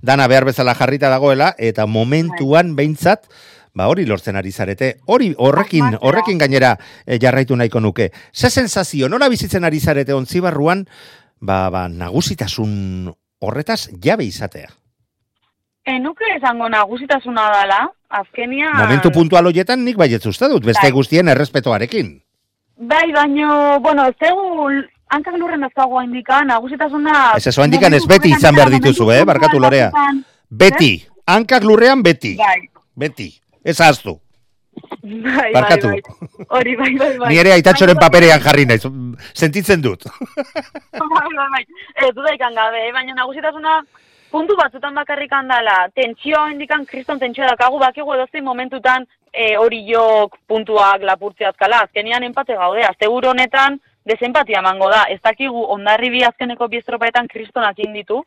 dana 0.02 0.28
behar 0.28 0.46
bezala 0.50 0.76
jarrita 0.76 1.10
dagoela 1.10 1.54
eta 1.58 1.86
momentuan 1.86 2.76
behintzat 2.76 3.30
ba 3.74 3.88
hori 3.88 4.06
lortzen 4.06 4.36
ari 4.36 4.52
zarete. 4.52 4.98
Hori 5.08 5.34
horrekin 5.38 5.98
horrekin 6.02 6.42
gainera 6.42 6.76
eh, 7.06 7.20
jarraitu 7.22 7.56
nahiko 7.56 7.80
nuke. 7.80 8.12
Ze 8.34 8.50
sensazio 8.50 9.10
nola 9.10 9.30
bizitzen 9.30 9.64
ari 9.64 9.80
zarete 9.80 10.14
ontzibarruan 10.14 10.86
ba, 11.40 11.70
ba 11.70 11.88
nagusitasun 11.88 13.14
horretaz 13.40 13.90
jabe 14.04 14.26
izatea. 14.26 14.70
E, 15.86 15.98
nuke 16.00 16.28
esango 16.36 16.70
nagusitasuna 16.70 17.48
dela, 17.56 17.82
azkenia... 18.10 18.72
Momentu 18.78 19.12
puntual 19.16 19.50
hoietan 19.50 19.84
nik 19.86 19.98
baietz 19.98 20.26
uste 20.30 20.50
dut, 20.52 20.66
beste 20.66 20.86
Bai. 20.86 20.96
guztien 20.96 21.32
errespetoarekin. 21.32 22.12
Bai, 22.90 23.08
baino, 23.16 23.80
bueno, 23.84 24.06
ez 24.08 24.16
dugu 24.22 24.70
hankak 25.10 25.38
lurren 25.40 25.66
dazkago 25.66 26.04
indika, 26.06 26.44
nagusitasuna... 26.46 27.16
Ez 27.38 27.48
eso 27.48 27.66
indikan 27.66 27.96
ez 27.98 28.06
beti 28.08 28.36
izan 28.36 28.56
behar 28.56 28.72
dituzu, 28.76 29.10
eh, 29.16 29.24
barkatu 29.26 29.60
lorea. 29.60 29.90
Beti, 30.50 30.94
hankak 31.28 31.66
lurrean 31.66 32.04
beti. 32.06 32.36
Bai, 32.38 32.68
Beti. 33.00 33.30
Ez 33.64 33.80
ahaztu. 33.80 34.20
Bai, 35.02 35.52
Barkatu. 35.54 35.88
bai, 35.88 36.02
bai. 36.02 36.46
Hori, 36.50 36.76
bai, 36.76 36.92
bai, 36.98 37.18
bai. 37.18 37.30
Ni 37.32 37.40
ere 37.40 37.54
aitatxoren 37.56 38.00
paperean 38.00 38.42
jarri 38.44 38.66
naiz. 38.66 38.84
Sentitzen 39.34 39.82
dut. 39.82 40.04
Bai, 41.00 41.28
bai, 41.36 41.48
bai. 41.56 41.64
Ez 42.06 42.14
du 42.16 42.22
daikan 42.24 42.54
gabe, 42.56 42.80
eh? 42.88 42.92
baina 42.94 43.14
nagusitasuna 43.14 43.80
puntu 44.32 44.56
batzutan 44.56 44.96
bakarrik 44.96 45.32
handala. 45.34 45.90
Tentsio 45.96 46.46
indikan, 46.52 46.86
kriston 46.86 47.20
tentsio 47.20 47.48
dakagu, 47.48 47.80
bakigu 47.80 48.14
edozein 48.14 48.44
momentutan 48.44 49.06
e, 49.34 49.56
hori 49.58 49.84
jok 49.90 50.38
puntuak 50.48 51.04
lapurtzeazkala. 51.08 51.84
Azkenian 51.88 52.24
empate 52.24 52.58
gaude, 52.60 52.86
asteburu 52.88 53.32
honetan 53.34 53.80
desempatia 54.10 54.62
emango 54.64 54.90
da. 54.92 55.06
Ez 55.10 55.20
dakigu 55.24 55.66
ondarri 55.76 56.12
bi 56.14 56.24
azkeneko 56.28 56.68
bi 56.68 56.82
estropaetan 56.82 57.28
kristonak 57.32 57.80
inditu. 57.86 58.24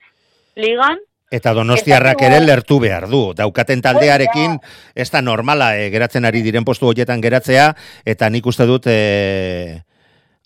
Ligan, 0.56 0.98
Eta 1.32 1.54
donostiarrak 1.56 2.20
ere 2.26 2.42
lertu 2.44 2.76
behar 2.82 3.06
du. 3.08 3.22
Daukaten 3.36 3.80
taldearekin, 3.80 4.58
ez 4.94 5.08
da 5.10 5.22
normala 5.24 5.70
eh, 5.78 5.88
geratzen 5.94 6.28
ari 6.28 6.42
diren 6.44 6.66
postu 6.68 6.90
horietan 6.90 7.22
geratzea, 7.24 7.70
eta 8.04 8.28
nik 8.28 8.46
uste 8.46 8.66
dut 8.68 8.88
eh, 8.92 9.80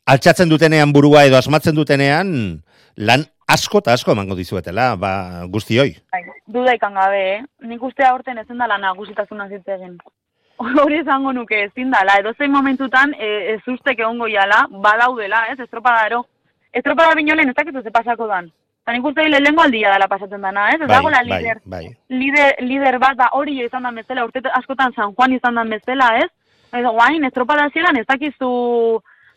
altxatzen 0.06 0.52
dutenean 0.52 0.92
burua 0.94 1.24
edo 1.26 1.38
asmatzen 1.40 1.74
dutenean, 1.74 2.30
lan 2.96 3.26
asko 3.50 3.82
eta 3.82 3.96
asko 3.98 4.14
emango 4.14 4.36
dizuetela, 4.38 4.92
ba, 4.96 5.12
guztioi. 5.50 5.96
bai, 6.12 6.22
dudaikan 6.46 6.94
gabe, 6.94 7.22
eh? 7.32 7.40
Nik 7.66 7.82
uste 7.82 8.06
aurten 8.06 8.38
ezin 8.38 8.62
dala 8.62 8.78
nagusitasuna 8.78 9.48
hitz 9.50 9.66
egin. 9.78 9.96
Hori 10.84 11.00
esango 11.02 11.32
nuke 11.34 11.64
ezin 11.64 11.90
dala, 11.90 12.20
edozein 12.22 12.52
momentutan 12.52 13.14
e, 13.18 13.32
ez 13.56 13.62
ustek 13.74 13.98
egongo 14.00 14.30
jala, 14.30 14.64
badaudela, 14.70 15.48
ez, 15.52 15.58
estropada 15.66 16.06
ero. 16.06 16.22
Estropada 16.72 17.18
binolen 17.18 17.50
ez 17.50 17.56
dakitu 17.58 17.82
ze 17.82 17.90
pasako 17.90 18.26
dan. 18.30 18.50
Eta 18.86 18.94
nik 18.94 19.06
uste 19.08 19.24
lehenko 19.26 19.64
aldia 19.64 19.90
dela 19.90 20.06
pasatzen 20.06 20.44
dana, 20.46 20.68
ez? 20.70 20.76
Ez 20.78 20.86
dagoela 20.86 21.18
bai, 21.26 21.40
lider, 21.40 21.58
bai. 21.66 21.86
lider, 22.06 22.52
lider 22.62 22.98
bat, 23.02 23.16
ba, 23.18 23.26
hori 23.34 23.56
izan 23.64 23.82
da 23.82 23.90
bezala, 23.90 24.22
urte 24.28 24.44
askotan 24.54 24.94
San 24.94 25.10
Juan 25.10 25.32
izan 25.34 25.58
da 25.58 25.64
bezala, 25.66 26.12
ez? 26.22 26.28
Ez 26.70 26.84
guain, 26.84 27.26
estropada 27.26 27.64
hasieran 27.66 27.98
ez 27.98 28.04
dakizu 28.06 28.50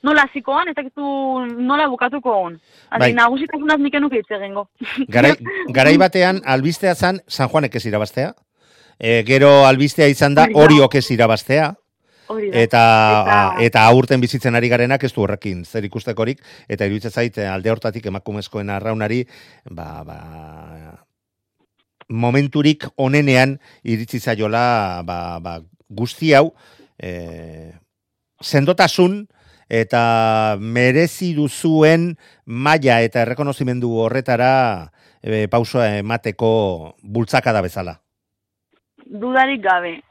nola 0.06 0.28
hasikoan, 0.30 0.70
ez 0.70 0.76
dakizu 0.78 1.48
nola 1.66 1.88
bukatuko 1.90 2.36
hon. 2.44 2.60
Bai. 2.92 3.00
Bai. 3.08 3.10
Nagusitasunaz 3.18 3.80
nik 3.82 3.98
enuke 3.98 4.22
hitz 4.22 4.38
egingo. 4.38 4.68
Garai, 5.18 5.34
garai 5.80 5.98
batean 5.98 6.44
albistea 6.46 6.94
zan 6.94 7.24
San 7.26 7.50
Juanek 7.50 7.82
ez 7.82 7.86
irabaztea. 7.90 8.36
E, 9.00 9.24
gero 9.26 9.64
albistea 9.66 10.14
izan 10.14 10.38
da 10.38 10.46
Hori 10.46 10.54
da. 10.54 10.68
Oriok 10.68 11.02
ez 11.02 11.08
irabaztea. 11.18 11.72
Eta, 12.30 12.62
Eta- 13.26 13.56
eta 13.66 13.86
aurten 13.90 14.22
bizitzen 14.22 14.56
ari 14.56 14.70
garenak 14.70 15.04
ez 15.04 15.14
du 15.14 15.24
horrekin 15.24 15.66
zer 15.66 15.84
ikustekorik, 15.86 16.42
eta 16.68 16.86
iruditzen 16.86 17.12
zait 17.12 17.38
eh, 17.38 17.48
alde 17.50 17.72
hortatik 17.72 18.06
emakumezkoen 18.06 18.70
arraunari, 18.70 19.24
ba, 19.70 20.04
ba, 20.06 20.20
momenturik 22.10 22.86
onenean 22.98 23.60
iritsi 23.84 24.20
zaiola 24.20 25.02
ba, 25.06 25.40
ba, 25.40 25.60
guzti 25.90 26.34
hau 26.34 26.52
e, 26.98 27.72
sendotasun 28.42 29.28
eta 29.70 30.58
merezi 30.60 31.36
duzuen 31.38 32.16
maila 32.46 33.00
eta 33.06 33.22
errekonozimendu 33.22 33.94
horretara 34.02 34.90
e, 35.22 35.48
pausoa 35.48 36.00
emateko 36.02 36.96
bultzakada 37.04 37.62
bezala. 37.62 38.00
dudarik 39.10 39.62
gabe. 39.64 40.02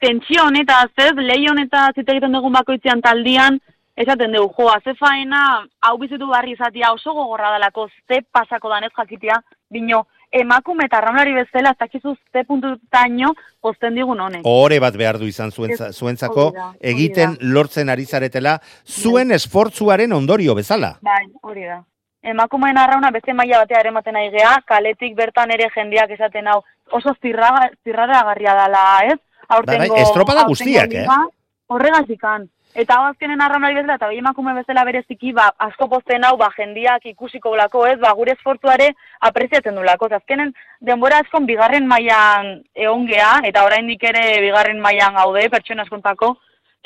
Tentsio 0.00 0.44
honetaz, 0.46 0.90
ez, 0.96 1.14
lehi 1.16 1.48
honetaz 1.50 1.92
hitz 1.96 2.08
egiten 2.08 2.32
dugun 2.32 2.52
bakoitzean 2.54 3.00
taldian, 3.02 3.58
esaten 3.96 4.32
dugu, 4.32 4.52
jo, 4.58 4.74
ze 4.84 4.94
faena, 4.94 5.66
hau 5.80 5.96
bizitu 5.98 6.28
barri 6.28 6.52
izatia 6.52 6.92
oso 6.92 7.14
gogorra 7.14 7.50
dalako, 7.56 7.88
ze 8.08 8.20
pasako 8.32 8.68
dan 8.68 8.84
ez 8.84 8.92
jakitia, 8.96 9.40
bino, 9.70 10.04
emakume 10.30 10.84
eta 10.86 10.98
arraunlari 10.98 11.32
bezala, 11.32 11.72
ez 11.72 11.78
dakizu 11.80 12.14
ze 12.32 12.44
puntutaino 12.44 13.32
posten 13.60 13.94
digun 13.94 14.20
honek. 14.20 14.44
Ohore 14.44 14.78
bat 14.80 14.96
behar 14.96 15.18
du 15.18 15.26
izan 15.26 15.48
Ez, 15.48 15.96
zuentzako, 15.96 16.52
egiten 16.80 17.34
da. 17.34 17.52
lortzen 17.56 17.88
ari 17.88 18.04
zaretela, 18.04 18.58
zuen 18.84 19.30
esfortzuaren 19.32 20.12
ondorio 20.12 20.54
bezala. 20.54 20.98
Bai, 21.00 21.24
hori 21.42 21.64
da. 21.64 21.82
Emakumeen 22.22 22.76
arrauna 22.78 23.10
beste 23.10 23.32
maila 23.32 23.58
batea 23.62 23.80
erematen 23.80 24.14
nahi 24.14 24.30
gea, 24.30 24.60
kaletik 24.66 25.14
bertan 25.14 25.50
ere 25.50 25.70
jendeak 25.74 26.10
esaten 26.10 26.48
hau 26.48 26.62
oso 26.90 27.14
zirra, 27.22 27.70
zirraragarria 27.84 28.54
dala, 28.54 28.82
ez? 29.06 29.18
Aurtengo, 29.48 29.94
Bai, 29.94 30.02
estropada 30.02 30.44
aurtengo 30.44 30.56
guztiak, 30.56 30.92
eh? 30.92 31.06
liga, 31.06 31.24
Horregazikan. 31.66 32.46
Eta 32.76 32.98
hau 32.98 33.06
azkenen 33.08 33.40
arraunari 33.40 33.78
bezala, 33.78 33.94
eta 33.96 34.08
bai 34.10 34.18
emakume 34.20 34.52
bezala 34.58 34.82
bereziki, 34.84 35.30
ba, 35.32 35.46
asko 35.66 35.88
posten 35.88 36.26
hau, 36.28 36.34
ba, 36.36 36.50
jendiak 36.56 37.06
ikusiko 37.08 37.54
lako, 37.56 37.86
ez, 37.88 37.96
ba, 38.02 38.10
gure 38.18 38.34
esfortzuare 38.36 38.90
apreziatzen 39.28 39.78
du 39.78 39.84
lako. 39.86 40.10
Azkenen, 40.12 40.52
denbora 40.84 41.22
askon 41.24 41.46
bigarren 41.48 41.88
mailan 41.88 42.60
egon 42.74 43.08
eta 43.08 43.64
oraindik 43.64 44.04
ere 44.04 44.40
bigarren 44.44 44.80
mailan 44.80 45.14
gaude, 45.14 45.48
pertsona 45.48 45.82
askontako, 45.82 46.36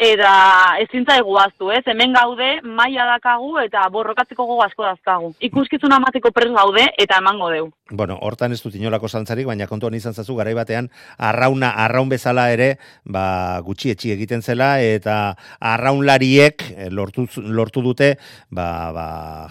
eta 0.01 0.33
ezin 0.81 1.05
zaigu 1.05 1.37
aztu, 1.39 1.69
ez? 1.77 1.83
Hemen 1.87 2.15
gaude, 2.17 2.49
maila 2.65 3.05
dakagu 3.13 3.59
eta 3.61 3.83
borrokatzeko 3.93 4.47
gogo 4.49 4.65
asko 4.65 4.87
dazkagu. 4.87 5.35
Ikuskizuna 5.51 5.99
amateko 6.01 6.33
pres 6.33 6.49
gaude 6.55 6.87
eta 6.99 7.19
emango 7.21 7.51
deu. 7.53 7.69
Bueno, 7.91 8.17
hortan 8.23 8.55
ez 8.55 8.61
dut 8.63 8.77
inolako 8.79 9.11
zantzarik, 9.11 9.49
baina 9.51 9.67
kontuan 9.69 9.95
izan 9.99 10.15
zazu 10.15 10.37
garai 10.39 10.55
batean 10.57 10.89
arrauna 11.19 11.73
arraun 11.85 12.09
bezala 12.09 12.47
ere, 12.55 12.71
ba, 13.05 13.61
gutxi 13.67 13.93
etxi 13.93 14.15
egiten 14.15 14.43
zela 14.43 14.77
eta 14.81 15.35
arraunlariek 15.61 16.65
eh, 16.71 16.89
lortu 16.91 17.27
lortu 17.37 17.83
dute 17.85 18.15
ba, 18.49 18.69
ba, 18.95 19.07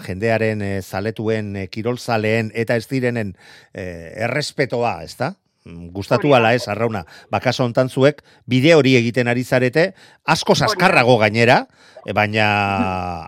jendearen 0.06 0.64
eh, 0.66 0.80
zaletuen 0.82 1.54
eh, 1.56 1.68
kirolzaleen 1.68 2.50
eta 2.54 2.76
ez 2.80 2.88
direnen 2.90 3.36
eh, 3.72 4.24
errespetoa, 4.26 4.98
ezta? 5.04 5.34
Mm, 5.64 5.90
Gustatu 5.92 6.32
ala 6.32 6.54
ez 6.56 6.64
arrauna. 6.72 7.04
Ba, 7.28 7.40
kaso 7.44 7.66
hontan 7.66 7.90
zuek 7.92 8.22
bide 8.48 8.72
hori 8.74 8.94
egiten 8.96 9.28
ari 9.28 9.44
zarete, 9.44 9.90
asko 10.24 10.56
azkarrago 10.56 11.18
gainera, 11.20 11.66
e, 12.06 12.14
baina 12.16 12.46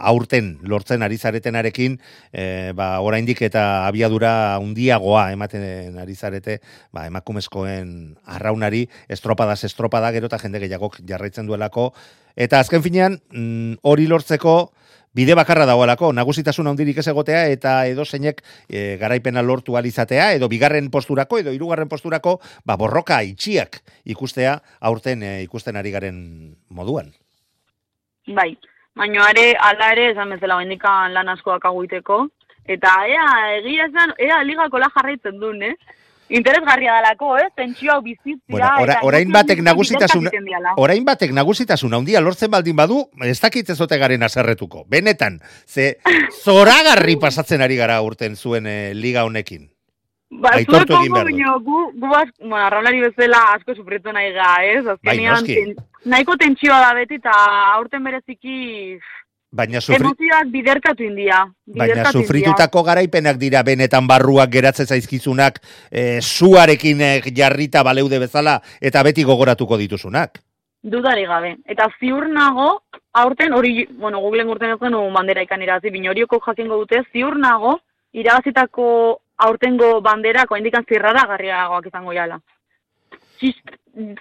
aurten 0.00 0.54
lortzen 0.64 1.04
ari 1.04 1.18
zaretenarekin, 1.18 1.98
e, 2.32 2.72
ba, 2.72 3.00
oraindik 3.04 3.42
eta 3.44 3.86
abiadura 3.86 4.56
handiagoa 4.56 5.26
ematen 5.36 5.98
ari 6.00 6.16
zarete, 6.16 6.60
ba, 6.92 7.04
emakumezkoen 7.10 8.16
arraunari 8.24 8.86
estropadas 9.12 9.64
estropada 9.68 10.12
gero 10.16 10.32
eta 10.32 10.40
jende 10.40 10.62
gehiagok 10.64 11.02
jarraitzen 11.04 11.46
duelako. 11.46 11.90
Eta 12.32 12.60
azken 12.64 12.80
finean, 12.80 13.20
mm, 13.28 13.82
hori 13.84 14.08
lortzeko 14.08 14.72
bide 15.14 15.34
bakarra 15.36 15.66
dagoelako, 15.68 16.12
nagusitasun 16.16 16.70
handirik 16.70 16.98
ez 16.98 17.06
egotea 17.12 17.46
eta 17.52 17.74
edo 17.86 18.04
zeinek 18.04 18.42
e, 18.68 18.96
garaipena 19.00 19.42
lortu 19.42 19.76
alizatea, 19.76 20.32
edo 20.38 20.48
bigarren 20.48 20.90
posturako, 20.90 21.38
edo 21.42 21.52
hirugarren 21.52 21.88
posturako, 21.88 22.38
ba, 22.64 22.76
borroka 22.80 23.22
itxiak 23.22 23.82
ikustea 24.04 24.58
aurten 24.80 25.22
e, 25.22 25.32
ikusten 25.44 25.76
ari 25.76 25.92
garen 25.92 26.20
moduan. 26.68 27.12
Bai, 28.26 28.52
baina 28.96 29.26
are, 29.28 29.52
ala 29.58 29.90
ere, 29.92 30.10
esan 30.12 30.32
bezala 30.36 30.60
bendikan 30.62 31.12
lan 31.12 31.28
asko 31.32 31.56
dakaguiteko. 31.58 32.26
Eta 32.70 32.92
ea, 33.10 33.26
egia 33.58 33.88
esan, 33.90 34.12
ea 34.22 34.38
ligako 34.46 34.78
la 34.78 34.88
jarraitzen 34.94 35.40
duen, 35.42 35.64
eh? 35.66 35.74
Interesgarria 36.28 36.92
dalako, 36.94 37.36
eh? 37.38 37.48
Tentsio 37.54 37.92
hau 37.92 38.00
bizitzia. 38.02 38.40
Bueno, 38.48 38.68
ora, 38.80 38.98
orain 39.02 39.32
batek 39.32 39.60
nagusitasun 39.60 40.28
orain 40.76 41.04
batek 41.04 41.32
nagusitasun 41.36 41.92
handia 41.94 42.20
lortzen 42.20 42.50
baldin 42.50 42.76
badu, 42.76 43.02
ez 43.24 43.38
dakit 43.40 43.68
ez 43.70 43.80
ote 43.80 43.98
garen 43.98 44.22
aserretuko. 44.22 44.84
Benetan, 44.88 45.40
ze 45.66 45.98
zoragarri 46.44 47.16
pasatzen 47.20 47.60
ari 47.62 47.76
gara 47.76 48.00
urten 48.02 48.36
zuen 48.36 48.66
e, 48.66 48.94
liga 48.94 49.24
honekin. 49.24 49.68
Ba, 50.32 50.54
aitortu 50.56 50.96
egin 50.96 51.12
behar 51.12 51.28
du. 51.28 51.34
baina 51.36 51.56
gu, 51.60 51.80
gu 52.00 52.08
bueno, 52.08 52.56
arraunlari 52.56 53.02
bezala 53.04 53.42
asko 53.52 53.74
sufritu 53.74 54.12
nahi 54.12 54.32
ga, 54.32 54.54
ez? 54.64 54.84
Bai, 55.02 55.18
Azkenean, 55.26 55.44
ten- 55.44 55.76
nahiko 56.08 56.36
tentsioa 56.40 56.78
da 56.80 56.94
beti, 56.96 57.20
eta 57.20 57.34
aurten 57.74 58.02
bereziki 58.02 58.96
Baina, 59.52 59.82
sufri, 59.84 60.00
Emozioak 60.00 60.46
biderkatu 60.48 61.04
india. 61.04 61.42
baina 61.66 61.84
biderkatu 61.92 62.18
india. 62.18 62.26
sufritutako 62.26 62.82
garaipenak 62.86 63.36
dira 63.36 63.62
benetan 63.62 64.06
barruak 64.08 64.48
geratzen 64.50 64.86
zaizkizunak 64.86 65.58
e, 65.90 66.20
zuarekin 66.22 67.00
eh, 67.00 67.20
jarrita 67.36 67.82
baleude 67.84 68.18
bezala 68.18 68.62
eta 68.80 69.02
beti 69.02 69.24
gogoratuko 69.24 69.76
dituzunak. 69.76 70.40
Dudari 70.82 71.26
gabe. 71.28 71.56
Eta 71.68 71.90
ziur 72.00 72.26
nago, 72.32 72.82
aurten, 73.12 73.52
hori, 73.52 73.86
bueno, 73.92 74.18
Googleen 74.24 74.48
urten 74.48 74.72
ez 74.72 74.78
genuen 74.80 75.12
bandera 75.14 75.42
ikan 75.44 75.62
irabazi, 75.62 75.90
binorioko 75.94 76.40
jakingo 76.46 76.78
dute, 76.80 77.02
ziur 77.12 77.36
nago, 77.38 77.76
irabazitako 78.12 79.20
aurtengo 79.36 80.00
banderako 80.00 80.56
indikan 80.56 80.84
zirrara 80.88 81.26
garriagoak 81.28 81.86
izango 81.86 82.16
jala. 82.16 82.40
Txiz, 83.38 83.54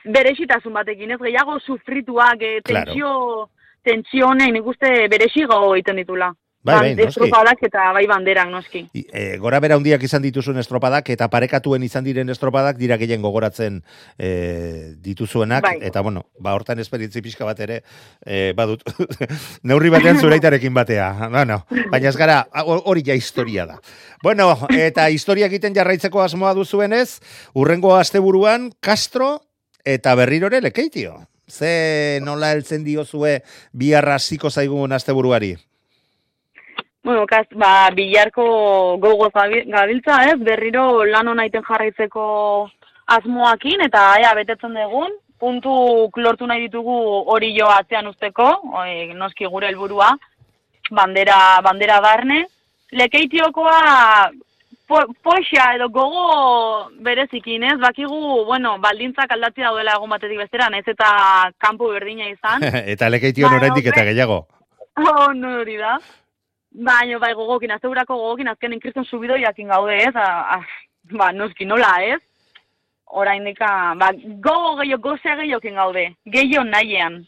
berexitasun 0.05 0.73
batekin, 0.73 1.15
ez 1.15 1.19
gehiago 1.23 1.57
sufrituak, 1.59 2.41
e, 2.41 2.61
Claro. 2.61 3.49
Tentsio, 3.83 4.27
honen 4.27 4.55
ikuste 4.55 5.07
berexigo 5.09 5.73
egiten 5.75 5.95
ditula. 6.03 6.31
Bai, 6.63 6.75
bai, 6.77 6.89
noski. 6.93 7.07
estropadak 7.09 7.57
eta 7.65 7.91
bai 7.91 8.03
banderak 8.05 8.49
noski. 8.53 8.83
I- 8.93 9.07
E, 9.11 9.37
gora 9.41 9.59
bera 9.59 9.73
handiak 9.79 10.03
izan 10.03 10.21
dituzuen 10.21 10.59
estropadak 10.61 11.09
eta 11.09 11.27
parekatuen 11.27 11.81
izan 11.81 12.03
diren 12.05 12.29
estropadak 12.29 12.77
dira 12.77 12.97
gehien 13.01 13.19
gogoratzen 13.23 13.79
e, 14.19 14.93
dituzuenak 15.01 15.63
Bai. 15.63 15.77
eta 15.81 16.01
bueno, 16.05 16.27
ba 16.39 16.53
hortan 16.53 16.77
esperientzi 16.77 17.19
pixka 17.25 17.45
bat 17.45 17.59
ere 17.65 17.81
e, 18.23 18.53
badut 18.53 18.83
neurri 19.63 19.89
batean 19.89 20.19
zureitarekin 20.21 20.73
batea. 20.77 21.29
Bueno, 21.33 21.63
baina 21.89 22.09
ez 22.09 22.15
gara 22.17 22.43
ho- 22.63 22.83
hori 22.85 23.01
ja 23.07 23.15
historia 23.17 23.65
da. 23.65 23.79
Bueno, 24.21 24.51
eta 24.69 25.09
historia 25.09 25.47
egiten 25.49 25.73
jarraitzeko 25.73 26.21
asmoa 26.21 26.53
duzuenez, 26.53 27.21
urrengo 27.55 27.95
asteburuan 27.95 28.69
Castro 28.79 29.39
eta 29.83 30.13
berrirore 30.13 30.61
lekeitio. 30.61 31.23
Ze 31.51 32.19
nola 32.23 32.53
heltzen 32.55 32.83
diozue 32.87 33.41
biharra 33.73 34.15
hasiko 34.15 34.49
zaigun 34.49 34.91
asteburuari? 34.95 35.57
Bueno, 37.03 37.25
kas, 37.27 37.47
ba, 37.57 37.89
bilarko 37.97 38.43
gogoz 39.01 39.31
gabi- 39.33 39.65
gabiltza, 39.71 40.19
ez? 40.31 40.37
Berriro 40.39 41.03
lan 41.05 41.27
hona 41.27 41.45
iten 41.49 41.63
jarraitzeko 41.67 42.25
asmoakin, 43.07 43.81
eta 43.87 44.03
ea, 44.21 44.33
betetzen 44.37 44.77
dugun, 44.77 45.11
puntu 45.41 45.73
lortu 46.21 46.45
nahi 46.47 46.67
ditugu 46.67 46.93
hori 47.33 47.49
jo 47.57 47.67
atzean 47.73 48.07
usteko, 48.07 48.47
oi, 48.83 49.13
noski 49.17 49.49
gure 49.49 49.67
helburua, 49.71 50.11
bandera, 50.91 51.59
bandera 51.65 51.99
barne. 52.05 52.45
Lekeitiokoa 52.91 54.29
po, 54.91 55.01
poxa 55.23 55.71
edo 55.75 55.87
gogo 55.89 56.89
berezikin, 57.05 57.63
ez? 57.63 57.77
Bakigu, 57.79 58.19
bueno, 58.45 58.75
baldintzak 58.83 59.31
aldatzi 59.31 59.63
daudela 59.63 59.95
egun 59.97 60.11
batetik 60.11 60.41
bestera, 60.43 60.69
naiz 60.73 60.85
eta 60.91 61.11
kanpo 61.63 61.91
berdina 61.93 62.27
izan. 62.29 62.65
eta 62.93 63.09
lekeition 63.09 63.49
Bai, 63.49 63.61
oraindik 63.61 63.91
eta 63.93 64.07
gehiago. 64.11 64.43
Oh, 65.01 65.31
no 65.33 65.53
hori 65.61 65.77
da. 65.79 65.93
Baina, 66.85 67.17
bai, 67.17 67.29
gogokin, 67.33 67.71
aztegurako 67.71 68.17
gogokin 68.19 68.49
azkenen 68.51 68.81
kriston 68.83 69.05
subidoiakin 69.07 69.71
gaude, 69.71 69.95
ez? 70.03 70.11
A, 70.19 70.57
a, 70.57 71.15
ba, 71.15 71.29
noski, 71.31 71.65
nola, 71.65 71.93
ez? 72.03 72.19
Orain 73.21 73.47
dika, 73.47 73.69
ba, 73.99 74.11
gogo 74.43 74.75
gehiago, 74.81 75.13
gozea 75.13 75.37
gehiokin 75.39 75.79
gaude. 75.79 76.03
Gehiago 76.35 76.65
nahian. 76.67 77.21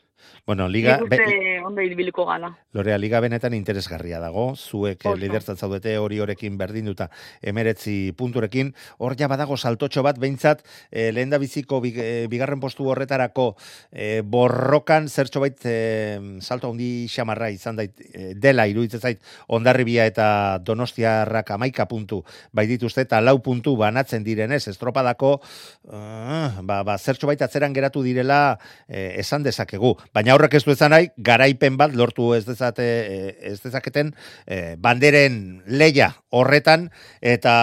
Bueno, 0.45 0.67
liga, 0.67 0.97
Nik 0.99 1.09
be, 1.09 1.19
uste 1.21 1.59
ondo 1.65 1.81
ibiliko 1.81 2.25
gala. 2.25 2.51
Lorea, 2.73 2.97
liga 2.97 3.21
benetan 3.23 3.53
interesgarria 3.53 4.19
dago, 4.19 4.55
zuek 4.55 5.05
Oso. 5.05 5.15
lidertzat 5.19 5.59
zaudete 5.59 5.97
hori 5.97 6.19
horekin 6.19 6.57
berdinduta 6.57 7.09
emeretzi 7.41 8.13
punturekin, 8.17 8.73
hor 8.97 9.15
ja 9.19 9.29
badago 9.31 9.57
saltotxo 9.57 10.03
bat, 10.03 10.19
behintzat, 10.19 10.65
e, 10.91 11.11
lehen 11.11 11.31
da 11.31 11.39
biziko 11.39 11.79
big, 11.81 11.97
eh, 11.97 12.27
bigarren 12.31 12.59
postu 12.59 12.89
horretarako 12.89 13.53
eh, 13.91 14.21
borrokan 14.25 15.07
zertxo 15.07 15.39
bait 15.43 15.59
e, 15.65 16.19
salto 16.41 16.69
handi 16.71 17.07
xamarra 17.07 17.49
izan 17.53 17.79
dait, 17.79 17.93
eh, 18.13 18.33
dela 18.35 18.67
iruditzen 18.67 18.99
zait 18.99 19.21
ondarribia 19.47 20.05
eta 20.09 20.59
donostiarrak 20.63 21.51
amaika 21.55 21.87
puntu 21.87 22.23
bai 22.51 22.65
dituzte 22.67 23.03
eta 23.05 23.21
lau 23.21 23.37
puntu 23.43 23.75
banatzen 23.77 24.23
direnez, 24.23 24.67
estropadako 24.71 25.33
uh, 25.39 26.61
ba, 26.61 26.81
ba, 26.83 26.97
zertxo 26.97 27.27
bait 27.29 27.41
atzeran 27.41 27.73
geratu 27.75 28.03
direla 28.05 28.57
eh, 28.87 29.15
esan 29.21 29.43
dezakegu. 29.43 29.93
Baina 30.13 30.35
horrek 30.35 30.53
ez 30.53 30.63
du 30.63 30.71
ezan 30.75 30.93
nahi, 30.93 31.07
garaipen 31.17 31.77
bat 31.77 31.93
lortu 31.97 32.33
ez 32.37 32.43
dezate 32.45 32.83
eh, 32.85 33.31
ez 33.49 33.57
dezaketen 33.63 34.11
eh, 34.45 34.75
banderen 34.77 35.63
leia 35.65 36.11
horretan 36.29 36.91
eta 37.19 37.53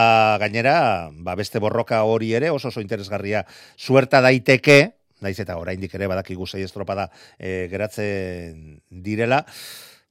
gainera 0.42 1.10
ba, 1.14 1.36
beste 1.38 1.62
borroka 1.62 2.02
hori 2.02 2.32
ere 2.34 2.50
oso 2.50 2.72
oso 2.72 2.82
interesgarria 2.82 3.44
suerta 3.76 4.20
daiteke, 4.20 4.96
naiz 5.22 5.38
eta 5.38 5.60
oraindik 5.62 5.94
ere 5.94 6.10
badakigu 6.10 6.46
sei 6.50 6.64
estropada 6.66 7.06
eh, 7.38 7.68
geratzen 7.70 8.80
direla, 8.90 9.44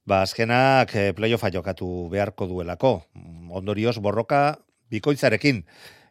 ba 0.08 0.22
azkenak 0.24 0.96
eh, 0.96 1.10
playoffa 1.12 1.52
jokatu 1.52 2.08
beharko 2.08 2.48
duelako. 2.48 3.02
Ondorioz 3.50 3.98
borroka 4.00 4.56
bikoitzarekin 4.90 5.66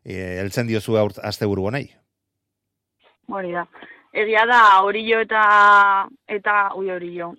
eh, 0.05 0.37
heltzen 0.43 0.69
diozu 0.69 0.99
aur- 1.01 1.17
asteburu 1.25 1.65
honei. 1.71 1.87
Hori 3.33 3.51
da. 3.57 3.65
Egia 4.13 4.45
da, 4.49 4.81
orillo 4.83 5.19
eta, 5.21 6.07
eta, 6.27 6.71
ui, 6.75 6.89
orillo. 6.91 7.33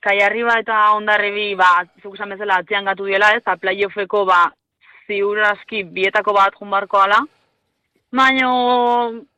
Kai 0.00 0.18
arriba 0.24 0.58
eta 0.60 0.92
ondarribi, 0.96 1.54
ba, 1.56 1.84
zuk 2.02 2.14
esan 2.16 2.30
bezala 2.34 2.58
atzean 2.60 2.84
gatu 2.84 3.04
diela, 3.08 3.30
ez, 3.32 3.40
eta 3.42 3.56
playoffeko, 3.56 4.24
ba, 4.28 4.42
ziur 5.06 5.40
aski 5.44 5.82
bietako 5.84 6.32
bat 6.36 6.54
junbarko 6.60 7.00
ala. 7.04 7.18
Baina, 8.14 8.50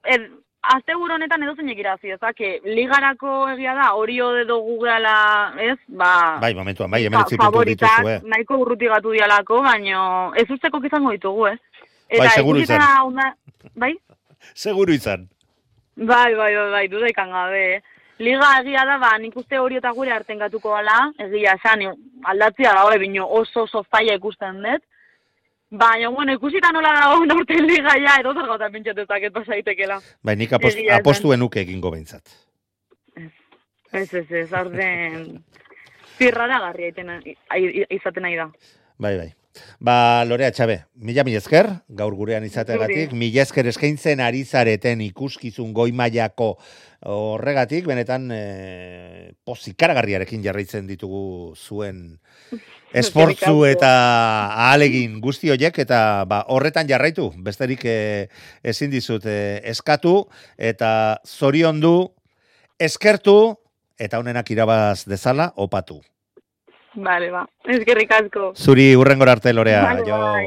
ed, 0.05 0.27
azte 0.63 0.95
honetan 0.95 1.43
edo 1.47 1.55
zeinek 1.57 1.79
irazi, 1.79 2.11
ezake, 2.15 2.61
ligarako 2.65 3.49
egia 3.55 3.75
da, 3.79 3.93
orio 3.95 4.33
edo 4.43 4.59
gugeala, 4.67 5.55
ez, 5.63 5.79
ba, 5.89 6.39
Bai, 6.43 6.53
momentuan, 6.55 6.91
bai, 6.91 7.05
emeretzi 7.07 7.37
fa- 7.37 7.45
puntu 7.47 7.53
favoritak 7.53 7.97
dituzue. 8.03 8.21
nahiko 8.29 8.59
urruti 8.59 8.87
gatu 8.91 9.13
dialako, 9.15 9.63
baina 9.63 10.03
ez 10.37 10.49
usteko 10.51 10.83
izango 10.85 11.11
ditugu, 11.15 11.47
eh? 11.47 11.57
Bai, 12.19 12.29
seguru 12.35 12.59
ikusita 12.59 12.77
izan. 12.83 13.07
onda- 13.07 13.35
bai? 13.75 13.95
Seguru 14.55 14.93
izan. 14.93 15.29
Bai, 15.97 16.35
bai, 16.35 16.55
bai, 16.55 16.71
bai, 16.71 16.89
duda 16.93 17.09
ikan 17.09 17.31
gabe. 17.33 17.83
Liga 18.19 18.51
egia 18.61 18.85
da, 18.89 18.97
ba, 19.01 19.15
nik 19.21 19.37
uste 19.37 19.59
hori 19.61 19.79
eta 19.81 19.93
gure 19.97 20.13
arten 20.13 20.39
gatuko 20.41 20.73
gala, 20.73 21.11
egia 21.25 21.55
esan, 21.57 21.85
aldatzia 22.25 22.75
da, 22.77 22.85
bai, 22.89 22.99
bino 23.01 23.25
oso 23.39 23.65
oso 23.65 23.83
faia 23.91 24.17
ikusten 24.17 24.61
dut. 24.65 24.85
Baina, 25.71 26.11
bueno, 26.15 26.33
ikusita 26.37 26.71
nola 26.73 26.93
dago 26.95 27.25
norten 27.27 27.67
liga 27.67 27.97
ja, 27.99 28.19
edo 28.21 28.35
zer 28.35 28.47
gauta 28.47 28.69
pintxatezaket 28.71 29.33
pasaitekela. 29.35 29.99
Bai, 30.23 30.37
nik 30.37 30.53
apost, 30.53 30.79
Egia 30.79 31.01
apostuen 31.01 31.41
nuke 31.43 31.61
egingo 31.65 31.91
behintzat. 31.91 32.37
Ez, 33.93 34.13
ez, 34.15 34.31
ez, 34.31 34.53
orden 34.53 35.43
zirrara 36.19 36.61
garria 36.69 36.93
izaten 37.91 38.23
nahi 38.23 38.37
da. 38.37 38.51
Bai, 38.99 39.17
bai. 39.17 39.31
Ba, 39.81 40.25
Lorea 40.25 40.51
Txabe, 40.55 40.79
mila 40.97 41.25
mila 41.27 41.41
esker, 41.43 41.69
gaur 41.99 42.15
gurean 42.17 42.45
izateagatik, 42.47 43.13
mila 43.13 43.43
esker 43.45 43.69
eskaintzen 43.71 44.23
ari 44.25 44.45
zareten 44.45 45.03
ikuskizun 45.05 45.73
goi 45.77 45.91
mailako 45.93 46.55
horregatik, 47.07 47.85
benetan 47.87 48.31
e, 48.33 48.41
pozikaragarriarekin 49.47 50.43
jarraitzen 50.45 50.89
ditugu 50.89 51.55
zuen 51.55 52.19
esportzu 53.03 53.67
eta 53.69 53.93
ahalegin 54.67 55.21
guzti 55.21 55.53
horiek, 55.53 55.79
eta 55.85 56.25
ba, 56.29 56.43
horretan 56.49 56.89
jarraitu, 56.89 57.31
besterik 57.45 57.85
e, 57.85 57.99
ezin 58.65 58.91
dizut 58.91 59.29
e, 59.29 59.61
eskatu, 59.73 60.19
eta 60.57 60.91
zoriondu, 61.27 62.13
eskertu, 62.81 63.57
eta 63.99 64.21
honenak 64.21 64.51
irabaz 64.53 65.05
dezala, 65.09 65.53
opatu. 65.57 66.01
Vale, 66.97 67.31
ba, 67.31 67.45
eskerrik 67.69 68.13
asko. 68.17 68.53
Zuri 68.57 68.95
urrengor 68.97 69.29
arte, 69.29 69.53
Lorea. 69.53 69.83
Vale, 69.85 70.03
jo... 70.09 70.17
bai. 70.17 70.47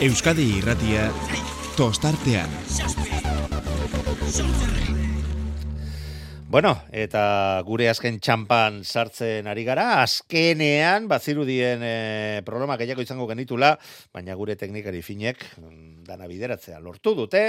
Euskadi 0.00 0.46
irratia 0.60 1.10
tostartean. 1.76 2.48
Bueno, 6.50 6.72
eta 6.90 7.60
gure 7.66 7.86
azken 7.90 8.16
txampan 8.18 8.80
sartzen 8.82 9.46
ari 9.50 9.62
gara, 9.66 10.00
azkenean, 10.02 11.06
bazirudien 11.10 11.84
e, 11.86 11.92
problema 12.46 12.78
gehiago 12.80 13.04
izango 13.04 13.28
genitula, 13.30 13.76
baina 14.14 14.34
gure 14.34 14.56
teknikari 14.58 15.02
finek 15.02 15.44
mm, 15.60 16.02
dana 16.08 16.26
bideratzea 16.26 16.80
lortu 16.82 17.14
dute, 17.14 17.44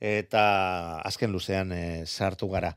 eta 0.00 1.00
azken 1.06 1.32
luzean 1.32 1.72
e, 1.72 2.06
sartu 2.06 2.48
gara. 2.52 2.74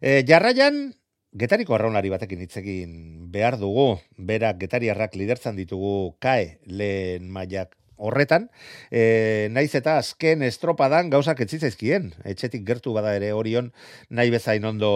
E, 0.00 0.22
jarraian, 0.26 0.90
Getariko 1.30 1.76
arraunlari 1.76 2.10
batekin 2.10 2.40
hitzekin 2.42 2.94
behar 3.30 3.54
dugu, 3.54 4.00
berak 4.18 4.56
getariarrak 4.64 5.12
lidertzan 5.14 5.54
ditugu 5.54 6.16
kae 6.18 6.58
lehen 6.66 7.28
mailak 7.30 7.76
horretan, 8.00 8.48
e, 8.90 9.46
naiz 9.54 9.70
eta 9.78 9.94
azken 10.00 10.42
estropadan 10.42 11.12
gauzak 11.12 11.44
etzitzaizkien, 11.44 12.10
etxetik 12.32 12.64
gertu 12.66 12.96
bada 12.96 13.12
ere 13.14 13.30
orion 13.36 13.70
nahi 14.08 14.32
bezain 14.34 14.64
ondo 14.64 14.90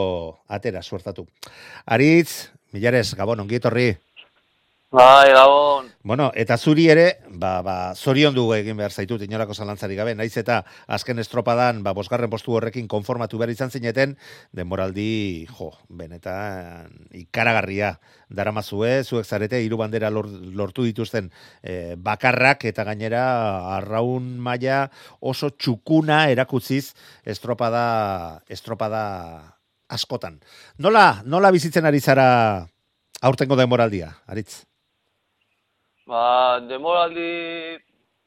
atera 0.49 0.83
suertatu. 0.83 1.29
Aritz, 1.87 2.51
milares, 2.75 3.12
gabon, 3.14 3.45
ongi 3.45 3.61
etorri. 3.61 3.93
Bai, 4.95 5.32
gabon. 5.34 5.88
Bueno, 6.07 6.28
eta 6.38 6.55
zuri 6.55 6.84
ere, 6.86 7.18
ba, 7.26 7.62
ba, 7.66 7.97
zorion 7.99 8.34
dugu 8.36 8.53
egin 8.55 8.76
behar 8.78 8.92
zaitut, 8.95 9.24
inolako 9.26 9.55
zalantzari 9.59 9.97
gabe, 9.99 10.12
naiz 10.14 10.36
eta 10.38 10.61
azken 10.86 11.18
estropadan, 11.18 11.80
ba, 11.82 11.90
bosgarren 11.99 12.30
postu 12.30 12.53
horrekin 12.55 12.86
konformatu 12.86 13.40
behar 13.40 13.51
izan 13.51 13.72
zineten, 13.74 14.12
denboraldi, 14.55 15.49
jo, 15.51 15.72
benetan, 15.88 16.92
ikaragarria 17.11 17.88
daramazue, 18.30 18.92
zuek 19.03 19.26
zarete, 19.26 19.59
hiru 19.64 19.80
bandera 19.80 20.12
lor, 20.14 20.28
lortu 20.30 20.84
dituzten 20.86 21.32
eh, 21.64 21.97
bakarrak, 21.99 22.62
eta 22.70 22.84
gainera, 22.86 23.24
arraun 23.74 24.28
maila 24.38 24.84
oso 25.18 25.51
txukuna 25.57 26.28
erakutziz 26.36 26.92
estropada, 27.26 28.45
estropada 28.47 29.03
askotan. 29.90 30.38
Nola, 30.78 31.24
nola 31.26 31.51
bizitzen 31.51 31.90
ari 31.90 31.99
zara 31.99 32.28
aurtengo 33.26 33.59
denboraldia, 33.59 34.12
aritz? 34.30 34.62
Ba, 36.05 36.61
demoraldi 36.68 37.78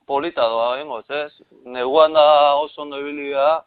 polita 0.09 0.47
doa 0.49 0.78
bengoz, 0.78 1.05
ez? 1.13 1.34
Neguan 1.65 2.13
da 2.13 2.55
oso 2.57 2.82
ondo 2.82 2.97
ibili 2.97 3.30
da, 3.36 3.61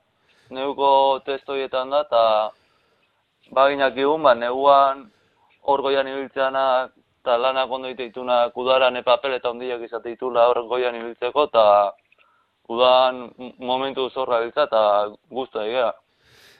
neuko 0.50 1.20
testoietan 1.26 1.92
da, 1.94 2.00
eta 2.08 2.22
baginak 3.54 3.94
egun, 3.96 4.24
ba, 4.26 4.34
neguan 4.34 5.04
hor 5.62 5.82
goian 5.86 6.10
ibiltzeana, 6.10 6.64
eta 7.22 7.36
lanak 7.38 7.70
ondo 7.70 7.92
iteituna 7.92 8.40
kudaran 8.56 8.98
epapel 8.98 9.36
eta 9.36 9.52
ondiak 9.54 9.86
izate 9.86 10.16
ditula 10.16 10.48
hor 10.50 10.64
goian 10.66 10.98
ibiltzeko, 10.98 11.46
eta 11.52 11.64
udan 12.70 13.28
momentu 13.62 14.08
zorra 14.10 14.42
biltza, 14.42 14.66
eta 14.66 14.82
guztu 15.30 15.62
egia, 15.62 15.92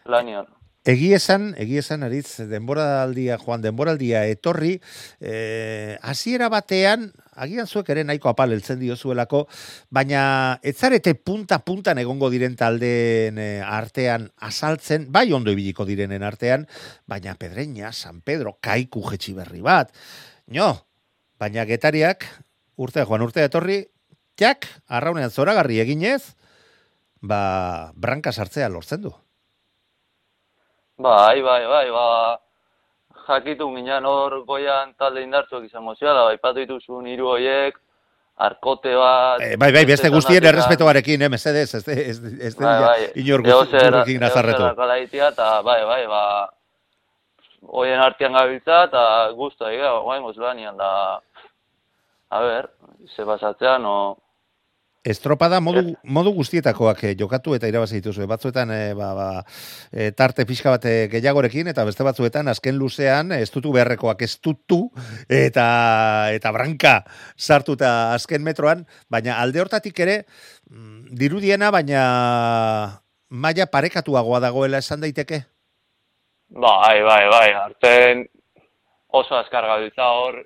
lanian. 0.07 0.46
Egi 0.88 1.11
esan, 1.12 1.51
egi 1.61 1.76
esan, 1.76 2.07
aritz, 2.07 2.46
denboraldia, 2.48 3.36
joan, 3.42 3.61
denboraldia 3.61 4.22
etorri, 4.32 4.78
eh, 5.20 5.98
hasiera 6.01 6.48
batean, 6.48 7.11
agian 7.41 7.66
zuek 7.66 7.88
ere 7.95 8.05
nahiko 8.05 8.30
apal 8.30 8.53
heltzen 8.55 8.80
diozuelako, 8.80 9.47
baina 9.91 10.22
etzarete 10.62 11.14
punta-puntan 11.14 12.01
egongo 12.03 12.30
diren 12.32 12.57
taldeen 12.59 13.41
eh, 13.41 13.62
artean 13.64 14.28
asaltzen, 14.51 15.09
bai 15.12 15.26
ondo 15.32 15.53
ibiliko 15.55 15.86
direnen 15.88 16.24
artean, 16.26 16.66
baina 17.09 17.36
Pedreña, 17.41 17.93
San 17.93 18.20
Pedro, 18.20 18.59
kaiku 18.61 19.03
jetxi 19.11 19.34
berri 19.36 19.64
bat. 19.64 19.95
No, 20.53 20.74
baina 21.41 21.64
getariak, 21.64 22.26
urte, 22.76 23.07
joan 23.09 23.24
urte 23.24 23.45
etorri, 23.47 23.80
jak, 24.41 24.68
arraunean 24.88 25.32
zoragarri 25.32 25.80
eginez, 25.82 26.36
ba, 27.20 27.93
branka 27.95 28.32
sartzea 28.32 28.68
lortzen 28.68 29.03
du. 29.09 29.12
Bai, 31.01 31.41
bai, 31.41 31.64
bai, 31.64 31.86
ba, 31.95 32.07
jakitu 33.29 33.68
ginen 33.75 34.07
hor 34.07 34.43
goian 34.47 34.95
talde 34.99 35.23
indartzuak 35.23 35.64
izango 35.64 35.95
ziala, 35.95 36.25
bai, 36.29 36.37
patu 36.39 36.61
dituzun 36.64 37.07
hiru 37.07 37.29
hoiek, 37.35 37.79
arkote 38.41 38.95
bat... 38.97 39.43
Eh, 39.45 39.57
bai, 39.61 39.71
bai, 39.73 39.85
beste 39.89 40.09
guztien 40.12 40.45
errespetoarekin, 40.49 41.23
eh, 41.23 41.29
mesedez, 41.33 41.68
ez, 41.75 41.83
ez, 41.89 42.16
ez, 42.49 42.55
bai, 42.57 42.77
bai, 42.85 43.11
inor 43.21 43.45
guztiekin 43.45 44.21
nazarretu. 44.21 44.64
eta 45.29 45.51
bai, 45.66 45.85
bai, 45.85 46.07
ba, 46.07 46.23
hoien 47.68 48.01
artean 48.01 48.33
gabiltza, 48.33 48.85
eta 48.89 49.05
guztu 49.37 49.68
egia, 49.68 49.93
guain 50.01 50.23
gozulanian, 50.23 50.77
da, 50.77 51.21
a 52.31 52.41
ber, 52.41 52.71
ze 53.14 53.25
basatzea, 53.25 53.79
no, 53.79 54.16
Estropada 55.01 55.62
modu, 55.64 55.94
modu 56.05 56.34
guztietakoak 56.36 56.98
eh, 57.09 57.14
jokatu 57.16 57.55
eta 57.57 57.68
irabazi 57.70 58.03
dituzue. 58.03 58.26
Batzuetan 58.28 58.68
eh, 58.74 58.92
ba, 58.92 59.14
ba, 59.16 59.28
eh, 59.96 60.11
tarte 60.12 60.44
pixka 60.44 60.74
bat 60.74 60.84
eh, 60.84 61.07
gehiagorekin 61.09 61.70
eta 61.72 61.86
beste 61.88 62.05
batzuetan 62.05 62.53
azken 62.53 62.76
luzean 62.76 63.32
ez 63.32 63.48
dutu 63.48 63.72
beharrekoak 63.72 64.20
ez 64.26 64.34
dutu 64.44 64.82
eta, 65.24 65.68
eta 66.36 66.53
branka 66.53 66.98
sartuta 67.38 68.12
azken 68.12 68.44
metroan, 68.44 68.84
baina 69.09 69.38
alde 69.40 69.62
hortatik 69.64 70.03
ere 70.05 70.18
mm, 70.68 71.16
dirudiena, 71.16 71.70
baina 71.72 72.03
maila 73.30 73.66
parekatuagoa 73.72 74.42
dagoela 74.44 74.82
esan 74.84 75.01
daiteke. 75.01 75.46
bai, 76.51 77.01
bai, 77.09 77.24
bai, 77.30 77.48
hartzen 77.55 78.26
oso 79.09 79.34
azkar 79.38 79.64
gabiltza 79.64 80.12
hor, 80.12 80.42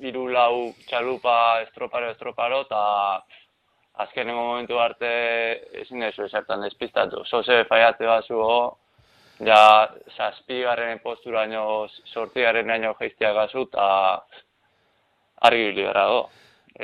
hiru 0.00 0.24
lau 0.32 0.72
txalupa 0.88 1.60
estroparo 1.66 2.10
estroparo, 2.14 2.62
eta 2.64 2.80
azkenengo 4.02 4.42
momentu 4.42 4.78
arte 4.80 5.10
ezin 5.82 6.04
dezu 6.04 6.24
esertan 6.26 6.64
despistatu. 6.64 7.24
Zoze 7.28 7.64
faiate 7.68 8.08
bazu 8.08 8.38
ho, 8.40 8.60
ja 9.44 9.62
zazpigarren 10.16 11.00
posturaino, 11.04 11.88
sortigarren 12.12 12.70
aino 12.70 12.94
geiztia 12.98 13.32
gazu, 13.36 13.66
eta 13.68 13.88
argi 15.48 15.68
bili 15.70 15.84
gara 15.88 16.06
do, 16.12 16.24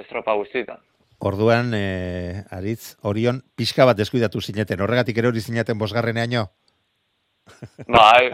estropa 0.03 0.37
guztietan. 0.41 0.83
Orduan, 1.27 1.73
eh, 1.75 2.45
aritz, 2.53 2.97
orion, 3.09 3.41
pixka 3.57 3.87
bat 3.89 3.97
deskuidatu 3.97 4.41
zineten, 4.41 4.81
horregatik 4.85 5.17
erori 5.19 5.41
zineten 5.41 5.79
bosgarreneaino. 5.79 6.45
Bai, 7.97 8.29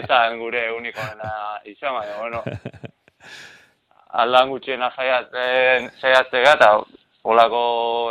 etan 0.00 0.38
gure 0.40 0.66
unikoena 0.76 1.32
izan, 1.70 1.96
baina, 1.96 2.16
bueno, 2.18 2.42
aldan 4.22 4.50
gutxiena 4.50 4.90
saiatzen, 4.96 5.88
saiatzea, 6.00 6.56
eta 6.58 6.72
olako 7.22 7.62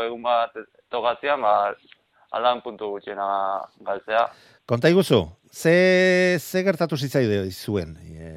egun 0.05 0.22
bat 0.24 0.53
tokatzean, 0.91 1.41
ba, 1.41 1.74
aldan 2.36 2.62
puntu 2.66 2.93
gutxiena 2.95 3.28
galtzea. 3.86 4.28
Konta 4.70 4.91
iguzu, 4.91 5.24
ze, 5.51 6.38
ze 6.39 6.64
gertatu 6.64 6.97
zitzaide 6.97 7.41
zuen? 7.51 7.95
E, 8.05 8.30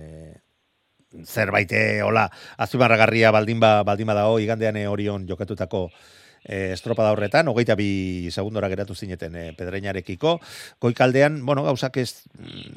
zerbait, 1.29 1.73
eh, 1.73 2.01
hola, 2.03 2.25
azumarragarria 2.57 3.31
baldin 3.33 3.61
ba, 3.61 3.83
baldin 3.85 4.09
badago, 4.09 4.39
igandean 4.41 4.79
eh, 4.81 4.89
orion 4.89 5.27
jokatutako 5.29 5.89
e, 6.45 6.73
estropada 6.73 7.13
horretan, 7.13 7.49
hogeita 7.49 7.77
bi 7.79 8.29
segundora 8.31 8.69
geratu 8.73 8.95
zineten 8.95 9.37
e, 9.37 9.45
pedreinarekiko, 9.59 10.39
goikaldean, 10.83 11.41
bueno, 11.47 11.65
gauzak 11.65 11.97
ez, 12.03 12.25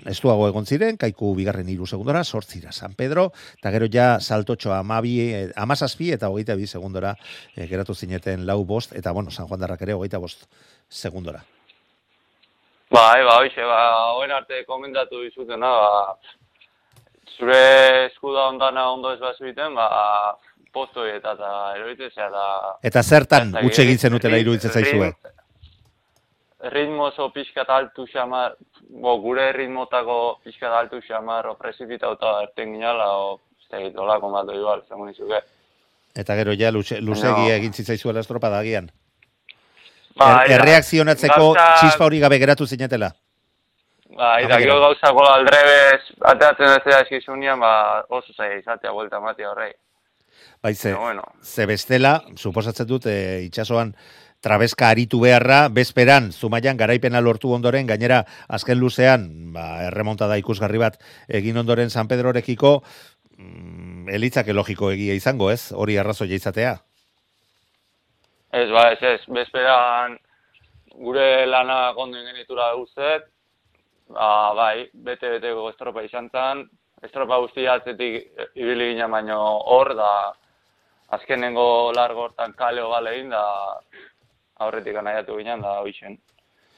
ez 0.05 0.17
duago 0.21 0.47
egon 0.49 0.65
ziren, 0.65 0.97
kaiku 1.01 1.33
bigarren 1.35 1.69
hiru 1.69 1.87
segundora, 1.87 2.23
sortzira 2.23 2.71
San 2.71 2.93
Pedro, 2.93 3.31
eta 3.59 3.73
gero 3.75 3.89
ja 3.91 4.19
saltotxo 4.19 4.73
amabi, 4.73 5.17
e, 5.25 5.43
amazazpi 5.55 6.11
eta 6.15 6.29
hogeita 6.29 6.55
bi 6.55 6.67
segundora 6.67 7.15
e, 7.55 7.67
geratu 7.67 7.95
zineten 7.95 8.45
lau 8.45 8.63
bost, 8.65 8.95
eta 8.95 9.11
bueno, 9.11 9.31
San 9.31 9.47
Juan 9.47 9.59
Darrak 9.59 9.81
ere 9.81 9.93
hogeita 9.93 10.21
bost 10.21 10.47
segundora. 10.89 11.43
Bai, 12.93 13.23
ba, 13.25 13.39
hoxe, 13.41 13.63
ba, 13.65 13.79
hoen 14.13 14.31
arte 14.31 14.61
komentatu 14.67 15.23
dizutena, 15.23 15.67
ba, 15.67 16.17
zure 17.35 18.05
eskuda 18.05 18.45
ondana 18.51 18.91
ondo 18.93 19.11
ez 19.13 19.19
bat 19.19 19.37
zuiten, 19.41 19.73
ba, 19.75 19.87
posto 20.75 21.05
eta 21.07 21.31
eta 21.37 21.51
eroitzea 21.79 22.27
da... 22.33 22.45
Eta 22.83 23.01
zertan 23.03 23.55
utxe 23.63 23.85
egin 23.87 23.97
zenutela 24.09 24.37
iruditzen 24.43 24.71
zaizue? 24.75 25.13
Ritmo 26.75 27.03
oso 27.11 27.27
pixkat 27.33 27.69
altu 27.69 28.05
xamar, 28.09 28.55
bo, 28.89 29.17
gure 29.21 29.51
ritmotako 29.53 30.39
pixkat 30.43 30.71
altu 30.73 31.01
xamar, 31.05 31.45
o 31.51 31.55
precipitauta 31.59 32.31
erten 32.43 32.71
ginala, 32.73 33.09
o, 33.21 33.35
ez 33.59 33.67
da 33.69 33.81
egit, 33.83 33.97
olako 34.01 34.31
bat 34.33 34.49
igual, 34.55 34.81
zango 34.89 35.05
nizuke. 35.05 35.41
Eta 36.15 36.35
gero 36.39 36.55
ja 36.57 36.71
luze, 36.71 37.01
luzegi 37.01 37.49
No. 37.49 37.53
egin 37.59 37.73
zitzaizuela 37.73 38.19
estropada 38.23 38.59
agian. 38.63 38.89
Ba, 40.15 40.45
Er, 40.45 40.55
erreakzionatzeko 40.61 41.41
gauza- 41.53 41.75
txispa 41.81 42.05
hori 42.05 42.19
gabe 42.23 42.39
geratu 42.39 42.65
zinetela. 42.65 43.11
Ba, 44.15 44.39
eta 44.39 44.57
gero 44.63 44.79
gauzako 44.79 45.25
aldrebez, 45.27 46.01
ateratzen 46.21 46.71
ez 46.77 46.83
da 46.85 47.01
eskizunean, 47.01 47.59
ba, 47.59 48.05
oso 48.09 48.31
zaila 48.33 48.55
izatea, 48.61 48.91
buelta 48.95 49.19
matia 49.19 49.51
horrei. 49.51 49.73
Bai, 50.65 50.73
ze, 50.73 50.89
Pero 50.89 51.01
bueno. 51.01 51.21
ze 51.43 51.67
bestela, 51.67 52.23
suposatzen 52.35 52.87
dut, 52.89 53.03
e, 53.05 53.43
itxasoan 53.45 53.91
trabeska 54.41 54.87
aritu 54.89 55.19
beharra, 55.21 55.67
bezperan, 55.69 56.31
zumaian 56.33 56.77
garaipena 56.79 57.19
lortu 57.21 57.51
ondoren, 57.53 57.85
gainera 57.85 58.23
azken 58.49 58.79
luzean, 58.81 59.27
ba, 59.53 59.83
erremontada 59.85 60.39
ikusgarri 60.41 60.79
bat 60.81 60.95
egin 61.29 61.59
ondoren 61.61 61.91
San 61.93 62.09
Pedrorekiko, 62.09 62.71
mm, 63.37 64.09
elitzake 64.17 64.55
logiko 64.57 64.89
egia 64.89 65.13
izango, 65.13 65.51
ez? 65.53 65.69
Hori 65.71 65.99
arrazoia 66.01 66.33
izatea. 66.33 66.71
Ez, 68.49 68.65
ba, 68.73 68.87
ez, 68.95 69.03
ez, 69.03 69.21
bezperan 69.37 70.15
gure 70.95 71.45
lana 71.45 71.91
gonden 71.93 72.25
genitura 72.31 72.71
guztet, 72.73 73.29
ba, 74.09 74.31
bai, 74.57 74.89
bete-beteko 74.93 75.69
estropa 75.69 76.01
izan 76.09 76.31
zen, 76.33 76.65
estropa 77.05 77.37
guztia 77.45 77.77
atzetik 77.77 78.49
ibili 78.55 78.95
ginen 78.95 79.13
baino 79.13 79.37
hor, 79.61 79.93
da 79.93 80.09
azkenengo 81.09 81.91
largo 81.93 82.23
hortan 82.29 82.53
kaleo 82.53 82.89
gale 82.91 83.15
egin, 83.17 83.29
da 83.29 83.43
aurretik 84.65 84.97
anaiatu 84.97 85.37
ginen, 85.37 85.61
da 85.61 85.79
hoixen. 85.83 86.17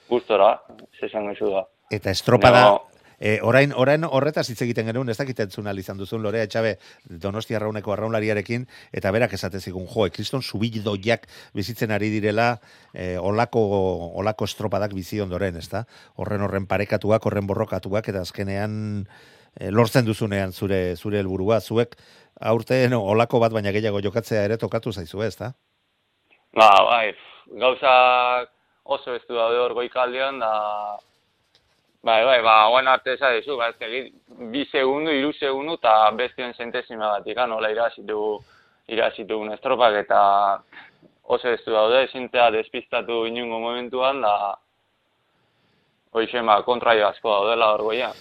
Gustora, 0.09 0.53
zesan 0.99 1.29
gizu 1.33 1.51
da. 1.51 1.65
Eta 1.91 2.11
estropada, 2.11 2.61
No. 2.63 2.81
e, 3.19 3.39
orain, 3.41 3.73
orain 3.75 4.03
horretaz 4.03 4.49
hitz 4.49 4.61
egiten 4.61 4.85
genuen, 4.87 5.09
ez 5.09 5.17
dakit 5.17 5.39
entzun 5.39 5.67
izan 5.77 5.97
duzun, 5.97 6.21
Lorea 6.23 6.43
Etxabe, 6.43 6.77
Donosti 7.09 7.55
arrauneko 7.55 7.93
arraunlariarekin, 7.93 8.67
eta 8.91 9.11
berak 9.11 9.33
esate 9.33 9.59
zigun, 9.59 9.87
jo, 9.87 10.07
kriston 10.11 10.41
subildoiak 10.41 11.27
bizitzen 11.53 11.91
ari 11.91 12.09
direla, 12.09 12.59
e, 12.93 13.17
olako, 13.17 13.61
olako 14.15 14.45
estropadak 14.45 14.93
bizi 14.93 15.19
ondoren, 15.21 15.57
ezta? 15.57 15.85
Horren 16.15 16.41
horren 16.41 16.67
parekatuak, 16.67 17.25
horren 17.25 17.47
borrokatuak, 17.47 18.07
eta 18.07 18.21
azkenean 18.21 19.07
lortzen 19.59 20.05
duzunean 20.05 20.51
zure 20.51 20.95
zure 20.95 21.19
helburua 21.19 21.59
zuek 21.59 21.95
aurten 22.39 22.93
olako 22.93 23.39
bat 23.39 23.53
baina 23.53 23.71
gehiago 23.71 24.01
jokatzea 24.01 24.43
ere 24.45 24.57
tokatu 24.57 24.91
zaizu, 24.91 25.21
ez 25.23 25.35
da? 25.37 25.51
Ba, 26.53 26.69
bai, 26.85 27.13
gauzak 27.61 28.49
oso 28.83 29.15
ez 29.15 29.23
du 29.27 29.35
daude 29.35 29.59
hor 29.59 29.73
goikaldean, 29.77 30.39
da... 30.39 30.97
Bai, 32.07 32.21
bai, 32.23 32.37
ba, 32.45 32.69
oen 32.71 32.87
arte 32.87 33.17
esan 33.17 33.33
dizu, 33.35 33.57
ba, 33.59 33.71
ez 33.73 34.03
bi 34.53 34.63
segundu, 34.71 35.11
iru 35.11 35.33
segundu, 35.35 35.75
eta 35.81 36.11
bestien 36.15 36.53
zentesima 36.53 37.09
bat 37.17 37.27
ikan, 37.27 37.49
nola 37.51 37.71
irazitu, 37.73 38.37
irazitu 38.87 39.41
estropak, 39.57 39.97
eta 40.05 40.21
oso 41.23 41.49
ez 41.51 41.59
du 41.65 41.73
daude, 41.73 42.05
ezintzea 42.05 42.51
despistatu 42.55 43.25
inungo 43.27 43.59
momentuan, 43.59 44.21
da... 44.21 44.55
Hoxe, 46.15 46.41
ba, 46.41 46.61
kontraio 46.63 47.09
asko 47.09 47.29
daudela 47.33 47.73
hor 47.73 47.83
goia. 47.89 48.13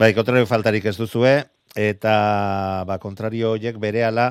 Bai, 0.00 0.14
kontrario 0.16 0.46
faltarik 0.48 0.86
ez 0.88 0.94
duzue, 0.96 1.30
eta 1.76 2.12
ba, 2.88 2.94
kontrario 3.02 3.50
horiek 3.52 3.76
berehala 3.76 4.30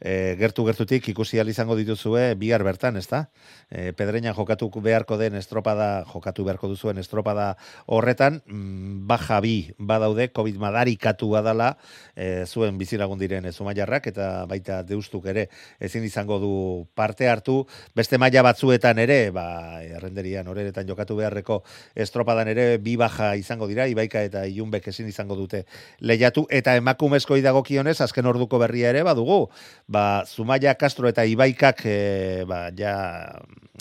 e, 0.00 0.36
gertu 0.38 0.64
gertutik 0.66 1.08
ikusi 1.10 1.38
ahal 1.38 1.50
izango 1.50 1.76
dituzue 1.76 2.34
bihar 2.38 2.62
bertan, 2.66 2.96
ezta? 2.96 3.28
E, 3.70 3.92
Pedreña 3.92 4.34
jokatu 4.34 4.70
beharko 4.82 5.18
den 5.18 5.34
estropada, 5.34 6.04
jokatu 6.06 6.44
beharko 6.44 6.68
duzuen 6.68 6.98
estropada 6.98 7.56
horretan, 7.86 8.42
mm, 8.46 9.06
baja 9.06 9.40
bi 9.40 9.72
badaude, 9.78 10.30
COVID 10.32 10.58
madarikatu 10.58 11.30
badala, 11.30 11.76
e, 12.14 12.46
zuen 12.46 12.78
bizilagun 12.78 13.18
diren 13.18 13.50
zumaiarrak, 13.52 14.06
eta 14.06 14.46
baita 14.46 14.82
deustuk 14.82 15.26
ere 15.26 15.48
ezin 15.80 16.04
izango 16.04 16.38
du 16.38 16.86
parte 16.94 17.28
hartu, 17.28 17.66
beste 17.94 18.18
maila 18.18 18.42
batzuetan 18.42 18.98
ere, 18.98 19.30
ba, 19.30 19.82
errenderian 19.82 20.46
horretan 20.46 20.86
jokatu 20.86 21.16
beharreko 21.16 21.62
estropadan 21.94 22.48
ere, 22.48 22.78
bi 22.78 22.96
baja 22.96 23.34
izango 23.36 23.66
dira, 23.66 23.88
ibaika 23.88 24.22
eta 24.22 24.46
ilunbek 24.46 24.88
ezin 24.88 25.08
izango 25.08 25.36
dute 25.36 25.64
lehiatu, 26.00 26.46
eta 26.50 26.76
emakumezko 26.76 27.36
idagokionez, 27.36 28.00
azken 28.00 28.26
orduko 28.26 28.58
berria 28.58 28.90
ere, 28.90 29.02
badugu, 29.02 29.48
ba, 29.88 30.24
Zumaia 30.28 30.76
Castro 30.76 31.08
eta 31.08 31.24
Ibaikak 31.24 31.82
e, 31.88 32.44
ba, 32.46 32.68
ja 32.76 32.94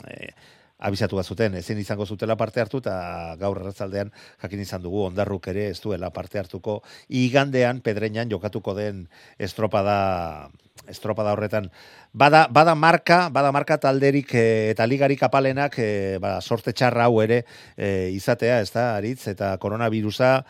e, 0.08 0.32
abisatu 0.78 1.22
zuten 1.24 1.56
ezin 1.56 1.80
izango 1.80 2.06
zutela 2.06 2.38
parte 2.38 2.62
hartu 2.62 2.78
eta 2.78 3.36
gaur 3.40 3.60
erratzaldean 3.60 4.12
jakin 4.42 4.62
izan 4.62 4.82
dugu 4.82 5.04
ondarruk 5.08 5.48
ere 5.48 5.70
ez 5.70 5.82
duela 5.82 6.10
parte 6.12 6.40
hartuko. 6.40 6.82
Igandean 7.10 7.82
pedreñan 7.82 8.30
jokatuko 8.30 8.74
den 8.74 9.10
estropada 9.38 10.50
estropada 10.88 11.34
horretan. 11.34 11.72
Bada, 12.14 12.48
bada 12.48 12.76
marka 12.76 13.30
bada 13.30 13.52
marka 13.52 13.78
talderik 13.78 14.34
e, 14.34 14.72
eta 14.72 14.86
ligarik 14.88 15.24
apalenak 15.24 15.78
e, 15.80 16.18
ba, 16.22 16.40
sorte 16.42 16.74
txarra 16.74 17.10
hau 17.10 17.22
ere 17.22 17.44
e, 17.76 18.10
izatea 18.14 18.62
ez 18.62 18.72
da 18.72 18.96
aritz? 18.96 19.28
Eta 19.28 19.58
koronavirusa 19.58 20.46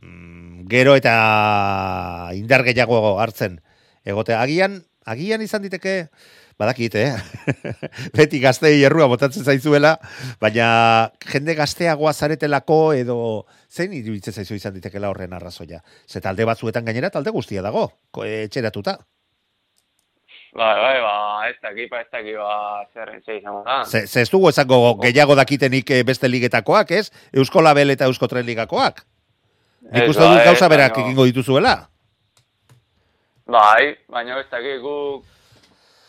mm, 0.00 0.66
gero 0.70 0.96
eta 0.96 2.30
indar 2.38 2.62
gehiago 2.64 3.18
hartzen 3.20 3.60
egote 4.06 4.36
agian 4.38 4.80
agian 5.06 5.42
izan 5.42 5.62
diteke 5.62 5.96
badakit, 6.58 6.94
eh? 6.96 7.12
Beti 8.16 8.40
gaztei 8.40 8.78
errua 8.88 9.08
botatzen 9.12 9.44
zaizuela, 9.44 9.96
baina 10.40 10.68
jende 11.28 11.54
gazteagoa 11.58 12.14
zaretelako 12.14 12.78
edo 12.96 13.18
zein 13.68 13.92
iruditzen 13.92 14.32
zaizu 14.32 14.56
izan 14.56 14.74
ditekela 14.76 15.10
horren 15.12 15.36
arrazoia. 15.36 15.82
Ze 16.08 16.22
talde 16.24 16.48
batzuetan 16.48 16.88
gainera 16.88 17.12
talde 17.12 17.34
guztia 17.34 17.62
dago, 17.62 17.90
etxeratuta. 18.24 18.96
Bai, 20.56 20.76
bai, 20.80 20.94
ba, 21.04 21.16
ez 21.50 21.58
daki, 21.60 21.84
ba, 21.90 21.98
ez 22.00 22.08
daki, 22.08 22.32
ba, 22.40 22.52
zer 22.94 23.10
entzei 23.12 23.36
izango 23.42 23.60
da. 23.66 23.82
Ze, 23.84 24.06
ze 24.06 24.22
ez 24.24 24.30
dugu 24.32 24.48
esango 24.48 24.78
gehiago 25.02 25.36
dakitenik 25.36 25.92
eh, 25.92 26.00
beste 26.08 26.30
ligetakoak, 26.32 26.94
ez? 26.96 27.10
Eusko 27.36 27.60
Label 27.60 27.92
eta 27.92 28.08
Eusko 28.08 28.28
Tren 28.32 28.46
ligakoak. 28.48 29.04
Nik 29.92 30.08
uste 30.08 30.24
dut 30.24 30.40
gauza 30.48 30.70
berak 30.72 30.96
egingo 31.02 31.28
dituzuela. 31.28 31.74
Bai, 33.46 33.94
baina 34.10 34.40
ez 34.40 34.48
dakik 34.50 34.80
guk 34.82 35.24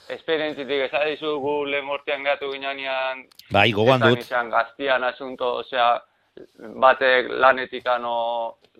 esperientzitik 0.10 0.88
ez 0.88 0.94
adizu 0.94 1.36
gu 1.40 1.54
lehen 1.70 1.86
mortian 1.86 2.24
gatu 2.24 2.52
ginean 2.52 3.26
Bai, 3.52 3.72
gogoan 3.72 4.02
dut. 4.02 4.20
Izan 4.24 4.50
gaztian 4.50 5.04
asunto, 5.04 5.52
osea, 5.62 6.02
batek 6.82 7.30
lanetik 7.30 7.86
ano, 7.88 8.16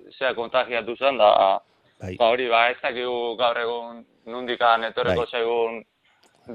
osea, 0.08 0.34
kontagiatu 0.34 0.96
zen, 0.98 1.18
da, 1.18 1.60
bai. 2.02 2.16
ba 2.18 2.32
hori, 2.34 2.48
ba, 2.50 2.70
ez 2.72 2.80
dakigu 2.82 3.36
gaur 3.38 3.58
egun 3.62 4.04
nundikan 4.26 4.84
etorreko 4.90 5.26
bai. 5.26 5.32
segun 5.32 5.84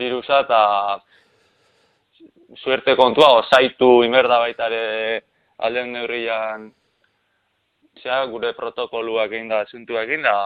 virusa, 0.00 0.40
eta 0.42 0.62
suerte 2.56 2.96
kontua, 2.96 3.32
osaitu 3.44 4.02
imerda 4.04 4.40
baitare 4.42 5.22
alden 5.58 5.92
neurrian, 5.92 6.72
osea, 7.96 8.24
gure 8.26 8.52
protokoluak 8.58 9.30
egin 9.30 9.48
da, 9.54 9.62
asuntuak 9.68 10.08
egin 10.08 10.26
da, 10.26 10.36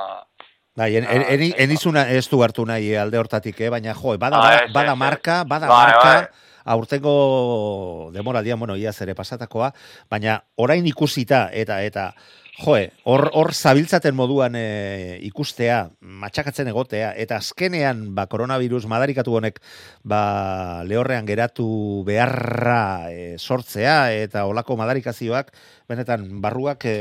Bai, 0.77 0.97
en, 0.97 1.05
en, 1.09 1.22
en, 1.22 1.43
en 1.57 1.70
izuna 1.72 2.05
ez 2.12 2.27
du 2.29 2.43
hartu 2.45 2.66
nahi 2.68 2.91
alde 3.01 3.16
hortatik, 3.16 3.61
eh? 3.64 3.70
baina 3.72 3.95
jo, 3.97 4.12
bada, 4.20 4.37
ba, 4.37 4.49
bada, 4.51 4.72
bada 4.74 4.95
marka, 4.95 5.37
bada 5.49 5.70
bai, 5.70 5.77
marka, 5.87 6.11
bai. 6.11 6.51
aurtengo 6.74 8.11
demoraldian, 8.12 8.59
bueno, 8.61 8.77
ia 8.77 8.93
zere 8.93 9.14
pasatakoa, 9.14 9.70
baina 10.11 10.43
orain 10.61 10.85
ikusita 10.87 11.47
eta 11.53 11.81
eta 11.83 12.11
joe, 12.59 12.91
hor, 13.05 13.29
hor 13.37 13.53
zabiltzaten 13.55 14.14
moduan 14.16 14.57
e, 14.57 15.18
ikustea, 15.29 15.79
matxakatzen 16.01 16.68
egotea, 16.68 17.11
eta 17.24 17.39
azkenean, 17.41 18.14
ba, 18.16 18.27
koronavirus 18.33 18.85
madarikatu 18.89 19.37
honek, 19.37 19.61
ba, 20.05 20.83
lehorrean 20.89 21.29
geratu 21.29 21.68
beharra 22.05 23.12
e, 23.12 23.37
sortzea, 23.39 24.12
eta 24.24 24.47
olako 24.49 24.77
madarikazioak, 24.81 25.53
benetan, 25.89 26.29
barruak 26.45 26.85
e, 26.89 26.97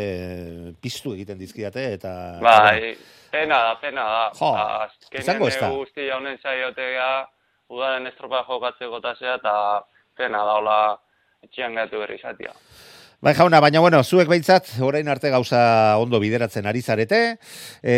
piztu 0.83 1.15
egiten 1.15 1.39
dizkiate, 1.39 1.87
eta... 1.95 2.15
Bai, 2.43 2.95
Pena 3.35 3.57
da, 3.67 3.75
pena 3.81 4.03
da. 4.03 4.25
Jo, 4.39 4.49
izango 5.19 5.47
ez 5.51 5.57
da. 5.59 5.69
Guzti 5.73 6.07
jaunen 6.07 6.37
saiotea, 6.39 7.07
udaren 7.75 8.07
estropa 8.07 8.45
jokatzeko 8.47 9.01
tasea, 9.03 9.35
eta 9.41 9.55
pena 10.15 10.43
da, 10.47 10.53
hola, 10.61 10.77
etxian 11.43 11.75
gaitu 11.75 11.99
berri 11.99 12.15
izatea. 12.21 12.53
Bai 13.25 13.33
jauna, 13.33 13.57
baina 13.57 13.79
bueno, 13.81 14.03
zuek 14.05 14.27
behintzat, 14.29 14.67
orain 14.85 15.07
arte 15.09 15.31
gauza 15.33 15.59
ondo 15.97 16.19
bideratzen 16.21 16.67
ari 16.69 16.83
zarete, 16.85 17.19
e, 17.81 17.93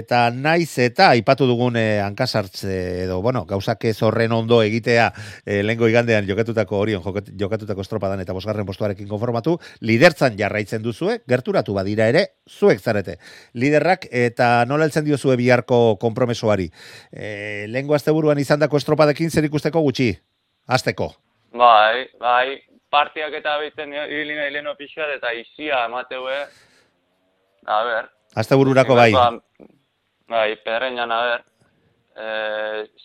eta 0.00 0.24
naiz 0.34 0.72
eta 0.82 1.12
aipatu 1.14 1.46
dugun 1.46 1.76
e, 1.78 2.00
hankasartze 2.02 3.04
edo, 3.04 3.20
bueno, 3.22 3.44
gauzak 3.46 3.86
ez 3.86 3.94
horren 4.02 4.34
ondo 4.34 4.58
egitea 4.66 5.04
e, 5.46 5.60
lengo 5.62 5.86
igandean 5.86 6.26
jokatutako 6.26 6.80
orion, 6.80 7.06
jokatutako 7.44 7.86
estropadan 7.86 8.24
eta 8.24 8.34
bosgarren 8.34 8.66
postuarekin 8.66 9.06
konformatu, 9.06 9.54
lidertzan 9.86 10.34
jarraitzen 10.40 10.82
duzue, 10.82 11.20
gerturatu 11.30 11.78
badira 11.78 12.10
ere, 12.10 12.24
zuek 12.50 12.82
zarete. 12.82 13.20
Liderrak 13.54 14.10
eta 14.10 14.64
nola 14.66 14.90
eltzen 14.90 15.06
diozue 15.06 15.38
biharko 15.38 15.94
kompromesoari. 16.02 16.66
E, 17.14 17.70
lengo 17.70 17.94
azte 17.94 18.10
buruan 18.10 18.42
izan 18.42 18.66
dako 18.66 18.82
estropadekin 18.82 19.30
zer 19.30 19.46
ikusteko 19.46 19.86
gutxi? 19.86 20.10
Azteko. 20.66 21.12
Bai, 21.54 22.08
bai, 22.18 22.58
partiak 22.90 23.34
eta 23.40 23.58
biten 23.60 23.92
ibili 23.92 24.36
nahi 24.38 24.52
leheno 24.52 24.74
pixat 24.78 25.16
eta 25.16 25.32
izia 25.36 25.84
emateue. 25.88 26.40
A 27.68 27.78
ber. 27.84 28.10
Azte 28.34 28.56
bururako 28.56 28.96
bai. 28.96 29.12
Bai, 30.28 30.56
pedreñan, 30.64 31.12
a 31.12 31.22
ber. 31.26 31.44
E, 32.18 32.26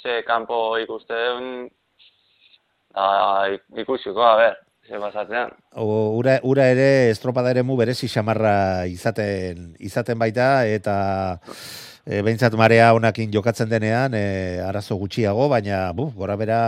ze 0.01 0.21
kanpo 0.27 0.77
ikuste 0.79 1.13
duen, 1.13 1.69
ikusiko, 3.83 4.23
a 4.23 4.35
ber. 4.37 4.59
Ze 4.87 4.99
pasatzean. 4.99 5.51
ura, 5.79 6.39
ura 6.43 6.67
ere 6.67 7.09
estropada 7.09 7.51
ere 7.51 7.63
mu 7.63 7.77
berezi 7.79 8.09
xamarra 8.11 8.85
izaten, 8.91 9.77
izaten 9.79 10.19
baita 10.19 10.65
eta 10.67 10.95
e, 12.05 12.19
behintzat 12.19 12.57
marea 12.59 12.89
honakin 12.93 13.31
jokatzen 13.31 13.69
denean 13.71 14.13
e, 14.13 14.59
arazo 14.59 14.97
gutxiago, 14.99 15.47
baina 15.47 15.85
bu, 15.95 16.09
gora 16.17 16.35
bera, 16.35 16.59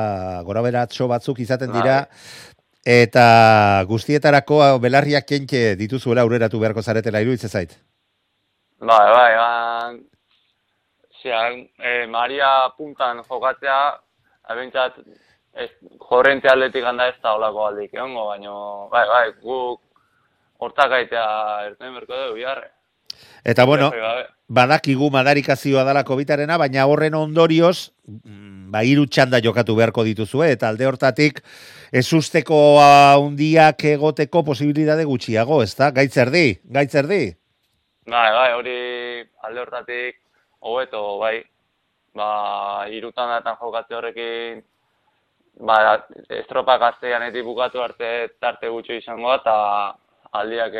gora 0.47 0.63
bera 0.63 0.86
atxo 0.88 1.09
batzuk 1.11 1.43
izaten 1.43 1.74
dira, 1.76 2.05
bai. 2.07 2.54
Eta 2.86 3.83
guztietarako 3.89 4.59
belarriak 4.77 5.25
kenke 5.25 5.73
dituzuela 5.75 6.21
aurreratu 6.21 6.59
beharko 6.61 6.83
zaretela 6.83 7.21
iruditzen 7.23 7.49
zait. 7.49 7.71
Bai, 8.79 9.05
bai, 9.09 9.31
bai. 9.36 9.99
Zean, 11.23 11.63
e, 11.81 12.05
Maria 12.05 12.69
puntan 12.77 13.23
jokatzea, 13.25 13.79
abentzat, 14.53 14.99
jorrente 16.09 16.51
atletik 16.51 16.86
handa 16.86 17.07
ez 17.09 17.15
da 17.23 17.33
olako 17.33 17.65
aldik, 17.65 17.93
ongo, 17.97 18.27
baina, 18.29 18.53
bai, 18.91 19.05
bai, 19.09 19.25
guk 19.41 19.81
hortak 20.59 20.91
aitea 20.99 21.27
erten 21.71 21.95
berko 21.97 22.13
dugu, 22.19 22.41
jarre. 22.43 22.69
Eta 23.45 23.65
bueno, 23.65 23.91
badakigu 24.47 25.09
madarikazioa 25.09 25.83
dala 25.88 26.03
COVID-arena, 26.03 26.57
baina 26.57 26.86
horren 26.86 27.15
ondorioz, 27.15 27.91
ba, 28.76 28.84
iru 28.84 29.07
txanda 29.07 29.39
jokatu 29.43 29.78
beharko 29.78 30.03
dituzue, 30.07 30.51
eta 30.57 30.69
alde 30.69 30.88
hortatik, 30.89 31.41
ez 31.95 32.05
usteko 32.17 32.59
hundiak 33.23 33.88
egoteko 33.95 34.43
posibilitate 34.51 35.07
gutxiago, 35.07 35.61
ez 35.63 35.73
da? 35.80 35.91
Gaitzer 35.95 36.32
di, 36.34 36.45
gaitzer 36.78 37.07
di? 37.11 37.23
Bai, 38.11 38.30
bai, 38.36 38.49
hori 38.59 38.78
alde 39.47 39.63
hortatik 39.63 40.19
hobeto, 40.65 41.03
bai, 41.21 41.38
ba, 42.17 42.30
irutan 42.91 43.32
datan 43.38 43.57
jokatze 43.61 43.97
horrekin, 43.97 44.63
ba, 45.69 45.80
estropa 46.41 46.78
gaztean 46.82 47.30
eti 47.30 47.45
bukatu 47.45 47.82
arte 47.84 48.11
tarte 48.43 48.69
gutxo 48.73 48.99
izango 48.99 49.38
eta 49.38 49.55
aldiak 50.36 50.76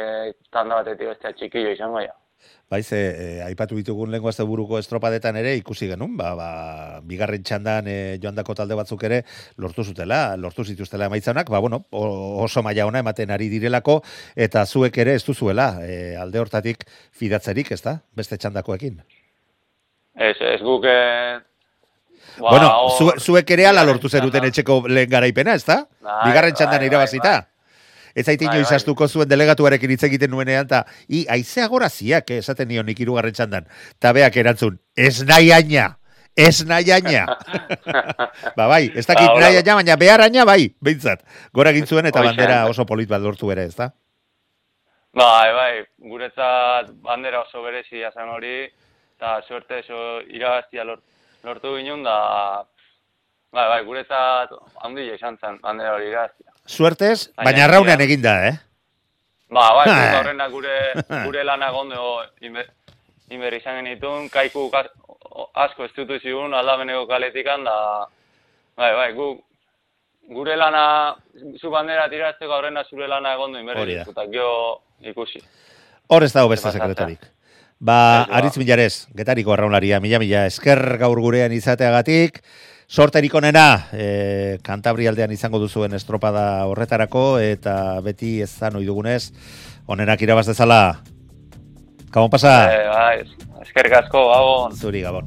tanda 0.52 0.82
batetik 0.82 1.14
bestea 1.14 1.32
txikillo 1.40 1.72
izango 1.72 2.04
ja. 2.04 2.12
Baiz, 2.70 2.92
e, 2.94 2.98
e, 2.98 3.42
aipatu 3.46 3.76
ditugun 3.78 4.10
lengua 4.12 4.32
buruko 4.46 4.80
estropadetan 4.80 5.36
ere 5.38 5.56
ikusi 5.56 5.88
genuen, 5.88 6.16
ba, 6.18 6.34
ba, 6.36 6.48
bigarren 7.06 7.44
txandan 7.44 7.86
e, 7.88 8.18
joandako 8.22 8.56
talde 8.58 8.76
batzuk 8.76 9.04
ere 9.04 9.24
lortu 9.58 9.84
zutela, 9.84 10.36
lortu 10.36 10.66
zituztela 10.66 11.06
emaitzanak, 11.06 11.50
ba, 11.50 11.60
bueno, 11.60 11.86
oso 11.92 12.64
maila 12.64 12.88
ona 12.88 13.00
ematen 13.06 13.30
ari 13.32 13.50
direlako, 13.50 14.02
eta 14.36 14.66
zuek 14.66 14.98
ere 14.98 15.14
ez 15.14 15.24
duzuela, 15.24 15.76
e, 15.86 16.16
alde 16.18 16.40
hortatik 16.42 16.88
fidatzerik, 17.14 17.72
ez 17.72 17.82
da, 17.86 18.00
beste 18.16 18.38
txandakoekin. 18.38 19.04
Ez, 20.16 20.36
ez 20.42 20.62
guk... 20.62 20.90
Ba, 22.36 22.50
bueno, 22.50 22.68
hor- 22.68 22.98
zu, 22.98 23.12
zuek 23.32 23.52
ere 23.52 23.68
ala 23.70 23.84
lortu 23.86 24.10
txanda. 24.10 24.42
etxeko 24.50 24.88
lehen 24.88 25.10
garaipena, 25.10 25.54
ez 25.54 25.64
da? 25.64 25.84
Bai, 26.02 26.32
Bigarren 26.32 26.56
txandan 26.58 26.82
bai, 26.82 26.88
irabazita. 26.90 27.36
Bai, 28.16 28.22
Ez 28.22 28.26
zaite 28.26 28.46
Bai, 28.46 28.56
inoiz 28.56 28.70
bai. 28.70 28.76
astuko 28.78 29.08
zuen 29.08 29.28
delegatuarekin 29.28 29.92
hitz 29.92 30.04
egiten 30.08 30.32
nuenean, 30.32 30.66
eta 30.66 30.86
i, 31.10 31.26
aizea 31.28 31.68
goraziak, 31.68 32.32
eh, 32.32 32.38
esaten 32.38 32.68
nion 32.68 32.86
nik 32.86 33.00
irugarren 33.00 33.34
txandan. 33.34 33.68
Ta 34.00 34.14
beak 34.14 34.38
erantzun, 34.38 34.80
ez 34.96 35.24
nahi 35.24 35.52
aina, 35.52 35.98
ez 36.36 36.64
nahi 36.66 36.92
aina. 36.92 37.26
ba 38.58 38.68
bai, 38.68 38.92
ez 38.96 39.06
dakit 39.06 39.28
Ba, 39.28 39.40
nahi 39.42 39.58
aina, 39.58 39.76
baina 39.76 39.98
behar 39.98 40.22
aina, 40.22 40.46
bai, 40.46 40.74
behintzat. 40.82 41.26
Gora 41.54 41.72
egin 41.76 41.86
zuen 41.86 42.06
eta 42.06 42.24
bandera 42.24 42.66
oso 42.70 42.86
polit 42.86 43.10
bat 43.10 43.22
lortu 43.22 43.52
ere, 43.52 43.66
ez 43.66 43.76
da? 43.76 43.92
Bai, 45.16 45.52
bai, 45.54 45.84
guretzat 46.00 46.96
bandera 47.04 47.44
oso 47.44 47.64
berezia 47.64 48.12
zen 48.12 48.32
hori, 48.32 48.70
eta 49.18 49.42
suerte 49.48 49.84
oso 49.84 50.22
irabaztia 50.32 50.88
lort, 50.88 51.04
lortu 51.44 51.76
ginen, 51.76 52.04
da, 52.04 52.64
bai, 53.52 53.68
bai, 53.76 53.84
guretzat 53.84 54.56
handia 54.84 55.16
izan 55.16 55.38
zen 55.38 55.60
bandera 55.64 55.96
hori 56.00 56.12
irabaztia. 56.12 56.55
Suertez, 56.66 57.32
Baina 57.38 57.68
raunean 57.68 58.02
eginda, 58.02 58.36
eh? 58.48 58.56
Ba, 59.54 59.68
bai, 59.78 59.86
Ah. 59.92 59.96
guk 60.00 60.16
aurrena 60.20 60.48
gure, 60.50 60.78
gure 61.26 61.44
lana 61.50 61.70
gondo 61.72 62.24
inber, 62.42 62.68
inber 63.30 63.54
izan 63.60 63.84
genitun, 63.84 64.30
kaiku 64.34 64.70
asko 65.54 65.86
estutu 65.86 66.18
zigun 66.20 66.54
aldameneko 66.54 67.06
kaletikan, 67.08 67.64
da, 67.68 67.76
bai, 68.78 68.92
bai, 68.98 69.12
gu, 69.14 69.28
gure 70.34 70.56
lana, 70.58 71.16
zu 71.62 71.70
bandera 71.70 72.10
tirazteko 72.10 72.54
aurrena 72.58 72.84
zure 72.90 73.08
lana 73.08 73.36
egondo 73.38 73.60
inber 73.62 73.78
Hori 73.78 73.96
da. 74.00 74.08
eta 74.10 74.26
gio 74.32 74.50
ikusi. 75.06 75.42
Hor 76.10 76.24
ez 76.24 76.34
dago 76.34 76.50
beste 76.50 76.72
sekretarik. 76.74 77.22
Ba, 77.80 78.26
ba. 78.28 78.38
aritz 78.40 78.56
milarez, 78.58 79.08
getariko 79.16 79.52
arraunlaria, 79.54 80.00
mila 80.00 80.20
mila, 80.20 80.46
esker 80.48 80.80
gaur 80.98 81.20
gurean 81.20 81.52
izateagatik, 81.52 82.40
sorterik 82.88 83.34
onena, 83.36 83.88
e, 83.92 84.58
Kantabri 84.64 85.08
aldean 85.12 85.34
izango 85.36 85.60
duzuen 85.60 85.94
estropada 85.94 86.66
horretarako, 86.70 87.38
eta 87.44 88.00
beti 88.06 88.38
ez 88.42 88.50
zan 88.50 88.80
dugunez, 88.80 89.34
onenak 89.88 90.22
irabaz 90.24 90.46
dezala. 90.48 91.02
Gabon 92.16 92.30
pasa, 92.32 92.72
Eh, 92.72 92.88
bai, 92.88 93.62
eskerrik 93.62 93.94
asko, 94.00 94.24
gabon. 94.32 94.76
zuri 94.76 95.02
gabon. 95.02 95.26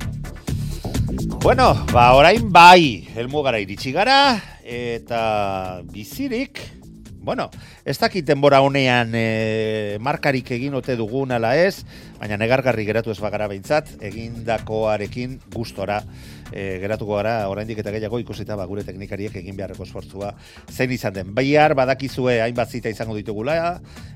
Bueno, 1.43 1.75
ba, 1.93 2.15
orain 2.15 2.51
bai, 2.51 3.09
helmugara 3.15 3.61
iritsi 3.61 3.93
gara, 3.93 4.41
eta 4.65 5.83
bizirik, 5.85 6.59
bueno, 7.29 7.51
ez 7.85 7.99
dakit 8.01 8.25
denbora 8.25 8.63
honean 8.65 9.11
e, 9.13 9.99
markarik 10.01 10.49
egin 10.57 10.79
ote 10.79 10.95
dugun 10.97 11.35
ala 11.37 11.51
ez, 11.61 11.83
baina 12.17 12.39
negargarri 12.41 12.87
geratu 12.89 13.13
ez 13.13 13.19
bagara 13.21 13.51
behintzat, 13.53 13.91
egindakoarekin 14.09 15.35
gustora 15.53 15.99
e, 16.53 16.79
geratuko 16.83 17.17
gara, 17.19 17.49
oraindik 17.51 17.81
eta 17.83 17.93
gehiago 17.95 18.21
ikusita 18.23 18.57
ba, 18.57 18.67
gure 18.69 18.85
teknikariek 18.87 19.37
egin 19.41 19.57
beharreko 19.59 19.85
esfortzua 19.87 20.33
zein 20.71 20.93
izan 20.95 21.15
den. 21.17 21.35
Bihar 21.37 21.75
badakizue 21.79 22.41
hainbat 22.45 22.71
zita 22.71 22.93
izango 22.93 23.17
ditugula 23.17 23.59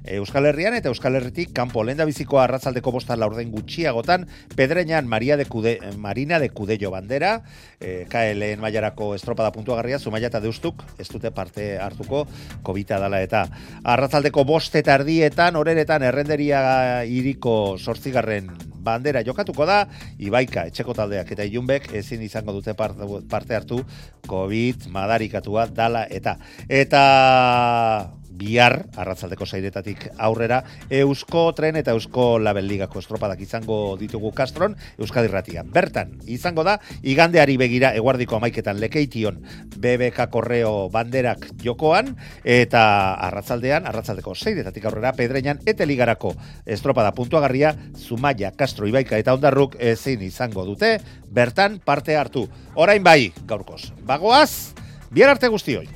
e, 0.05 0.17
Euskal 0.17 0.47
Herrian 0.51 0.77
eta 0.79 0.91
Euskal 0.93 1.17
Herritik 1.19 1.53
kanpo 1.57 1.85
lenda 1.85 2.07
biziko 2.09 2.41
arratzaldeko 2.43 2.93
bosta 2.95 3.17
laurden 3.17 3.53
gutxiagotan 3.53 4.27
Pedreñan 4.57 5.07
Maria 5.07 5.37
de 5.37 5.47
Kude, 5.47 5.79
Marina 5.97 6.39
de 6.39 6.51
Kudello 6.51 6.91
bandera, 6.91 7.43
e, 7.81 8.07
KLN 8.11 8.61
mailarako 8.63 9.15
estropada 9.15 9.53
puntuagarria, 9.53 9.99
Zumaia 9.99 10.31
eta 10.33 10.41
Deustuk 10.41 10.83
ez 10.99 11.09
dute 11.13 11.31
parte 11.31 11.77
hartuko 11.79 12.27
kobita 12.63 12.99
dala 13.03 13.23
eta 13.23 13.47
arratzaldeko 13.85 14.45
bost 14.49 14.75
eta 14.79 14.95
ardietan, 14.95 15.57
oreretan 15.57 16.03
errenderia 16.07 17.05
iriko 17.05 17.77
sortzigarren 17.79 18.51
bandera 18.83 19.23
jokatuko 19.23 19.67
da, 19.69 19.85
Ibaika, 20.23 20.67
etxeko 20.71 20.95
taldeak 20.97 21.31
eta 21.35 21.47
ilunbek 21.47 21.89
ezin 21.99 22.22
izango 22.23 22.55
dute 22.57 22.75
parte 22.75 23.57
hartu 23.57 23.83
COVID 24.27 24.89
madarikatua 24.93 25.67
dala 25.67 26.07
eta. 26.11 26.37
Eta 26.69 27.03
bihar, 28.39 28.79
arratzaldeko 28.97 29.47
sairetatik 29.47 30.09
aurrera, 30.19 30.63
Eusko 30.91 31.45
Tren 31.57 31.77
eta 31.81 31.95
Eusko 31.97 32.39
Labelligako 32.43 33.03
estropadak 33.03 33.41
izango 33.45 33.97
ditugu 34.01 34.33
Kastron, 34.37 34.77
Euskadi 34.99 35.31
Ratia. 35.33 35.65
Bertan, 35.65 36.17
izango 36.27 36.65
da, 36.67 36.79
igandeari 37.03 37.57
begira 37.61 37.93
eguardiko 37.99 38.39
amaiketan 38.39 38.81
lekeition 38.83 39.43
BBK 39.77 40.29
Korreo 40.33 40.89
banderak 40.93 41.49
jokoan, 41.63 42.15
eta 42.45 42.85
arratzaldean, 43.29 43.87
arratzaldeko 43.87 44.35
seiretatik 44.35 44.87
aurrera, 44.89 45.15
Pedreñan 45.17 45.61
eta 45.67 45.87
ligarako 45.87 46.35
estropada 46.67 47.13
puntuagarria, 47.15 47.75
Zumaia, 47.97 48.53
Castro, 48.57 48.89
Ibaika 48.89 49.19
eta 49.21 49.35
Ondarruk 49.37 49.77
ezin 49.79 50.23
izango 50.23 50.65
dute, 50.69 50.99
bertan 51.31 51.81
parte 51.85 52.17
hartu. 52.17 52.47
Orain 52.75 53.05
bai, 53.05 53.33
gaurkoz. 53.47 53.93
Bagoaz, 54.07 54.75
bihar 55.11 55.37
arte 55.37 55.49
guztioi. 55.53 55.89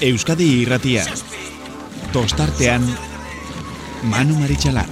Euskadi 0.00 0.62
irratia. 0.62 1.02
Tostartean 2.12 2.86
Manu 4.08 4.38
Maritxalar. 4.40 4.86